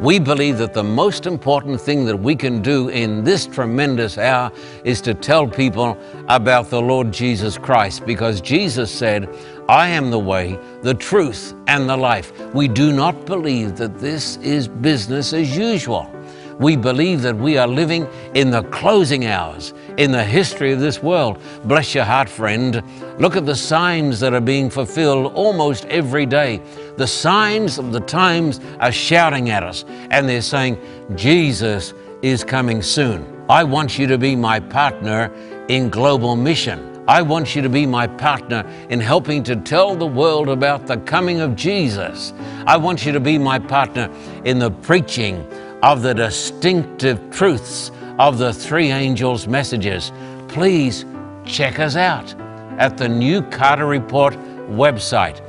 We 0.00 0.18
believe 0.18 0.56
that 0.56 0.72
the 0.72 0.82
most 0.82 1.26
important 1.26 1.78
thing 1.78 2.06
that 2.06 2.16
we 2.16 2.34
can 2.34 2.62
do 2.62 2.88
in 2.88 3.22
this 3.22 3.46
tremendous 3.46 4.16
hour 4.16 4.50
is 4.82 5.02
to 5.02 5.12
tell 5.12 5.46
people 5.46 5.98
about 6.26 6.70
the 6.70 6.80
Lord 6.80 7.12
Jesus 7.12 7.58
Christ 7.58 8.06
because 8.06 8.40
Jesus 8.40 8.90
said, 8.90 9.28
I 9.68 9.88
am 9.88 10.10
the 10.10 10.18
way, 10.18 10.58
the 10.80 10.94
truth, 10.94 11.54
and 11.66 11.86
the 11.86 11.98
life. 11.98 12.32
We 12.54 12.66
do 12.66 12.92
not 12.92 13.26
believe 13.26 13.76
that 13.76 13.98
this 13.98 14.38
is 14.38 14.68
business 14.68 15.34
as 15.34 15.54
usual. 15.54 16.10
We 16.58 16.76
believe 16.76 17.22
that 17.22 17.36
we 17.36 17.56
are 17.56 17.66
living 17.66 18.06
in 18.34 18.50
the 18.50 18.62
closing 18.64 19.26
hours 19.26 19.72
in 19.96 20.12
the 20.12 20.22
history 20.22 20.72
of 20.72 20.80
this 20.80 21.02
world. 21.02 21.38
Bless 21.64 21.94
your 21.94 22.04
heart, 22.04 22.28
friend. 22.28 22.82
Look 23.18 23.34
at 23.34 23.46
the 23.46 23.54
signs 23.54 24.20
that 24.20 24.34
are 24.34 24.42
being 24.42 24.68
fulfilled 24.68 25.32
almost 25.34 25.86
every 25.86 26.26
day. 26.26 26.60
The 27.00 27.06
signs 27.06 27.78
of 27.78 27.92
the 27.92 28.00
times 28.00 28.60
are 28.78 28.92
shouting 28.92 29.48
at 29.48 29.62
us, 29.62 29.86
and 30.10 30.28
they're 30.28 30.42
saying, 30.42 30.78
Jesus 31.14 31.94
is 32.20 32.44
coming 32.44 32.82
soon. 32.82 33.42
I 33.48 33.64
want 33.64 33.98
you 33.98 34.06
to 34.06 34.18
be 34.18 34.36
my 34.36 34.60
partner 34.60 35.32
in 35.68 35.88
global 35.88 36.36
mission. 36.36 37.02
I 37.08 37.22
want 37.22 37.56
you 37.56 37.62
to 37.62 37.70
be 37.70 37.86
my 37.86 38.06
partner 38.06 38.66
in 38.90 39.00
helping 39.00 39.42
to 39.44 39.56
tell 39.56 39.96
the 39.96 40.06
world 40.06 40.50
about 40.50 40.86
the 40.86 40.98
coming 40.98 41.40
of 41.40 41.56
Jesus. 41.56 42.34
I 42.66 42.76
want 42.76 43.06
you 43.06 43.12
to 43.12 43.20
be 43.20 43.38
my 43.38 43.58
partner 43.58 44.10
in 44.44 44.58
the 44.58 44.70
preaching 44.70 45.50
of 45.82 46.02
the 46.02 46.12
distinctive 46.12 47.30
truths 47.30 47.92
of 48.18 48.36
the 48.36 48.52
three 48.52 48.90
angels' 48.90 49.48
messages. 49.48 50.12
Please 50.48 51.06
check 51.46 51.78
us 51.78 51.96
out 51.96 52.34
at 52.78 52.98
the 52.98 53.08
new 53.08 53.40
Carter 53.40 53.86
Report 53.86 54.34
website, 54.68 55.40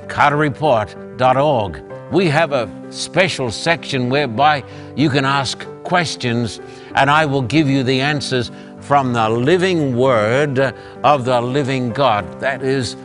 We 2.11 2.29
have 2.29 2.51
a 2.51 2.67
special 2.89 3.51
section 3.51 4.09
whereby 4.09 4.63
you 4.95 5.07
can 5.09 5.23
ask 5.23 5.67
questions 5.83 6.59
and 6.95 7.11
I 7.11 7.27
will 7.27 7.43
give 7.43 7.69
you 7.69 7.83
the 7.83 8.01
answers 8.01 8.49
from 8.79 9.13
the 9.13 9.29
living 9.29 9.95
word 9.95 10.57
of 11.03 11.25
the 11.25 11.39
living 11.39 11.91
God. 11.91 12.39
That 12.39 12.63
is 12.63 12.95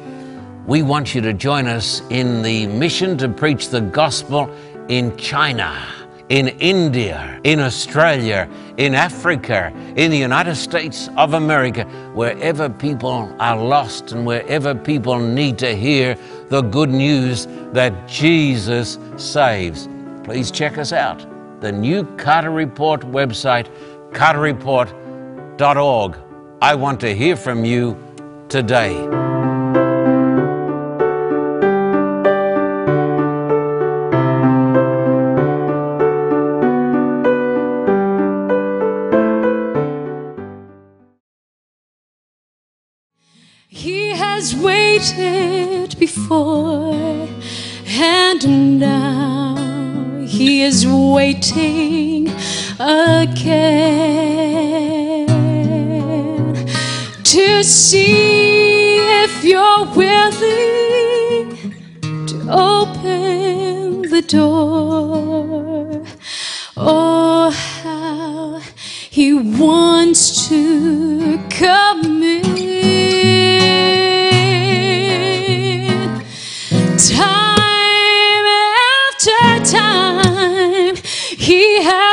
we 0.66 0.82
want 0.82 1.14
you 1.14 1.20
to 1.20 1.34
join 1.34 1.68
us 1.68 2.02
in 2.10 2.44
the 2.44 2.68
mission 2.68 3.18
to 3.18 3.28
preach 3.28 3.68
the 3.68 3.82
gospel 3.82 4.50
in 4.88 5.18
China, 5.18 5.86
in 6.30 6.48
India, 6.60 7.40
in 7.44 7.60
Australia, 7.60 8.50
in 8.78 8.96
Africa, 8.96 9.72
in 9.96 10.10
the 10.10 10.18
United 10.18 10.56
States 10.56 11.10
of 11.18 11.34
America, 11.34 11.84
wherever 12.14 12.70
people 12.70 13.36
are 13.40 13.58
lost 13.58 14.12
and 14.12 14.26
wherever 14.26 14.74
people 14.74 15.20
need 15.20 15.58
to 15.60 15.76
hear 15.76 16.18
the 16.50 16.62
good 16.62 16.90
news 16.90 17.48
that 17.74 18.08
Jesus 18.08 18.98
saves 19.18 19.88
please 20.24 20.52
check 20.52 20.78
us 20.78 20.94
out. 20.94 21.26
The 21.62 21.72
new 21.72 22.04
Carter 22.18 22.52
Report 22.52 23.02
website, 23.02 23.68
carterreport.org. 24.12 26.18
I 26.62 26.76
want 26.76 27.00
to 27.02 27.14
hear 27.14 27.36
from 27.36 27.66
you 27.66 27.98
today. 28.48 29.23
Has 45.04 45.18
waited 45.18 46.00
before 46.00 47.28
and 47.88 48.80
now 48.80 49.56
he 50.26 50.62
is 50.62 50.88
waiting 50.88 52.30
again 52.80 53.68
to 57.24 57.64
see 57.64 58.98
if 59.24 59.44
you're 59.44 59.86
willing 59.94 61.58
to 62.28 62.48
open 62.50 64.04
the 64.10 64.22
door. 64.22 65.53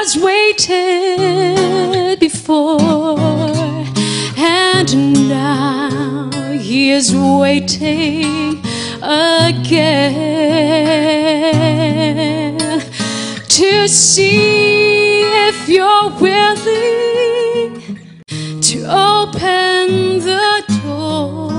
Has 0.02 0.16
waited 0.16 1.58
before, 2.18 2.80
and 4.38 4.90
now 5.28 6.30
he 6.52 6.90
is 6.90 7.14
waiting 7.14 8.62
again 9.02 9.90
to 13.46 13.86
see 13.86 15.20
if 15.48 15.68
you're 15.68 16.10
willing 16.18 17.72
to 18.62 18.76
open 18.86 20.18
the 20.30 20.64
door. 20.82 21.50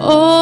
Oh, 0.00 0.37